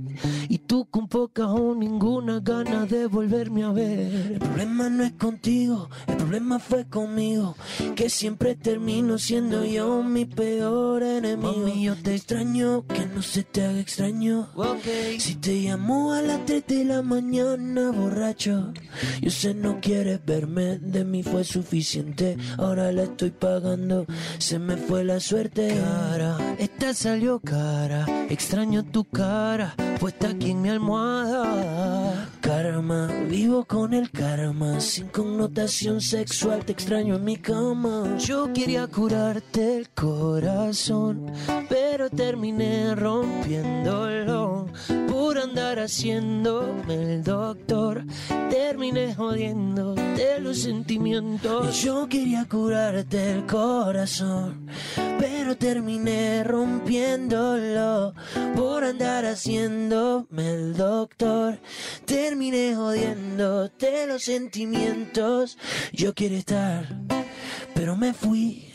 Y 0.48 0.58
tú 0.58 0.86
con 0.86 1.08
poca 1.08 1.46
o 1.46 1.74
ninguna 1.74 2.40
ganas 2.40 2.88
de 2.88 3.05
volverme 3.06 3.64
a 3.64 3.72
ver. 3.72 4.32
El 4.32 4.38
problema 4.38 4.88
no 4.88 5.04
es 5.04 5.12
contigo, 5.12 5.88
el 6.06 6.16
problema 6.16 6.58
fue 6.58 6.86
conmigo. 6.86 7.56
Que 7.94 8.10
siempre 8.10 8.54
termino 8.54 9.18
siendo 9.18 9.64
yo 9.64 10.02
mi 10.02 10.24
peor 10.24 11.02
enemigo. 11.02 11.52
Mami, 11.56 11.84
yo 11.84 11.96
te 11.96 12.14
extraño, 12.14 12.84
que 12.86 13.06
no 13.06 13.22
se 13.22 13.42
te 13.42 13.64
haga 13.64 13.80
extraño. 13.80 14.48
Si 15.18 15.36
te 15.36 15.54
llamo 15.54 16.12
a 16.12 16.22
las 16.22 16.44
3 16.44 16.66
de 16.66 16.84
la 16.84 17.02
mañana 17.02 17.90
borracho, 17.90 18.72
yo 19.20 19.30
sé 19.30 19.54
no 19.54 19.80
quieres 19.80 20.24
verme, 20.24 20.78
de 20.78 21.04
mí 21.04 21.22
fue 21.22 21.44
suficiente. 21.44 22.36
Ahora 22.58 22.92
la 22.92 23.04
estoy 23.04 23.30
pagando, 23.30 24.06
se 24.38 24.58
me 24.58 24.76
fue 24.76 25.04
la 25.04 25.20
suerte. 25.20 25.68
Cara, 25.68 26.56
esta 26.58 26.94
salió 26.94 27.40
cara, 27.40 28.06
extraño 28.28 28.84
tu 28.84 29.04
cara, 29.04 29.74
puesta 30.00 30.28
aquí 30.28 30.50
en 30.50 30.62
mi 30.62 30.68
almohada. 30.68 32.28
Karma, 32.46 33.08
vivo 33.28 33.64
con 33.64 33.92
el 33.92 34.08
karma, 34.12 34.78
sin 34.78 35.08
connotación 35.08 36.00
sexual, 36.00 36.64
te 36.64 36.70
extraño 36.70 37.16
en 37.16 37.24
mi 37.24 37.36
cama. 37.38 38.16
Yo 38.18 38.52
quería 38.52 38.86
curarte 38.86 39.78
el 39.78 39.88
corazón, 39.90 41.32
pero 41.68 42.08
terminé 42.08 42.94
rompiéndolo 42.94 44.68
por 45.08 45.38
andar 45.38 45.80
haciéndome 45.80 46.94
el 47.14 47.24
doctor. 47.24 48.04
Terminé 48.48 49.12
jodiendo 49.12 49.94
de 49.94 50.38
los 50.40 50.58
sentimientos. 50.58 51.82
Yo 51.82 52.08
quería 52.08 52.44
curarte 52.44 53.32
el 53.32 53.46
corazón, 53.46 54.68
pero 55.18 55.56
terminé 55.56 56.44
rompiéndolo 56.44 58.14
por 58.54 58.84
andar 58.84 59.24
haciéndome 59.24 60.50
el 60.50 60.76
doctor. 60.76 61.58
Jodiendo 62.40 63.68
de 63.68 64.06
los 64.06 64.22
sentimientos. 64.22 65.56
Yo 65.92 66.14
quiero 66.14 66.34
estar, 66.36 66.84
pero 67.74 67.96
me 67.96 68.12
fui. 68.12 68.72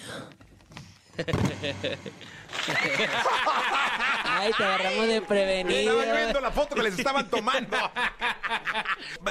Ay, 4.23 4.51
te 4.57 4.63
agarramos 4.63 5.07
de 5.07 5.21
prevenido. 5.21 6.01
Estaba 6.01 6.17
viendo 6.19 6.41
la 6.41 6.51
foto 6.51 6.75
que 6.75 6.83
les 6.83 6.97
estaban 6.97 7.29
tomando. 7.29 7.77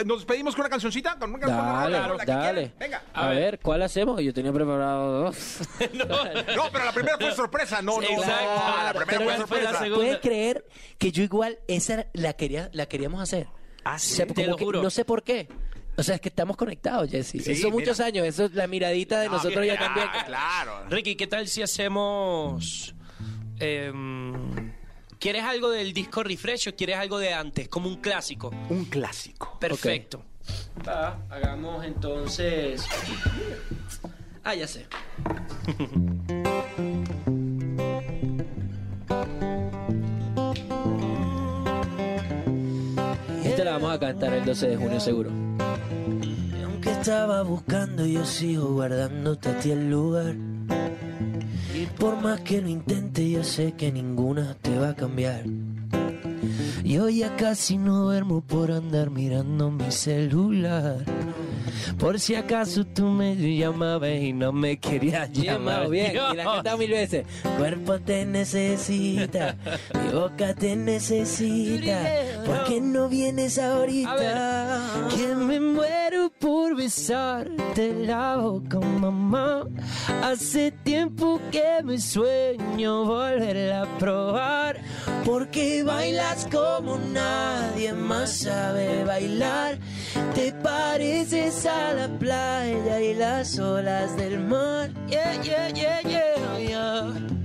¿Nos 0.06 0.18
despedimos 0.20 0.54
con 0.54 0.62
una 0.62 0.70
cancioncita? 0.70 1.18
¿Con 1.18 1.34
una 1.34 1.46
Dale, 1.46 1.98
con 2.08 2.16
la 2.18 2.24
dale. 2.24 2.72
Venga. 2.78 3.02
A, 3.12 3.28
ver, 3.28 3.58
¿cuál 3.60 3.82
hacemos? 3.82 4.20
Yo 4.22 4.32
tenía 4.32 4.52
preparado 4.52 5.24
dos. 5.24 5.58
No, 5.92 6.70
pero 6.72 6.84
la 6.84 6.92
primera 6.92 7.18
fue 7.18 7.34
sorpresa. 7.34 7.82
No, 7.82 8.00
no, 8.00 8.08
no. 8.08 8.22
La 8.24 8.92
primera 8.94 9.18
Pero 9.18 9.46
fue 9.46 9.62
la- 9.62 9.70
sorpresa. 9.70 9.94
¿Puedes 9.94 10.18
creer 10.18 10.64
que 10.98 11.10
yo 11.12 11.22
igual 11.22 11.58
esa 11.68 12.06
la 12.12 12.34
quería 12.34 12.70
la 12.72 12.86
queríamos 12.86 13.20
hacer? 13.20 13.48
Ah, 13.84 13.96
Te 14.34 14.46
lo 14.46 14.56
que 14.56 14.64
juro. 14.64 14.82
no 14.82 14.90
sé 14.90 15.04
por 15.04 15.22
qué. 15.22 15.48
O 15.96 16.02
sea, 16.02 16.14
es 16.14 16.20
que 16.20 16.28
estamos 16.28 16.56
conectados, 16.56 17.10
Jesse. 17.10 17.42
Sí, 17.42 17.52
eso 17.52 17.70
muchos 17.70 18.00
años, 18.00 18.26
eso 18.26 18.46
es 18.46 18.54
la 18.54 18.66
miradita 18.66 19.20
de 19.20 19.26
No, 19.26 19.34
nosotros 19.34 19.66
ya 19.66 19.74
ah, 19.74 19.78
también. 19.78 20.06
Claro. 20.26 20.84
Ricky, 20.88 21.16
¿qué 21.16 21.26
tal 21.26 21.46
si 21.48 21.62
hacemos... 21.62 22.94
em, 23.58 24.72
¿Quieres 25.18 25.44
algo 25.44 25.68
del 25.70 25.92
disco 25.92 26.22
Refresh 26.22 26.68
o 26.68 26.74
quieres 26.74 26.96
algo 26.96 27.18
de 27.18 27.34
antes, 27.34 27.68
como 27.68 27.88
un 27.88 27.96
clásico? 27.96 28.50
Un 28.70 28.86
clásico. 28.86 29.58
Perfecto. 29.60 30.24
Va, 30.88 31.18
hagamos 31.28 31.84
entonces... 31.84 32.86
Ah, 34.42 34.54
ya 34.54 34.66
sé. 34.66 34.86
la 43.70 43.78
vamos 43.78 43.94
a 43.94 44.00
cantar 44.00 44.32
el 44.34 44.44
12 44.44 44.68
de 44.68 44.76
junio 44.76 44.98
seguro. 44.98 45.30
Y 46.22 46.62
aunque 46.62 46.90
estaba 46.90 47.42
buscando, 47.42 48.04
yo 48.04 48.24
sigo 48.24 48.72
guardándote 48.72 49.48
a 49.48 49.58
ti 49.60 49.70
el 49.70 49.88
lugar. 49.88 50.34
Y 51.74 51.86
por 51.98 52.20
más 52.20 52.40
que 52.40 52.60
lo 52.60 52.68
intente, 52.68 53.30
yo 53.30 53.44
sé 53.44 53.72
que 53.72 53.92
ninguna 53.92 54.56
te 54.60 54.76
va 54.76 54.90
a 54.90 54.96
cambiar. 54.96 55.44
Yo 56.84 57.08
ya 57.08 57.36
casi 57.36 57.78
no 57.78 58.04
duermo 58.04 58.40
por 58.40 58.70
andar 58.70 59.10
mirando 59.10 59.70
mi 59.70 59.90
celular. 59.90 61.04
Por 61.98 62.18
si 62.18 62.34
acaso 62.34 62.84
tú 62.84 63.06
me 63.06 63.36
llamabas 63.36 64.10
y 64.10 64.32
no 64.32 64.52
me 64.52 64.78
querías 64.78 65.30
llamar. 65.32 65.88
bien, 65.88 66.12
y 66.32 66.36
la 66.36 66.44
cantado 66.44 66.78
mil 66.78 66.90
veces. 66.90 67.26
Cuerpo 67.58 67.98
te 68.00 68.24
necesita, 68.24 69.56
mi 69.94 70.12
boca 70.12 70.54
te 70.54 70.76
necesita. 70.76 72.00
¿Por 72.46 72.64
qué 72.64 72.80
no 72.80 73.08
vienes 73.08 73.58
ahorita? 73.58 74.80
Que 75.14 75.34
me 75.34 75.60
muero 75.60 76.30
por 76.38 76.74
besarte 76.74 77.92
la 78.06 78.36
boca, 78.36 78.80
mamá. 78.80 79.64
Hace 80.22 80.70
tiempo 80.72 81.40
que 81.50 81.82
me 81.84 81.98
sueño 81.98 83.04
volverla 83.04 83.82
a 83.82 83.98
probar. 83.98 84.80
Porque 85.24 85.82
como 86.50 86.98
nadie 86.98 87.92
más 87.92 88.38
sabe 88.38 89.04
bailar. 89.04 89.78
Te 90.34 90.52
pareces 90.52 91.66
a 91.66 91.94
la 91.94 92.08
playa 92.18 93.00
y 93.00 93.14
las 93.14 93.58
olas 93.58 94.16
del 94.16 94.40
mar. 94.40 94.90
Yeah, 95.08 95.40
yeah, 95.42 95.68
yeah, 95.68 96.00
yeah, 96.02 96.58
yeah. 96.58 97.39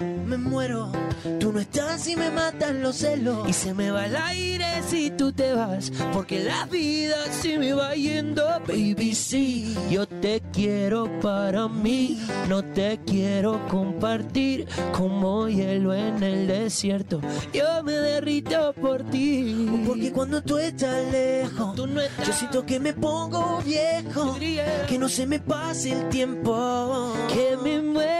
Me 0.00 0.36
muero, 0.36 0.90
tú 1.38 1.52
no 1.52 1.60
estás 1.60 2.06
y 2.08 2.16
me 2.16 2.30
matan 2.30 2.82
los 2.82 2.96
celos. 2.96 3.48
Y 3.48 3.52
se 3.52 3.74
me 3.74 3.90
va 3.90 4.06
el 4.06 4.16
aire 4.16 4.66
si 4.88 5.10
tú 5.10 5.32
te 5.32 5.52
vas, 5.52 5.92
porque 6.12 6.42
la 6.42 6.66
vida 6.66 7.16
se 7.30 7.58
me 7.58 7.72
va 7.72 7.94
yendo, 7.94 8.44
baby. 8.66 9.14
Sí, 9.14 9.76
yo 9.90 10.06
te 10.06 10.42
quiero 10.52 11.08
para 11.20 11.68
mí, 11.68 12.20
no 12.48 12.62
te 12.64 13.00
quiero 13.06 13.66
compartir 13.68 14.66
como 14.92 15.48
hielo 15.48 15.94
en 15.94 16.22
el 16.22 16.46
desierto. 16.46 17.20
Yo 17.52 17.82
me 17.82 17.92
derrito 17.92 18.72
por 18.74 19.02
ti, 19.10 19.68
porque 19.86 20.12
cuando 20.12 20.42
tú 20.42 20.58
estás 20.58 21.10
lejos, 21.12 21.76
yo 21.76 22.32
siento 22.32 22.64
que 22.66 22.80
me 22.80 22.92
pongo 22.92 23.60
viejo, 23.64 24.36
que 24.88 24.98
no 24.98 25.08
se 25.08 25.26
me 25.26 25.38
pase 25.38 25.92
el 25.92 26.08
tiempo, 26.08 27.12
que 27.32 27.56
me 27.62 27.80
muero 27.80 28.13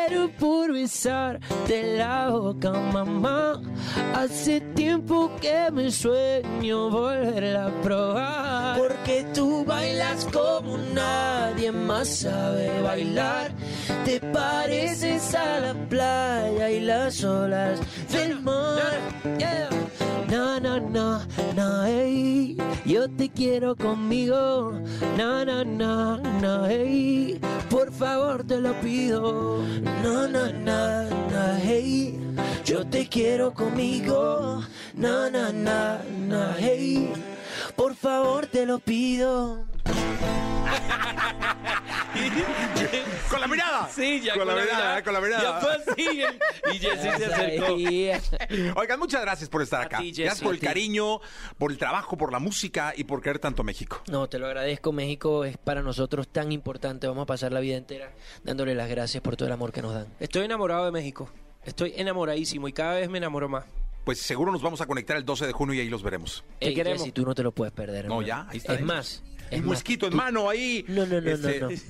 por 0.74 0.80
besar 0.80 1.40
de 1.68 1.96
la 1.98 2.30
boca, 2.30 2.72
mamá. 2.72 3.62
Hace 4.14 4.60
tiempo 4.74 5.30
que 5.40 5.70
me 5.72 5.90
sueño 5.90 6.90
volverla 6.90 7.66
a 7.66 7.82
probar. 7.82 8.78
Porque 8.78 9.24
tú 9.34 9.64
bailas 9.64 10.26
como 10.32 10.76
nadie 10.92 11.70
más 11.70 12.08
sabe 12.08 12.82
bailar. 12.82 13.52
Te 14.04 14.20
pareces 14.20 15.34
a 15.34 15.60
la 15.60 15.74
playa 15.88 16.70
y 16.70 16.80
las 16.80 17.22
olas 17.22 17.80
del 18.10 18.40
mar. 18.40 19.00
No, 20.34 20.58
no, 20.58 20.80
no, 20.80 21.20
no, 21.54 21.84
hey, 21.84 22.56
yo 22.84 23.08
te 23.08 23.28
quiero 23.28 23.76
conmigo. 23.76 24.72
No, 25.16 25.44
no, 25.44 25.64
no, 25.64 26.16
no, 26.16 26.66
hey, 26.66 27.38
por 27.70 27.92
favor 27.92 28.42
te 28.42 28.58
lo 28.58 28.72
pido. 28.80 29.62
No, 30.02 30.26
no, 30.26 30.52
no, 30.52 31.04
no, 31.04 31.56
hey, 31.62 32.18
yo 32.64 32.84
te 32.84 33.08
quiero 33.08 33.54
conmigo. 33.54 34.60
No, 34.94 35.30
no, 35.30 35.52
no, 35.52 36.02
no, 36.02 36.52
hey, 36.58 37.12
por 37.76 37.94
favor 37.94 38.46
te 38.46 38.66
lo 38.66 38.80
pido. 38.80 39.66
Con 43.28 43.40
la 43.40 43.46
mirada. 43.46 43.88
Sí, 43.88 44.20
ya 44.20 44.34
con, 44.34 44.46
la, 44.46 44.54
mirada, 44.54 45.02
con 45.02 45.12
la 45.12 45.20
mirada. 45.20 45.42
Ya 45.42 45.60
fue 45.60 45.72
así. 45.72 46.22
Y 46.72 46.78
Jesse 46.78 47.00
se 47.00 47.26
acercó. 47.26 47.74
Oigan, 48.80 48.98
muchas 48.98 49.22
gracias 49.22 49.48
por 49.48 49.62
estar 49.62 49.82
acá. 49.82 49.98
ti, 49.98 50.10
Jessy, 50.10 50.22
gracias 50.22 50.42
por 50.42 50.52
a 50.52 50.56
el 50.56 50.60
cariño, 50.60 51.20
por 51.58 51.72
el 51.72 51.78
trabajo, 51.78 52.16
por 52.16 52.32
la 52.32 52.38
música 52.38 52.92
y 52.96 53.04
por 53.04 53.20
querer 53.20 53.38
tanto 53.38 53.64
México. 53.64 54.02
No, 54.08 54.28
te 54.28 54.38
lo 54.38 54.46
agradezco. 54.46 54.92
México 54.92 55.44
es 55.44 55.56
para 55.56 55.82
nosotros 55.82 56.28
tan 56.28 56.52
importante. 56.52 57.06
Vamos 57.06 57.22
a 57.22 57.26
pasar 57.26 57.52
la 57.52 57.60
vida 57.60 57.76
entera 57.76 58.12
dándole 58.44 58.74
las 58.74 58.88
gracias 58.88 59.22
por 59.22 59.36
todo 59.36 59.48
el 59.48 59.52
amor 59.52 59.72
que 59.72 59.82
nos 59.82 59.94
dan. 59.94 60.06
Estoy 60.20 60.44
enamorado 60.44 60.84
de 60.84 60.92
México. 60.92 61.30
Estoy 61.64 61.94
enamoradísimo 61.96 62.68
y 62.68 62.72
cada 62.72 62.94
vez 62.94 63.08
me 63.08 63.18
enamoro 63.18 63.48
más. 63.48 63.64
Pues 64.04 64.20
seguro 64.20 64.52
nos 64.52 64.60
vamos 64.60 64.82
a 64.82 64.86
conectar 64.86 65.16
el 65.16 65.24
12 65.24 65.46
de 65.46 65.52
junio 65.52 65.74
y 65.74 65.80
ahí 65.80 65.88
los 65.88 66.02
veremos. 66.02 66.44
Ey, 66.60 66.74
queremos. 66.74 67.00
Jessy, 67.00 67.12
tú 67.12 67.24
no 67.24 67.34
te 67.34 67.42
lo 67.42 67.52
puedes 67.52 67.72
perder. 67.72 68.06
No, 68.06 68.20
hermano. 68.20 68.26
ya, 68.26 68.46
ahí 68.50 68.58
está. 68.58 68.74
Es 68.74 68.82
más, 68.82 69.22
es 69.50 69.60
Un 69.60 69.66
más, 69.66 69.76
whisky 69.78 69.94
en 69.94 69.98
tú- 69.98 70.10
mano 70.12 70.48
ahí. 70.50 70.84
No, 70.88 71.06
no, 71.06 71.20
no, 71.20 71.30
Este, 71.30 71.60
no, 71.60 71.70
no. 71.70 71.76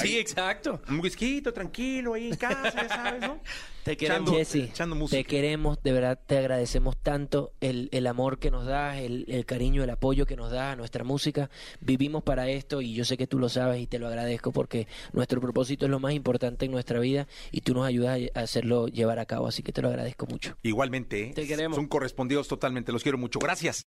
Sí, 0.00 0.18
exacto. 0.18 0.80
Un 0.88 1.00
whisky 1.00 1.40
tranquilo 1.40 2.12
ahí 2.14 2.28
en 2.28 2.36
casa, 2.36 2.70
ya 2.82 2.88
sabes, 2.88 3.20
¿no? 3.22 3.40
Te 3.82 3.92
Echando, 3.92 4.32
queremos. 4.32 4.96
Música. 4.98 5.16
te 5.16 5.24
queremos, 5.24 5.82
de 5.82 5.92
verdad 5.92 6.20
te 6.26 6.36
agradecemos 6.36 6.98
tanto 6.98 7.54
el, 7.62 7.88
el 7.92 8.06
amor 8.06 8.38
que 8.38 8.50
nos 8.50 8.66
das, 8.66 8.98
el, 8.98 9.24
el 9.28 9.46
cariño, 9.46 9.82
el 9.82 9.88
apoyo 9.88 10.26
que 10.26 10.36
nos 10.36 10.50
das 10.52 10.74
a 10.74 10.76
nuestra 10.76 11.02
música. 11.02 11.48
Vivimos 11.80 12.22
para 12.22 12.46
esto 12.50 12.82
y 12.82 12.92
yo 12.92 13.06
sé 13.06 13.16
que 13.16 13.26
tú 13.26 13.38
lo 13.38 13.48
sabes 13.48 13.80
y 13.80 13.86
te 13.86 13.98
lo 13.98 14.06
agradezco 14.08 14.52
porque 14.52 14.86
nuestro 15.14 15.40
propósito 15.40 15.86
es 15.86 15.90
lo 15.90 15.98
más 15.98 16.12
importante 16.12 16.66
en 16.66 16.72
nuestra 16.72 17.00
vida 17.00 17.26
y 17.52 17.62
tú 17.62 17.72
nos 17.72 17.86
ayudas 17.86 18.20
a 18.34 18.40
hacerlo 18.40 18.86
llevar 18.86 19.18
a 19.18 19.24
cabo, 19.24 19.46
así 19.46 19.62
que 19.62 19.72
te 19.72 19.80
lo 19.80 19.88
agradezco 19.88 20.26
mucho. 20.26 20.58
Igualmente, 20.62 21.30
¿eh? 21.30 21.32
Te 21.34 21.46
queremos. 21.46 21.74
Son 21.76 21.88
correspondidos 21.88 22.48
totalmente. 22.48 22.92
Los 22.92 23.02
quiero 23.02 23.16
mucho. 23.16 23.38
Gracias. 23.38 23.86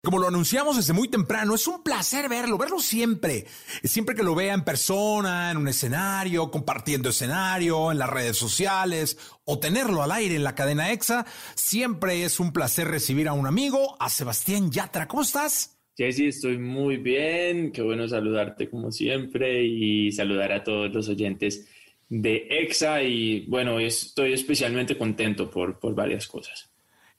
Como 0.00 0.20
lo 0.20 0.28
anunciamos 0.28 0.76
desde 0.76 0.92
muy 0.92 1.08
temprano, 1.08 1.56
es 1.56 1.66
un 1.66 1.82
placer 1.82 2.28
verlo, 2.28 2.56
verlo 2.56 2.78
siempre. 2.78 3.46
Siempre 3.82 4.14
que 4.14 4.22
lo 4.22 4.36
vea 4.36 4.54
en 4.54 4.62
persona, 4.62 5.50
en 5.50 5.56
un 5.56 5.66
escenario, 5.66 6.52
compartiendo 6.52 7.08
escenario, 7.08 7.90
en 7.90 7.98
las 7.98 8.08
redes 8.08 8.36
sociales 8.36 9.18
o 9.44 9.58
tenerlo 9.58 10.04
al 10.04 10.12
aire 10.12 10.36
en 10.36 10.44
la 10.44 10.54
cadena 10.54 10.92
EXA, 10.92 11.26
siempre 11.56 12.22
es 12.22 12.38
un 12.38 12.52
placer 12.52 12.86
recibir 12.86 13.26
a 13.26 13.32
un 13.32 13.48
amigo, 13.48 13.96
a 13.98 14.08
Sebastián 14.08 14.70
Yatra. 14.70 15.08
¿Cómo 15.08 15.22
estás? 15.22 15.80
Jessy, 15.96 16.28
estoy 16.28 16.58
muy 16.58 16.98
bien. 16.98 17.72
Qué 17.72 17.82
bueno 17.82 18.06
saludarte 18.06 18.70
como 18.70 18.92
siempre 18.92 19.64
y 19.64 20.12
saludar 20.12 20.52
a 20.52 20.62
todos 20.62 20.94
los 20.94 21.08
oyentes 21.08 21.66
de 22.08 22.46
EXA. 22.48 23.02
Y 23.02 23.46
bueno, 23.46 23.80
estoy 23.80 24.32
especialmente 24.32 24.96
contento 24.96 25.50
por, 25.50 25.80
por 25.80 25.96
varias 25.96 26.28
cosas. 26.28 26.67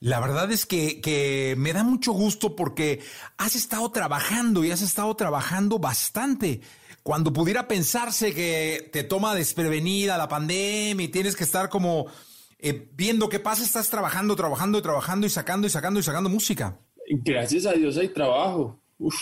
La 0.01 0.21
verdad 0.21 0.49
es 0.51 0.65
que, 0.65 1.01
que 1.01 1.55
me 1.57 1.73
da 1.73 1.83
mucho 1.83 2.13
gusto 2.13 2.55
porque 2.55 3.01
has 3.37 3.55
estado 3.55 3.91
trabajando 3.91 4.63
y 4.63 4.71
has 4.71 4.81
estado 4.81 5.13
trabajando 5.15 5.77
bastante. 5.77 6.61
Cuando 7.03 7.33
pudiera 7.33 7.67
pensarse 7.67 8.33
que 8.33 8.89
te 8.93 9.03
toma 9.03 9.35
desprevenida 9.35 10.17
la 10.17 10.29
pandemia 10.29 11.05
y 11.05 11.09
tienes 11.09 11.35
que 11.35 11.43
estar 11.43 11.69
como 11.69 12.07
eh, 12.59 12.87
viendo 12.93 13.27
qué 13.27 13.39
pasa, 13.39 13.63
estás 13.63 13.89
trabajando, 13.89 14.35
trabajando, 14.35 14.81
trabajando 14.81 15.27
y 15.27 15.29
sacando 15.29 15.67
y 15.67 15.69
sacando 15.69 15.99
y 15.99 16.03
sacando 16.03 16.29
música. 16.29 16.79
Gracias 17.09 17.65
a 17.65 17.73
Dios 17.73 17.97
hay 17.97 18.09
trabajo. 18.09 18.79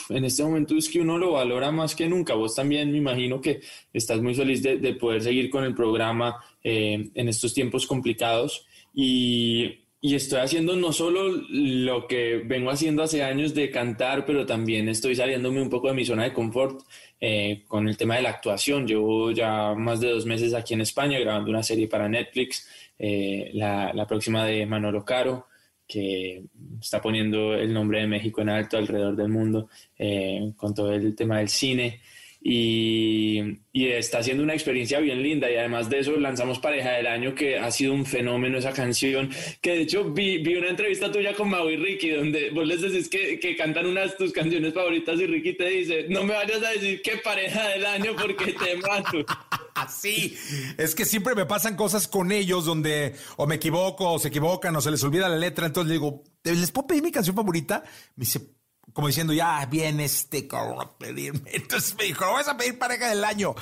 En 0.10 0.26
este 0.26 0.44
momento 0.44 0.76
es 0.76 0.90
que 0.90 1.00
uno 1.00 1.18
lo 1.18 1.34
valora 1.34 1.72
más 1.72 1.96
que 1.96 2.08
nunca. 2.08 2.34
Vos 2.34 2.56
también 2.56 2.92
me 2.92 2.98
imagino 2.98 3.40
que 3.42 3.62
estás 3.94 4.22
muy 4.22 4.34
feliz 4.34 4.62
de, 4.64 4.78
de 4.78 4.94
poder 4.96 5.22
seguir 5.22 5.50
con 5.50 5.64
el 5.64 5.76
programa 5.76 6.44
eh, 6.64 7.12
en 7.14 7.30
estos 7.30 7.54
tiempos 7.54 7.86
complicados. 7.86 8.66
Y 8.94 9.87
y 10.00 10.16
estoy 10.16 10.40
haciendo 10.40 10.76
no 10.76 10.94
solo 10.94 11.28
lo 11.50 12.08
que 12.08 12.42
vengo 12.46 12.70
haciendo 12.70 13.02
hace 13.02 13.24
años 13.24 13.56
de 13.56 13.72
cantar, 13.72 14.26
pero 14.26 14.46
también 14.46 14.88
estoy 14.90 15.16
saliéndome 15.16 15.62
un 15.62 15.70
poco 15.70 15.88
de 15.88 15.96
mi 15.96 16.06
zona 16.06 16.24
de 16.24 16.34
confort 16.34 16.82
eh, 17.20 17.64
con 17.68 17.88
el 17.88 17.98
tema 17.98 18.16
de 18.16 18.22
la 18.22 18.30
actuación. 18.30 18.86
Llevo 18.86 19.32
ya 19.32 19.74
más 19.74 20.00
de 20.00 20.12
dos 20.12 20.26
meses 20.26 20.54
aquí 20.54 20.76
en 20.76 20.82
España 20.82 21.20
grabando 21.20 21.50
una 21.50 21.64
serie 21.64 21.88
para 21.88 22.08
Netflix, 22.08 22.68
eh, 23.00 23.50
la, 23.54 24.06
próxima 24.08 24.46
de 24.46 24.66
Manolo 24.66 25.04
Caro 25.04 25.48
que 25.88 26.44
está 26.82 27.02
poniendo 27.02 27.56
el 27.56 27.74
nombre 27.74 28.02
de 28.02 28.08
México 28.08 28.42
en 28.42 28.50
alto 28.50 28.78
alrededor 28.78 29.16
del 29.16 29.30
mundo 29.30 29.70
eh, 29.98 30.52
con 30.58 30.76
todo 30.76 30.94
el 30.94 31.16
tema 31.16 31.40
del 31.40 31.50
cine. 31.50 32.02
Y, 32.42 33.60
y, 33.74 33.88
está 33.88 34.24
siendo 34.24 34.44
una 34.44 34.54
experiencia 34.54 35.00
bien 35.00 35.22
linda. 35.22 35.52
Y 35.52 35.56
además 35.56 35.90
de 35.90 36.00
eso 36.00 36.16
lanzamos 36.18 36.60
Pareja 36.60 36.92
del 36.92 37.08
Año 37.08 37.36
que 37.36 37.58
ha 37.58 37.70
sido 37.72 37.94
un 37.94 38.06
fenómeno 38.06 38.58
esa 38.58 38.74
canción. 38.74 39.30
Que 39.62 39.72
de 39.72 39.82
hecho 39.82 40.06
vi, 40.06 40.38
vi 40.38 40.56
una 40.56 40.70
entrevista 40.70 41.12
tuya 41.12 41.34
con 41.34 41.50
Mau 41.50 41.70
y 41.70 41.78
Ricky 41.78 42.10
donde 42.10 42.52
vos 42.52 42.66
les 42.66 42.82
decís 42.82 43.10
que, 43.10 43.40
que, 43.40 43.56
cantan 43.56 43.88
unas 43.88 44.12
de 44.12 44.18
tus 44.18 44.32
canciones 44.32 44.74
favoritas 44.74 45.20
y 45.20 45.26
Ricky 45.26 45.54
te 45.54 45.68
dice 45.70 46.06
no 46.10 46.24
me 46.24 46.34
vayas 46.34 46.64
a 46.64 46.70
decir 46.72 47.02
que 47.02 47.18
Pareja 47.18 47.70
del 47.70 47.86
Año 47.86 48.16
porque 48.20 48.54
te 48.54 48.76
mato 48.78 49.26
Así, 49.76 50.36
es 50.78 50.96
que 50.96 51.06
siempre 51.06 51.36
me 51.36 51.46
pasan 51.46 51.76
cosas 51.76 52.08
con 52.08 52.32
ellos 52.32 52.66
donde 52.66 53.16
o 53.36 53.46
me 53.46 53.56
equivoco 53.56 54.12
o 54.12 54.18
se 54.18 54.30
equivocan 54.30 54.76
o 54.76 54.82
se 54.82 54.90
les 54.90 55.04
olvida 55.04 55.30
la 55.30 55.38
letra, 55.38 55.68
entonces 55.68 55.90
le 55.90 55.94
digo, 55.94 56.24
¿les 56.44 56.72
puedo 56.72 56.88
pedir 56.88 57.04
mi 57.04 57.12
canción 57.12 57.36
favorita? 57.36 57.84
Me 58.16 58.26
dice, 58.26 58.57
como 58.98 59.10
diciendo, 59.10 59.32
ya 59.32 59.64
viene 59.68 60.06
este 60.06 60.48
cabrón 60.48 60.82
a 60.82 60.98
pedirme. 60.98 61.42
Entonces 61.54 61.96
me 62.00 62.06
dijo, 62.06 62.26
vas 62.34 62.48
a 62.48 62.58
pedir 62.58 62.80
pareja 62.80 63.10
del 63.10 63.24
año. 63.24 63.54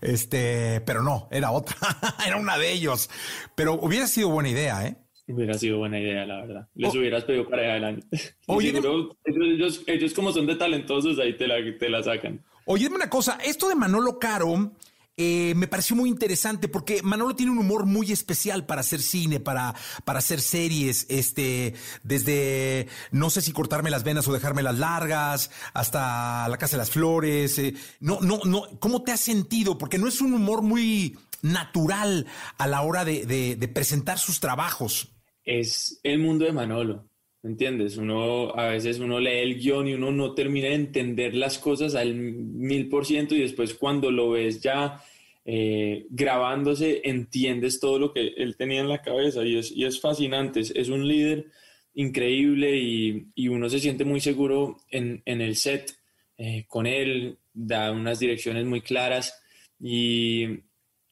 Este, 0.00 0.80
pero 0.82 1.02
no, 1.02 1.26
era 1.32 1.50
otra, 1.50 1.76
era 2.24 2.36
una 2.36 2.56
de 2.56 2.70
ellos. 2.70 3.10
Pero 3.56 3.74
hubiera 3.74 4.06
sido 4.06 4.28
buena 4.28 4.50
idea, 4.50 4.86
¿eh? 4.86 4.96
Hubiera 5.26 5.54
sido 5.54 5.78
buena 5.78 5.98
idea, 5.98 6.24
la 6.24 6.42
verdad. 6.42 6.68
Les 6.76 6.94
hubieras 6.94 7.24
pedido 7.24 7.48
pareja 7.48 7.72
del 7.72 7.84
año. 7.84 8.02
Oye, 8.46 8.70
seguro, 8.70 9.16
ellos, 9.24 9.82
ellos, 9.88 10.14
como 10.14 10.30
son 10.30 10.46
de 10.46 10.54
talentosos, 10.54 11.18
ahí 11.18 11.36
te 11.36 11.48
la, 11.48 11.56
te 11.76 11.88
la 11.88 12.00
sacan. 12.00 12.44
Oye, 12.64 12.84
dime 12.84 12.94
una 12.94 13.10
cosa, 13.10 13.40
esto 13.44 13.68
de 13.68 13.74
Manolo 13.74 14.20
Caro 14.20 14.74
eh, 15.16 15.54
me 15.54 15.68
pareció 15.68 15.94
muy 15.94 16.08
interesante 16.08 16.68
porque 16.68 17.02
Manolo 17.02 17.36
tiene 17.36 17.52
un 17.52 17.58
humor 17.58 17.86
muy 17.86 18.10
especial 18.10 18.66
para 18.66 18.80
hacer 18.80 19.00
cine, 19.00 19.40
para, 19.40 19.74
para 20.04 20.18
hacer 20.18 20.40
series, 20.40 21.06
este, 21.08 21.74
desde 22.02 22.88
no 23.12 23.30
sé 23.30 23.40
si 23.40 23.52
cortarme 23.52 23.90
las 23.90 24.04
venas 24.04 24.26
o 24.26 24.32
dejarme 24.32 24.62
las 24.62 24.78
largas, 24.78 25.50
hasta 25.72 26.48
La 26.48 26.58
Casa 26.58 26.76
de 26.76 26.78
las 26.78 26.90
Flores. 26.90 27.58
Eh, 27.58 27.74
no, 28.00 28.20
no, 28.20 28.40
no, 28.44 28.78
¿cómo 28.80 29.02
te 29.02 29.12
has 29.12 29.20
sentido? 29.20 29.78
Porque 29.78 29.98
no 29.98 30.08
es 30.08 30.20
un 30.20 30.32
humor 30.32 30.62
muy 30.62 31.16
natural 31.42 32.26
a 32.58 32.66
la 32.66 32.82
hora 32.82 33.04
de 33.04 33.70
presentar 33.72 34.18
sus 34.18 34.40
trabajos. 34.40 35.14
Es 35.44 36.00
el 36.02 36.18
mundo 36.18 36.44
de 36.46 36.52
Manolo. 36.52 37.06
¿Me 37.44 37.50
entiendes? 37.50 37.98
Uno, 37.98 38.54
a 38.58 38.68
veces 38.68 38.98
uno 39.00 39.20
lee 39.20 39.40
el 39.42 39.60
guion 39.60 39.86
y 39.86 39.92
uno 39.92 40.10
no 40.10 40.32
termina 40.32 40.68
de 40.68 40.76
entender 40.76 41.34
las 41.34 41.58
cosas 41.58 41.94
al 41.94 42.14
mil 42.14 42.88
por 42.88 43.04
ciento 43.04 43.34
y 43.34 43.42
después 43.42 43.74
cuando 43.74 44.10
lo 44.10 44.30
ves 44.30 44.62
ya 44.62 45.04
eh, 45.44 46.06
grabándose 46.08 47.02
entiendes 47.04 47.80
todo 47.80 47.98
lo 47.98 48.14
que 48.14 48.28
él 48.38 48.56
tenía 48.56 48.80
en 48.80 48.88
la 48.88 49.02
cabeza 49.02 49.44
y 49.44 49.58
es, 49.58 49.70
y 49.72 49.84
es 49.84 50.00
fascinante. 50.00 50.60
Es, 50.60 50.88
un 50.88 51.06
líder 51.06 51.48
increíble 51.92 52.78
y, 52.78 53.26
y, 53.34 53.48
uno 53.48 53.68
se 53.68 53.78
siente 53.78 54.06
muy 54.06 54.20
seguro 54.20 54.78
en, 54.90 55.20
en 55.26 55.42
el 55.42 55.56
set 55.56 55.98
eh, 56.38 56.64
con 56.66 56.86
él, 56.86 57.36
da 57.52 57.92
unas 57.92 58.20
direcciones 58.20 58.64
muy 58.64 58.80
claras 58.80 59.38
y, 59.78 60.60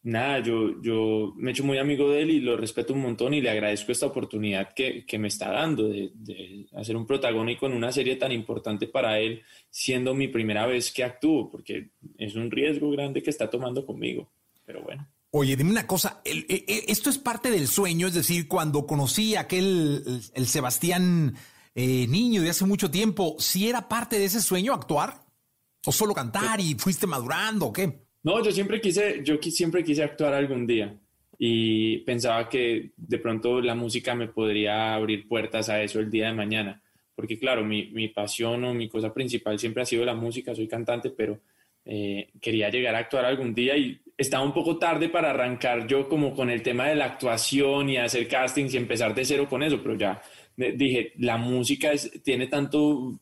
nada, 0.02 0.40
yo, 0.40 0.80
yo 0.82 1.32
me 1.36 1.50
he 1.50 1.52
hecho 1.52 1.64
muy 1.64 1.78
amigo 1.78 2.10
de 2.10 2.22
él 2.22 2.30
y 2.30 2.40
lo 2.40 2.56
respeto 2.56 2.92
un 2.92 3.02
montón 3.02 3.34
y 3.34 3.40
le 3.40 3.50
agradezco 3.50 3.92
esta 3.92 4.06
oportunidad 4.06 4.72
que, 4.74 5.06
que 5.06 5.18
me 5.18 5.28
está 5.28 5.50
dando 5.50 5.88
de, 5.88 6.10
de, 6.14 6.66
hacer 6.74 6.96
un 6.96 7.06
protagónico 7.06 7.66
en 7.66 7.72
una 7.72 7.92
serie 7.92 8.16
tan 8.16 8.32
importante 8.32 8.86
para 8.86 9.18
él, 9.18 9.42
siendo 9.70 10.14
mi 10.14 10.28
primera 10.28 10.66
vez 10.66 10.92
que 10.92 11.04
actúo, 11.04 11.50
porque 11.50 11.90
es 12.18 12.34
un 12.34 12.50
riesgo 12.50 12.90
grande 12.90 13.22
que 13.22 13.30
está 13.30 13.48
tomando 13.48 13.86
conmigo. 13.86 14.28
Pero 14.64 14.82
bueno. 14.82 15.08
Oye, 15.34 15.56
dime 15.56 15.70
una 15.70 15.86
cosa, 15.86 16.20
el, 16.24 16.44
el, 16.48 16.64
esto 16.88 17.08
es 17.08 17.16
parte 17.16 17.50
del 17.50 17.66
sueño, 17.66 18.06
es 18.06 18.14
decir, 18.14 18.46
cuando 18.48 18.86
conocí 18.86 19.34
a 19.34 19.40
aquel, 19.40 20.20
el, 20.34 20.46
Sebastián 20.46 21.34
eh, 21.74 22.06
niño 22.06 22.42
de 22.42 22.50
hace 22.50 22.66
mucho 22.66 22.90
tiempo, 22.90 23.36
¿sí 23.38 23.66
era 23.66 23.88
parte 23.88 24.18
de 24.18 24.26
ese 24.26 24.42
sueño 24.42 24.74
actuar? 24.74 25.24
¿O 25.86 25.90
solo 25.90 26.12
cantar 26.12 26.60
y 26.60 26.74
fuiste 26.74 27.06
madurando 27.06 27.66
o 27.66 27.72
qué? 27.72 28.01
No, 28.22 28.42
yo 28.42 28.52
siempre 28.52 28.80
quise, 28.80 29.22
yo 29.24 29.38
siempre 29.42 29.82
quise 29.82 30.02
actuar 30.02 30.34
algún 30.34 30.66
día 30.66 30.96
y 31.38 31.98
pensaba 31.98 32.48
que 32.48 32.92
de 32.96 33.18
pronto 33.18 33.60
la 33.60 33.74
música 33.74 34.14
me 34.14 34.28
podría 34.28 34.94
abrir 34.94 35.26
puertas 35.26 35.68
a 35.68 35.82
eso 35.82 35.98
el 35.98 36.10
día 36.10 36.28
de 36.28 36.32
mañana, 36.32 36.80
porque 37.16 37.36
claro, 37.36 37.64
mi, 37.64 38.08
pasión 38.08 38.62
o 38.64 38.74
mi 38.74 38.88
cosa 38.88 39.12
principal 39.12 39.58
siempre 39.58 39.82
ha 39.82 39.86
sido 39.86 40.04
la 40.04 40.14
música, 40.14 40.54
soy 40.54 40.68
cantante, 40.68 41.10
pero 41.10 41.40
eh, 41.84 42.30
quería 42.40 42.70
llegar 42.70 42.94
a 42.94 42.98
actuar 42.98 43.24
algún 43.24 43.54
día 43.54 43.76
y 43.76 44.00
estaba 44.16 44.44
un 44.44 44.54
poco 44.54 44.78
tarde 44.78 45.08
para 45.08 45.30
arrancar 45.30 45.88
yo 45.88 46.08
como 46.08 46.32
con 46.32 46.48
el 46.48 46.62
tema 46.62 46.86
de 46.86 46.94
la 46.94 47.06
actuación 47.06 47.88
y 47.88 47.96
hacer 47.96 48.28
castings 48.28 48.74
y 48.74 48.76
empezar 48.76 49.16
de 49.16 49.24
cero 49.24 49.48
con 49.50 49.64
eso, 49.64 49.82
pero 49.82 49.96
ya 49.96 50.22
dije, 50.56 51.12
la 51.18 51.38
música 51.38 51.90
tiene 52.22 52.46
tanto, 52.46 53.18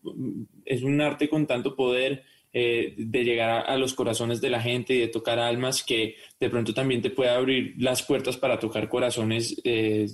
es 0.67 0.83
un 0.83 1.01
arte 1.01 1.29
con 1.29 1.47
tanto 1.47 1.75
poder 1.75 2.23
eh, 2.53 2.95
de 2.97 3.23
llegar 3.23 3.71
a, 3.71 3.77
los 3.77 3.95
corazones 3.95 4.41
de 4.41 4.51
la 4.51 4.61
gente 4.61 4.93
y 4.93 4.99
de 4.99 5.07
tocar 5.07 5.39
almas 5.39 5.85
que 5.85 6.17
de 6.41 6.51
pronto 6.51 6.75
también 6.75 7.01
te 7.01 7.11
puede 7.11 7.31
abrir 7.31 7.77
las 7.79 8.03
puertas 8.03 8.37
para 8.37 8.59
tocar 8.59 8.89
corazones 8.89 9.61
eh, 9.63 10.11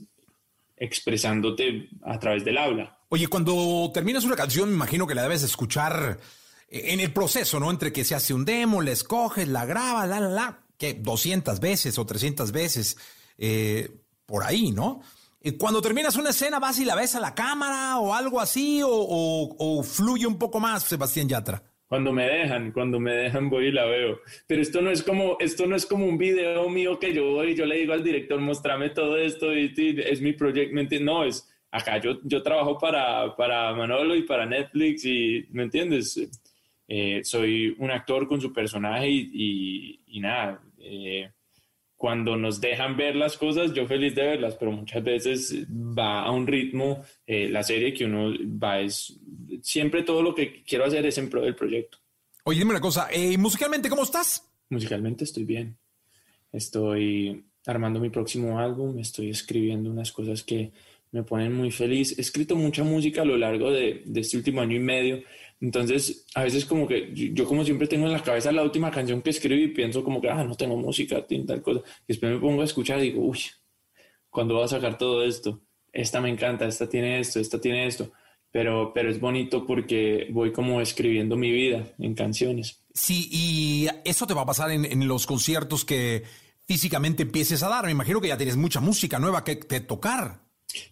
expresándote 0.76 1.89
a 2.03 2.18
través 2.18 2.45
del 2.45 2.59
habla. 2.59 2.99
Oye, 3.09 3.28
cuando 3.28 3.91
terminas 3.95 4.24
una 4.24 4.37
canción, 4.37 4.68
me 4.68 4.74
imagino 4.74 5.07
que 5.07 5.14
la 5.14 5.22
debes 5.22 5.45
escuchar 5.45 6.18
en 6.68 7.01
el 7.01 7.11
proceso, 7.11 7.59
¿no? 7.59 7.70
Entre 7.70 7.91
que 7.91 8.05
se 8.05 8.14
hace 8.14 8.34
un 8.34 8.45
demo, 8.45 8.82
la 8.82 8.91
escoges, 8.91 9.49
la 9.49 9.64
grabas, 9.64 10.07
la, 10.07 10.20
la, 10.20 10.28
la, 10.28 10.61
que 10.76 10.93
200 10.93 11.59
veces 11.59 11.99
o 11.99 12.05
300 12.05 12.53
veces 12.53 12.99
eh, 13.39 13.89
por 14.26 14.45
ahí, 14.45 14.72
¿no? 14.72 15.01
Cuando 15.59 15.80
terminas 15.80 16.16
una 16.16 16.30
escena, 16.30 16.59
vas 16.59 16.78
y 16.80 16.84
la 16.84 16.97
ves 16.97 17.14
a 17.14 17.20
la 17.20 17.34
cámara 17.34 17.99
o 17.99 18.12
algo 18.12 18.41
así, 18.41 18.82
o 18.84 19.82
fluye 19.84 20.26
un 20.26 20.39
poco 20.39 20.61
más, 20.61 20.82
Sebastián 20.82 21.28
Yatra. 21.28 21.62
Cuando 21.89 22.12
me 22.12 22.24
dejan, 22.24 22.72
cuando 22.72 22.99
me 22.99 23.12
dejan 23.12 23.49
voy 23.49 23.66
y 23.66 23.72
la 23.72 23.84
veo. 23.84 24.20
Pero 24.47 24.61
esto 24.62 24.82
no 24.82 24.91
es 24.91 25.03
como, 25.03 25.37
esto 25.39 25.66
no 25.66 25.76
es 25.76 25.87
como 25.87 26.07
un 26.07 26.18
video 26.18 26.68
mío 26.68 26.99
que 26.99 27.12
yo 27.12 27.30
voy 27.30 27.51
y 27.51 27.55
yo 27.55 27.64
le 27.64 27.78
digo 27.78 27.93
al 27.93 28.03
director, 28.03 28.41
mostrame 28.41 28.91
todo 28.91 29.16
esto 29.16 29.55
y, 29.55 29.72
y 29.76 30.01
es 30.01 30.20
mi 30.20 30.32
proyecto. 30.32 30.74
No, 31.01 31.24
es 31.24 31.49
acá 31.70 31.99
yo, 31.99 32.18
yo 32.24 32.43
trabajo 32.43 32.78
para, 32.78 33.37
para 33.37 33.74
Manolo 33.74 34.16
y 34.16 34.22
para 34.22 34.47
Netflix 34.47 35.05
y, 35.05 35.47
¿me 35.51 35.64
entiendes? 35.64 36.28
Eh, 36.89 37.20
soy 37.24 37.74
un 37.78 37.91
actor 37.91 38.26
con 38.26 38.41
su 38.41 38.53
personaje 38.53 39.09
y, 39.09 39.30
y, 39.32 40.01
y 40.07 40.20
nada, 40.20 40.62
eh, 40.78 41.30
cuando 41.97 42.36
nos 42.36 42.61
dejan 42.61 42.97
ver 42.97 43.16
las 43.16 43.36
cosas, 43.36 43.72
yo 43.72 43.86
feliz 43.86 44.14
de 44.14 44.22
verlas, 44.22 44.55
pero 44.57 44.70
muchas 44.70 45.03
veces 45.03 45.66
va 45.70 46.22
a 46.22 46.30
un 46.30 46.47
ritmo, 46.47 47.03
eh, 47.26 47.49
la 47.49 47.62
serie 47.62 47.94
que 47.94 48.05
uno 48.05 48.32
va 48.62 48.80
es, 48.80 49.18
siempre 49.62 50.03
todo 50.03 50.22
lo 50.22 50.34
que 50.34 50.62
quiero 50.62 50.84
hacer 50.84 51.07
es 51.07 51.16
en 51.18 51.30
pro 51.30 51.40
del 51.42 51.55
proyecto. 51.55 51.99
Oye, 52.44 52.59
dime 52.59 52.72
una 52.72 52.80
cosa, 52.80 53.09
eh, 53.11 53.38
musicalmente, 53.38 53.88
¿cómo 53.88 54.03
estás? 54.03 54.47
Musicalmente 54.68 55.24
estoy 55.24 55.44
bien. 55.44 55.76
Estoy 56.53 57.44
armando 57.66 57.99
mi 57.99 58.11
próximo 58.11 58.59
álbum, 58.59 58.99
estoy 58.99 59.30
escribiendo 59.30 59.90
unas 59.90 60.12
cosas 60.12 60.42
que 60.42 60.72
me 61.12 61.22
ponen 61.22 61.53
muy 61.55 61.70
feliz. 61.70 62.16
He 62.18 62.20
escrito 62.20 62.57
mucha 62.57 62.84
música 62.84 63.22
a 63.22 63.24
lo 63.24 63.36
largo 63.36 63.70
de, 63.70 64.03
de 64.05 64.20
este 64.20 64.36
último 64.36 64.61
año 64.61 64.76
y 64.76 64.80
medio 64.80 65.22
entonces, 65.61 66.26
a 66.34 66.44
veces 66.44 66.66
como 66.66 66.86
que 66.86 67.12
yo 67.14 67.46
como 67.46 67.64
siempre 67.64 67.86
tengo 67.86 68.07
en 68.07 68.12
la 68.12 68.22
cabeza 68.22 68.52
la 68.52 68.62
última 68.62 68.90
canción 68.90 69.22
que 69.22 69.30
escribí 69.30 69.64
y 69.64 69.68
pienso 69.68 70.04
como 70.04 70.20
que, 70.20 70.28
ah, 70.28 70.44
no 70.44 70.54
tengo 70.54 70.76
música, 70.76 71.24
tal 71.46 71.62
cosa. 71.62 71.80
Y 72.02 72.09
después 72.09 72.32
me 72.32 72.38
pongo 72.38 72.61
a 72.61 72.66
escuchar 72.66 72.98
y 72.98 73.11
digo, 73.11 73.22
uy, 73.22 73.40
¿cuándo 74.28 74.54
voy 74.54 74.64
a 74.64 74.68
sacar 74.68 74.98
todo 74.98 75.24
esto? 75.24 75.62
Esta 75.92 76.20
me 76.20 76.28
encanta, 76.28 76.66
esta 76.66 76.88
tiene 76.88 77.20
esto, 77.20 77.40
esta 77.40 77.61
tiene 77.61 77.86
esto. 77.86 78.12
Pero, 78.50 78.92
pero 78.94 79.11
es 79.11 79.18
bonito 79.18 79.66
porque 79.66 80.28
voy 80.30 80.52
como 80.52 80.80
escribiendo 80.80 81.36
mi 81.36 81.50
vida 81.50 81.94
en 81.98 82.14
canciones. 82.14 82.82
Sí, 82.92 83.28
y 83.30 83.86
eso 84.04 84.26
te 84.26 84.34
va 84.34 84.42
a 84.42 84.46
pasar 84.46 84.70
en, 84.70 84.84
en 84.84 85.09
los 85.09 85.26
conciertos 85.26 85.84
que 85.84 86.22
físicamente 86.66 87.22
empieces 87.22 87.62
a 87.62 87.68
dar. 87.68 87.86
Me 87.86 87.92
imagino 87.92 88.20
que 88.20 88.28
ya 88.28 88.36
tienes 88.36 88.57
mucha 88.57 88.80
música 88.80 89.18
nueva 89.18 89.42
que, 89.42 89.59
que 89.59 89.80
tocar. 89.80 90.40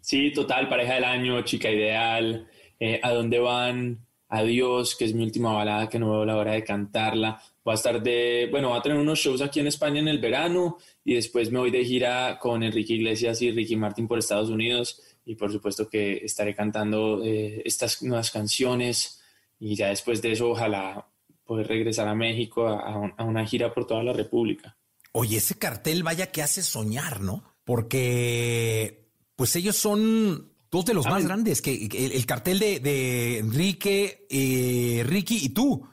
Sí, 0.00 0.32
total, 0.32 0.68
pareja 0.68 0.94
del 0.94 1.04
año, 1.04 1.42
chica 1.42 1.70
ideal, 1.70 2.48
eh, 2.80 3.00
a 3.02 3.10
dónde 3.10 3.38
van, 3.38 4.03
Adiós, 4.28 4.96
que 4.96 5.04
es 5.04 5.14
mi 5.14 5.22
última 5.22 5.52
balada 5.52 5.88
que 5.88 5.98
no 5.98 6.10
veo 6.10 6.24
la 6.24 6.36
hora 6.36 6.52
de 6.52 6.64
cantarla. 6.64 7.40
Voy 7.64 7.72
a 7.72 7.74
estar 7.74 8.02
de, 8.02 8.48
bueno, 8.50 8.70
voy 8.70 8.78
a 8.78 8.82
tener 8.82 8.98
unos 8.98 9.18
shows 9.18 9.40
aquí 9.40 9.60
en 9.60 9.66
España 9.66 10.00
en 10.00 10.08
el 10.08 10.18
verano 10.18 10.78
y 11.04 11.14
después 11.14 11.50
me 11.50 11.58
voy 11.58 11.70
de 11.70 11.84
gira 11.84 12.38
con 12.40 12.62
Enrique 12.62 12.94
Iglesias 12.94 13.40
y 13.42 13.50
Ricky 13.50 13.76
Martin 13.76 14.08
por 14.08 14.18
Estados 14.18 14.48
Unidos 14.48 15.00
y 15.24 15.34
por 15.36 15.52
supuesto 15.52 15.88
que 15.88 16.24
estaré 16.24 16.54
cantando 16.54 17.22
eh, 17.24 17.62
estas 17.64 18.02
nuevas 18.02 18.30
canciones 18.30 19.20
y 19.58 19.76
ya 19.76 19.88
después 19.88 20.20
de 20.20 20.32
eso 20.32 20.50
ojalá 20.50 21.06
poder 21.44 21.68
regresar 21.68 22.08
a 22.08 22.14
México 22.14 22.66
a, 22.66 23.12
a 23.16 23.24
una 23.24 23.46
gira 23.46 23.72
por 23.72 23.86
toda 23.86 24.02
la 24.02 24.12
República. 24.12 24.76
Oye, 25.12 25.36
ese 25.36 25.56
cartel 25.56 26.02
vaya 26.02 26.32
que 26.32 26.42
hace 26.42 26.62
soñar, 26.62 27.20
¿no? 27.20 27.54
Porque 27.64 29.04
pues 29.36 29.54
ellos 29.56 29.76
son 29.76 30.53
dos 30.74 30.84
de 30.84 30.92
los 30.94 31.06
más 31.06 31.24
grandes, 31.24 31.62
que, 31.62 31.88
que 31.88 32.04
el, 32.06 32.12
el 32.12 32.26
cartel 32.26 32.58
de, 32.58 32.80
de 32.80 33.38
Enrique, 33.38 34.26
eh, 34.28 35.02
Ricky 35.06 35.38
y 35.46 35.48
tú. 35.50 35.86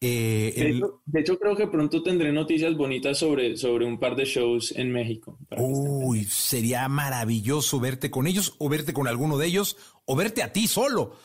Eh, 0.00 0.52
De 0.56 0.62
el- 0.62 0.76
hecho, 0.76 1.02
de 1.06 1.20
hecho, 1.20 1.38
creo 1.40 1.56
que 1.56 1.66
pronto 1.66 2.02
tendré 2.04 2.30
noticias 2.32 2.76
bonitas 2.76 3.18
sobre, 3.18 3.56
sobre 3.56 3.84
un 3.84 3.98
par 3.98 4.14
de 4.14 4.24
shows 4.24 4.72
en 4.76 4.92
México. 4.92 5.38
Uy, 5.58 6.24
sería 6.24 6.88
maravilloso 6.88 7.80
verte 7.80 8.08
con 8.10 8.26
ellos 8.28 8.54
o 8.58 8.68
verte 8.68 8.92
con 8.92 9.08
alguno 9.08 9.36
de 9.38 9.46
ellos 9.48 9.76
o 10.04 10.14
verte 10.14 10.42
a 10.44 10.52
ti 10.52 10.68
solo. 10.68 11.16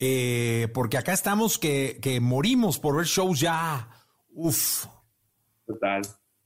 Eh, 0.00 0.68
porque 0.74 0.96
acá 0.96 1.12
estamos 1.12 1.58
que, 1.58 1.98
que 2.00 2.20
morimos 2.20 2.78
por 2.78 2.96
ver 2.96 3.06
shows 3.06 3.38
ya. 3.38 3.88
Uf. 4.32 4.86
Total, 5.66 6.00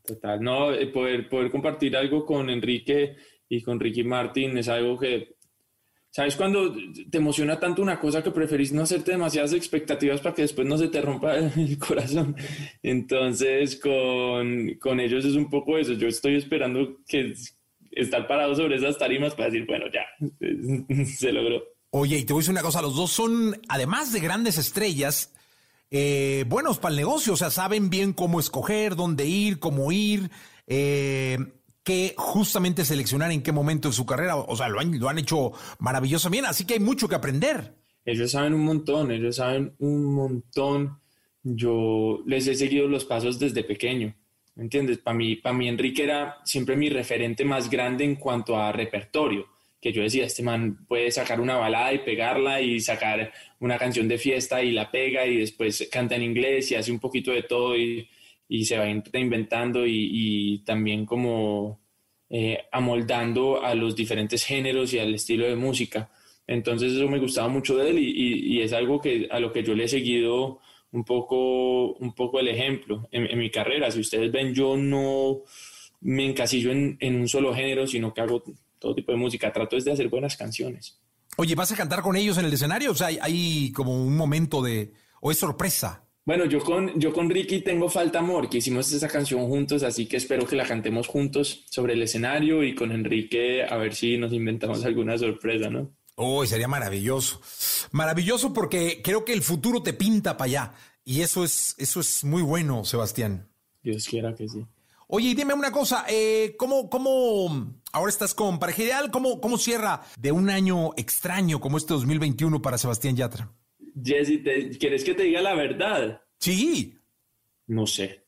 total. 0.04 0.42
No, 0.42 0.66
poder, 0.92 1.28
poder 1.28 1.50
compartir 1.52 1.96
algo 1.96 2.26
con 2.26 2.50
Enrique 2.50 3.14
y 3.48 3.62
con 3.62 3.78
Ricky 3.78 4.02
Martin 4.02 4.58
es 4.58 4.66
algo 4.68 4.98
que, 4.98 5.35
¿sabes? 6.16 6.34
Cuando 6.34 6.74
te 7.10 7.18
emociona 7.18 7.60
tanto 7.60 7.82
una 7.82 8.00
cosa 8.00 8.22
que 8.22 8.30
preferís 8.30 8.72
no 8.72 8.84
hacerte 8.84 9.10
demasiadas 9.10 9.52
expectativas 9.52 10.22
para 10.22 10.34
que 10.34 10.42
después 10.42 10.66
no 10.66 10.78
se 10.78 10.88
te 10.88 11.02
rompa 11.02 11.36
el, 11.36 11.76
corazón. 11.78 12.34
Entonces, 12.82 13.76
con, 13.76 14.76
con 14.80 14.98
ellos 14.98 15.26
es 15.26 15.34
un 15.34 15.50
poco 15.50 15.76
eso. 15.76 15.92
Yo 15.92 16.08
estoy 16.08 16.36
esperando 16.36 17.00
que 17.06 17.34
estar 17.90 18.26
parado 18.26 18.54
sobre 18.54 18.76
esas 18.76 18.96
tarimas 18.96 19.34
para 19.34 19.50
decir, 19.50 19.66
bueno, 19.66 19.84
ya, 19.92 20.06
se 21.04 21.32
logró. 21.32 21.62
Oye, 21.90 22.16
y 22.16 22.24
te 22.24 22.32
voy 22.32 22.40
a 22.40 22.42
decir 22.44 22.52
una 22.52 22.62
cosa, 22.62 22.80
los 22.80 22.96
dos 22.96 23.10
son, 23.10 23.60
además 23.68 24.10
de 24.14 24.20
grandes 24.20 24.56
estrellas, 24.56 25.34
eh, 25.90 26.46
buenos 26.48 26.78
para 26.78 26.92
el 26.94 26.96
negocio, 26.96 27.34
o 27.34 27.36
sea, 27.36 27.50
saben 27.50 27.90
bien 27.90 28.14
cómo 28.14 28.40
escoger, 28.40 28.96
dónde 28.96 29.26
ir, 29.26 29.58
cómo 29.58 29.92
ir, 29.92 30.30
eh, 30.66 31.36
qué 31.86 32.14
justamente 32.16 32.84
seleccionar 32.84 33.30
en 33.30 33.44
qué 33.44 33.52
momento 33.52 33.88
de 33.88 33.94
su 33.94 34.04
carrera, 34.04 34.34
o 34.34 34.56
sea, 34.56 34.68
lo 34.68 34.80
han, 34.80 34.98
lo 34.98 35.08
han 35.08 35.20
hecho 35.20 35.52
maravilloso 35.78 36.28
bien, 36.28 36.44
así 36.44 36.66
que 36.66 36.74
hay 36.74 36.80
mucho 36.80 37.08
que 37.08 37.14
aprender. 37.14 37.74
Ellos 38.04 38.32
saben 38.32 38.54
un 38.54 38.64
montón, 38.64 39.12
ellos 39.12 39.36
saben 39.36 39.72
un 39.78 40.04
montón. 40.04 40.98
Yo 41.44 42.24
les 42.26 42.48
he 42.48 42.56
seguido 42.56 42.88
los 42.88 43.04
pasos 43.04 43.38
desde 43.38 43.62
pequeño, 43.62 44.16
¿me 44.56 44.64
entiendes? 44.64 44.98
Para 44.98 45.16
mí, 45.16 45.36
para 45.36 45.54
mí 45.54 45.68
Enrique 45.68 46.02
era 46.02 46.38
siempre 46.44 46.74
mi 46.74 46.88
referente 46.90 47.44
más 47.44 47.70
grande 47.70 48.02
en 48.02 48.16
cuanto 48.16 48.56
a 48.56 48.72
repertorio, 48.72 49.46
que 49.80 49.92
yo 49.92 50.02
decía, 50.02 50.26
este 50.26 50.42
man 50.42 50.84
puede 50.88 51.12
sacar 51.12 51.40
una 51.40 51.54
balada 51.54 51.92
y 51.92 52.00
pegarla 52.00 52.60
y 52.60 52.80
sacar 52.80 53.32
una 53.60 53.78
canción 53.78 54.08
de 54.08 54.18
fiesta 54.18 54.60
y 54.60 54.72
la 54.72 54.90
pega 54.90 55.24
y 55.24 55.36
después 55.36 55.88
canta 55.92 56.16
en 56.16 56.24
inglés 56.24 56.72
y 56.72 56.74
hace 56.74 56.90
un 56.90 56.98
poquito 56.98 57.30
de 57.30 57.44
todo 57.44 57.76
y, 57.76 58.08
y 58.48 58.64
se 58.64 58.78
va 58.78 58.84
reinventando 59.12 59.86
y, 59.86 60.08
y 60.12 60.58
también 60.64 61.04
como 61.06 61.80
eh, 62.30 62.58
amoldando 62.72 63.62
a 63.62 63.74
los 63.74 63.94
diferentes 63.96 64.44
géneros 64.44 64.92
y 64.94 64.98
al 64.98 65.14
estilo 65.14 65.46
de 65.46 65.56
música. 65.56 66.10
Entonces 66.46 66.92
eso 66.92 67.08
me 67.08 67.18
gustaba 67.18 67.48
mucho 67.48 67.76
de 67.76 67.90
él 67.90 67.98
y, 67.98 68.10
y- 68.10 68.56
y 68.58 68.62
es 68.62 68.72
algo 68.72 69.00
que 69.00 69.28
a 69.30 69.40
lo 69.40 69.52
que 69.52 69.62
yo 69.64 69.74
le 69.74 69.84
he 69.84 69.88
seguido 69.88 70.60
un 70.92 71.04
poco, 71.04 71.92
un 71.94 72.14
poco 72.14 72.38
el 72.40 72.48
ejemplo 72.48 73.08
en, 73.10 73.26
en 73.30 73.38
mi 73.38 73.50
carrera. 73.50 73.90
Si 73.90 74.00
ustedes 74.00 74.30
ven, 74.30 74.54
yo 74.54 74.76
no 74.76 75.42
me 76.00 76.24
encasillo 76.24 76.70
en, 76.70 76.96
en 77.00 77.16
un 77.16 77.28
solo 77.28 77.52
género, 77.54 77.86
sino 77.86 78.14
que 78.14 78.20
hago 78.20 78.44
todo 78.78 78.94
tipo 78.94 79.10
de 79.12 79.18
música. 79.18 79.52
Trato 79.52 79.76
es 79.76 79.84
de 79.84 79.92
hacer 79.92 80.08
buenas 80.08 80.36
canciones. 80.36 81.00
Oye, 81.36 81.54
¿vas 81.54 81.72
a 81.72 81.76
cantar 81.76 82.00
con 82.00 82.16
ellos 82.16 82.38
en 82.38 82.44
el 82.46 82.52
escenario? 82.52 82.92
O 82.92 82.94
sea, 82.94 83.08
hay, 83.08 83.18
hay 83.20 83.72
como 83.72 83.92
un 84.00 84.16
momento 84.16 84.62
de, 84.62 84.92
o 85.20 85.30
es 85.32 85.38
sorpresa. 85.38 86.05
Bueno, 86.26 86.44
yo 86.44 86.58
con, 86.58 86.98
yo 86.98 87.12
con 87.12 87.30
Ricky 87.30 87.60
tengo 87.60 87.88
Falta 87.88 88.18
Amor, 88.18 88.50
que 88.50 88.58
hicimos 88.58 88.90
esa 88.90 89.06
canción 89.06 89.46
juntos, 89.46 89.84
así 89.84 90.06
que 90.06 90.16
espero 90.16 90.44
que 90.44 90.56
la 90.56 90.66
cantemos 90.66 91.06
juntos 91.06 91.64
sobre 91.70 91.92
el 91.92 92.02
escenario 92.02 92.64
y 92.64 92.74
con 92.74 92.90
Enrique 92.90 93.62
a 93.62 93.76
ver 93.76 93.94
si 93.94 94.18
nos 94.18 94.32
inventamos 94.32 94.84
alguna 94.84 95.16
sorpresa, 95.16 95.70
¿no? 95.70 95.92
Uy, 96.16 96.48
sería 96.48 96.66
maravilloso. 96.66 97.40
Maravilloso 97.92 98.52
porque 98.52 99.02
creo 99.04 99.24
que 99.24 99.34
el 99.34 99.42
futuro 99.42 99.84
te 99.84 99.92
pinta 99.92 100.36
para 100.36 100.46
allá. 100.46 100.72
Y 101.04 101.20
eso 101.20 101.44
es, 101.44 101.76
eso 101.78 102.00
es 102.00 102.24
muy 102.24 102.42
bueno, 102.42 102.84
Sebastián. 102.84 103.48
Dios 103.84 104.04
quiera 104.08 104.34
que 104.34 104.48
sí. 104.48 104.66
Oye, 105.06 105.28
y 105.28 105.34
dime 105.34 105.54
una 105.54 105.70
cosa, 105.70 106.06
eh, 106.08 106.56
¿cómo, 106.58 106.90
¿cómo 106.90 107.72
ahora 107.92 108.10
estás 108.10 108.34
con 108.34 108.58
pareja 108.58 108.82
ideal? 108.82 109.12
¿Cómo, 109.12 109.40
¿Cómo 109.40 109.58
cierra 109.58 110.02
de 110.18 110.32
un 110.32 110.50
año 110.50 110.90
extraño 110.96 111.60
como 111.60 111.78
este 111.78 111.94
2021 111.94 112.60
para 112.60 112.78
Sebastián 112.78 113.14
Yatra? 113.14 113.48
Jesse, 114.02 114.42
¿te- 114.42 114.70
¿quieres 114.78 115.04
que 115.04 115.14
te 115.14 115.24
diga 115.24 115.40
la 115.40 115.54
verdad? 115.54 116.22
Sí. 116.38 116.94
No 117.66 117.86
sé. 117.86 118.24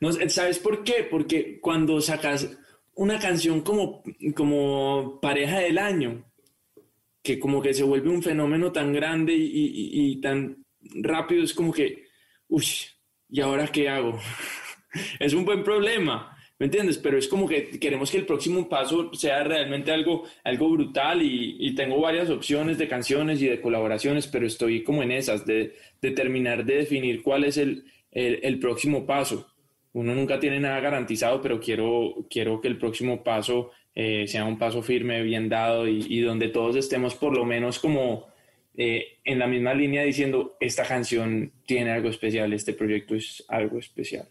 No 0.00 0.12
¿Sabes 0.12 0.58
por 0.58 0.84
qué? 0.84 1.06
Porque 1.10 1.58
cuando 1.60 2.00
sacas 2.00 2.56
una 2.94 3.18
canción 3.18 3.60
como, 3.62 4.02
como 4.34 5.18
pareja 5.20 5.58
del 5.60 5.78
año, 5.78 6.24
que 7.22 7.38
como 7.38 7.60
que 7.62 7.74
se 7.74 7.82
vuelve 7.82 8.08
un 8.10 8.22
fenómeno 8.22 8.70
tan 8.72 8.92
grande 8.92 9.34
y, 9.34 9.44
y- 9.46 10.10
y 10.12 10.20
tan 10.20 10.64
rápido, 10.96 11.42
es 11.42 11.54
como 11.54 11.72
que, 11.72 12.04
uy, 12.48 12.64
¿y 13.30 13.40
ahora 13.40 13.66
qué 13.68 13.88
hago? 13.88 14.18
es 15.20 15.32
un 15.34 15.44
buen 15.44 15.64
problema, 15.64 16.33
¿me 16.58 16.66
entiendes? 16.66 16.98
Pero 16.98 17.18
es 17.18 17.28
como 17.28 17.48
que 17.48 17.70
queremos 17.78 18.10
que 18.10 18.18
el 18.18 18.26
próximo 18.26 18.68
paso 18.68 19.12
sea 19.14 19.44
realmente 19.44 19.90
algo, 19.92 20.24
algo 20.44 20.70
brutal 20.70 21.22
y, 21.22 21.56
y 21.58 21.74
tengo 21.74 22.00
varias 22.00 22.30
opciones 22.30 22.78
de 22.78 22.88
canciones 22.88 23.42
y 23.42 23.46
de 23.48 23.60
colaboraciones, 23.60 24.26
pero 24.26 24.46
estoy 24.46 24.82
como 24.82 25.02
en 25.02 25.12
esas, 25.12 25.44
de, 25.46 25.74
de 26.00 26.10
terminar 26.12 26.64
de 26.64 26.76
definir 26.76 27.22
cuál 27.22 27.44
es 27.44 27.56
el, 27.56 27.84
el, 28.12 28.40
el 28.42 28.58
próximo 28.58 29.04
paso. 29.06 29.48
Uno 29.92 30.14
nunca 30.14 30.40
tiene 30.40 30.58
nada 30.58 30.80
garantizado, 30.80 31.40
pero 31.40 31.60
quiero, 31.60 32.26
quiero 32.28 32.60
que 32.60 32.68
el 32.68 32.78
próximo 32.78 33.22
paso 33.22 33.70
eh, 33.94 34.26
sea 34.26 34.44
un 34.44 34.58
paso 34.58 34.82
firme, 34.82 35.22
bien 35.22 35.48
dado 35.48 35.86
y, 35.86 36.04
y 36.08 36.20
donde 36.20 36.48
todos 36.48 36.74
estemos 36.74 37.14
por 37.14 37.36
lo 37.36 37.44
menos 37.44 37.78
como 37.78 38.26
eh, 38.76 39.18
en 39.24 39.38
la 39.38 39.46
misma 39.46 39.72
línea 39.72 40.02
diciendo, 40.02 40.56
esta 40.58 40.84
canción 40.84 41.52
tiene 41.64 41.92
algo 41.92 42.08
especial, 42.08 42.52
este 42.52 42.72
proyecto 42.72 43.14
es 43.14 43.44
algo 43.48 43.78
especial. 43.78 44.26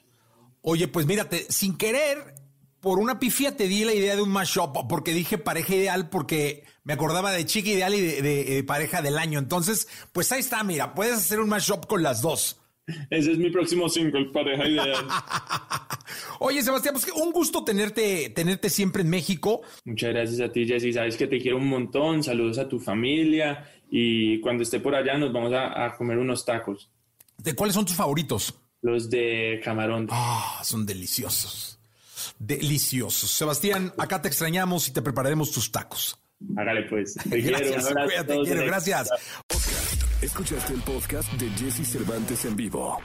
Oye, 0.66 0.88
pues 0.88 1.06
mírate, 1.06 1.46
sin 1.50 1.78
querer, 1.78 2.36
por 2.80 2.98
una 2.98 3.20
pifia 3.20 3.56
te 3.56 3.68
di 3.68 3.84
la 3.84 3.94
idea 3.94 4.16
de 4.16 4.22
un 4.22 4.30
mashup, 4.30 4.88
porque 4.88 5.14
dije 5.14 5.38
pareja 5.38 5.76
ideal, 5.76 6.10
porque 6.10 6.64
me 6.86 6.94
acordaba 6.94 7.32
de 7.32 7.46
chica 7.46 7.70
ideal 7.70 7.94
y 7.94 8.00
de, 8.02 8.22
de- 8.22 8.44
de 8.46 8.64
pareja 8.64 9.02
del 9.02 9.18
año. 9.18 9.40
Entonces, 9.40 9.88
pues 10.14 10.32
ahí 10.32 10.40
está, 10.40 10.64
mira, 10.64 10.96
puedes 10.96 11.16
hacer 11.16 11.40
un 11.42 11.50
mashup 11.50 11.86
con 11.86 12.02
las 12.02 12.22
dos. 12.22 12.60
Ese 13.10 13.32
es 13.34 13.38
mi 13.38 13.50
próximo 13.50 13.88
single, 13.90 14.26
pareja 14.34 14.68
ideal. 14.68 15.06
Oye, 16.40 16.62
Sebastián, 16.62 16.94
pues 16.94 17.08
un 17.14 17.32
gusto 17.32 17.64
tenerte, 17.64 18.30
tenerte 18.30 18.70
siempre 18.70 19.04
en 19.04 19.10
México. 19.10 19.62
Muchas 19.86 20.10
gracias 20.14 20.42
a 20.42 20.52
ti, 20.52 20.66
Jessy. 20.66 20.92
Sabes 20.92 21.16
que 21.16 21.28
te 21.28 21.40
quiero 21.40 21.58
un 21.58 21.68
montón. 21.68 22.24
Saludos 22.24 22.58
a 22.58 22.68
tu 22.68 22.80
familia. 22.80 23.70
Y 23.90 24.40
cuando 24.42 24.64
esté 24.64 24.80
por 24.82 24.96
allá, 24.96 25.18
nos 25.18 25.32
vamos 25.32 25.54
a, 25.54 25.86
a 25.86 25.96
comer 25.96 26.18
unos 26.18 26.44
tacos. 26.44 26.90
¿De 27.38 27.54
cuáles 27.56 27.76
son 27.76 27.86
tus 27.86 27.96
favoritos? 27.96 28.54
Los 28.84 29.10
de 29.10 29.60
camarón. 29.64 30.08
Ah, 30.12 30.62
son 30.64 30.86
deliciosos. 30.86 31.80
Deliciosos. 32.38 33.32
Sebastián, 33.32 33.94
acá 33.98 34.22
te 34.22 34.28
extrañamos 34.28 34.88
y 34.90 34.92
te 34.92 35.02
prepararemos 35.02 35.52
tus 35.52 35.72
tacos. 35.72 36.18
Hágale 36.58 36.84
pues. 36.84 37.16
Te 37.30 37.40
Gracias, 37.40 37.88
cuídate, 37.88 38.38
quiero, 38.44 38.66
gracias. 38.66 39.10
Escuchaste 40.22 40.74
el 40.74 40.82
podcast 40.82 41.32
de 41.34 41.50
Jesse 41.52 41.88
Cervantes 41.88 42.44
en 42.46 42.56
vivo. 42.56 43.00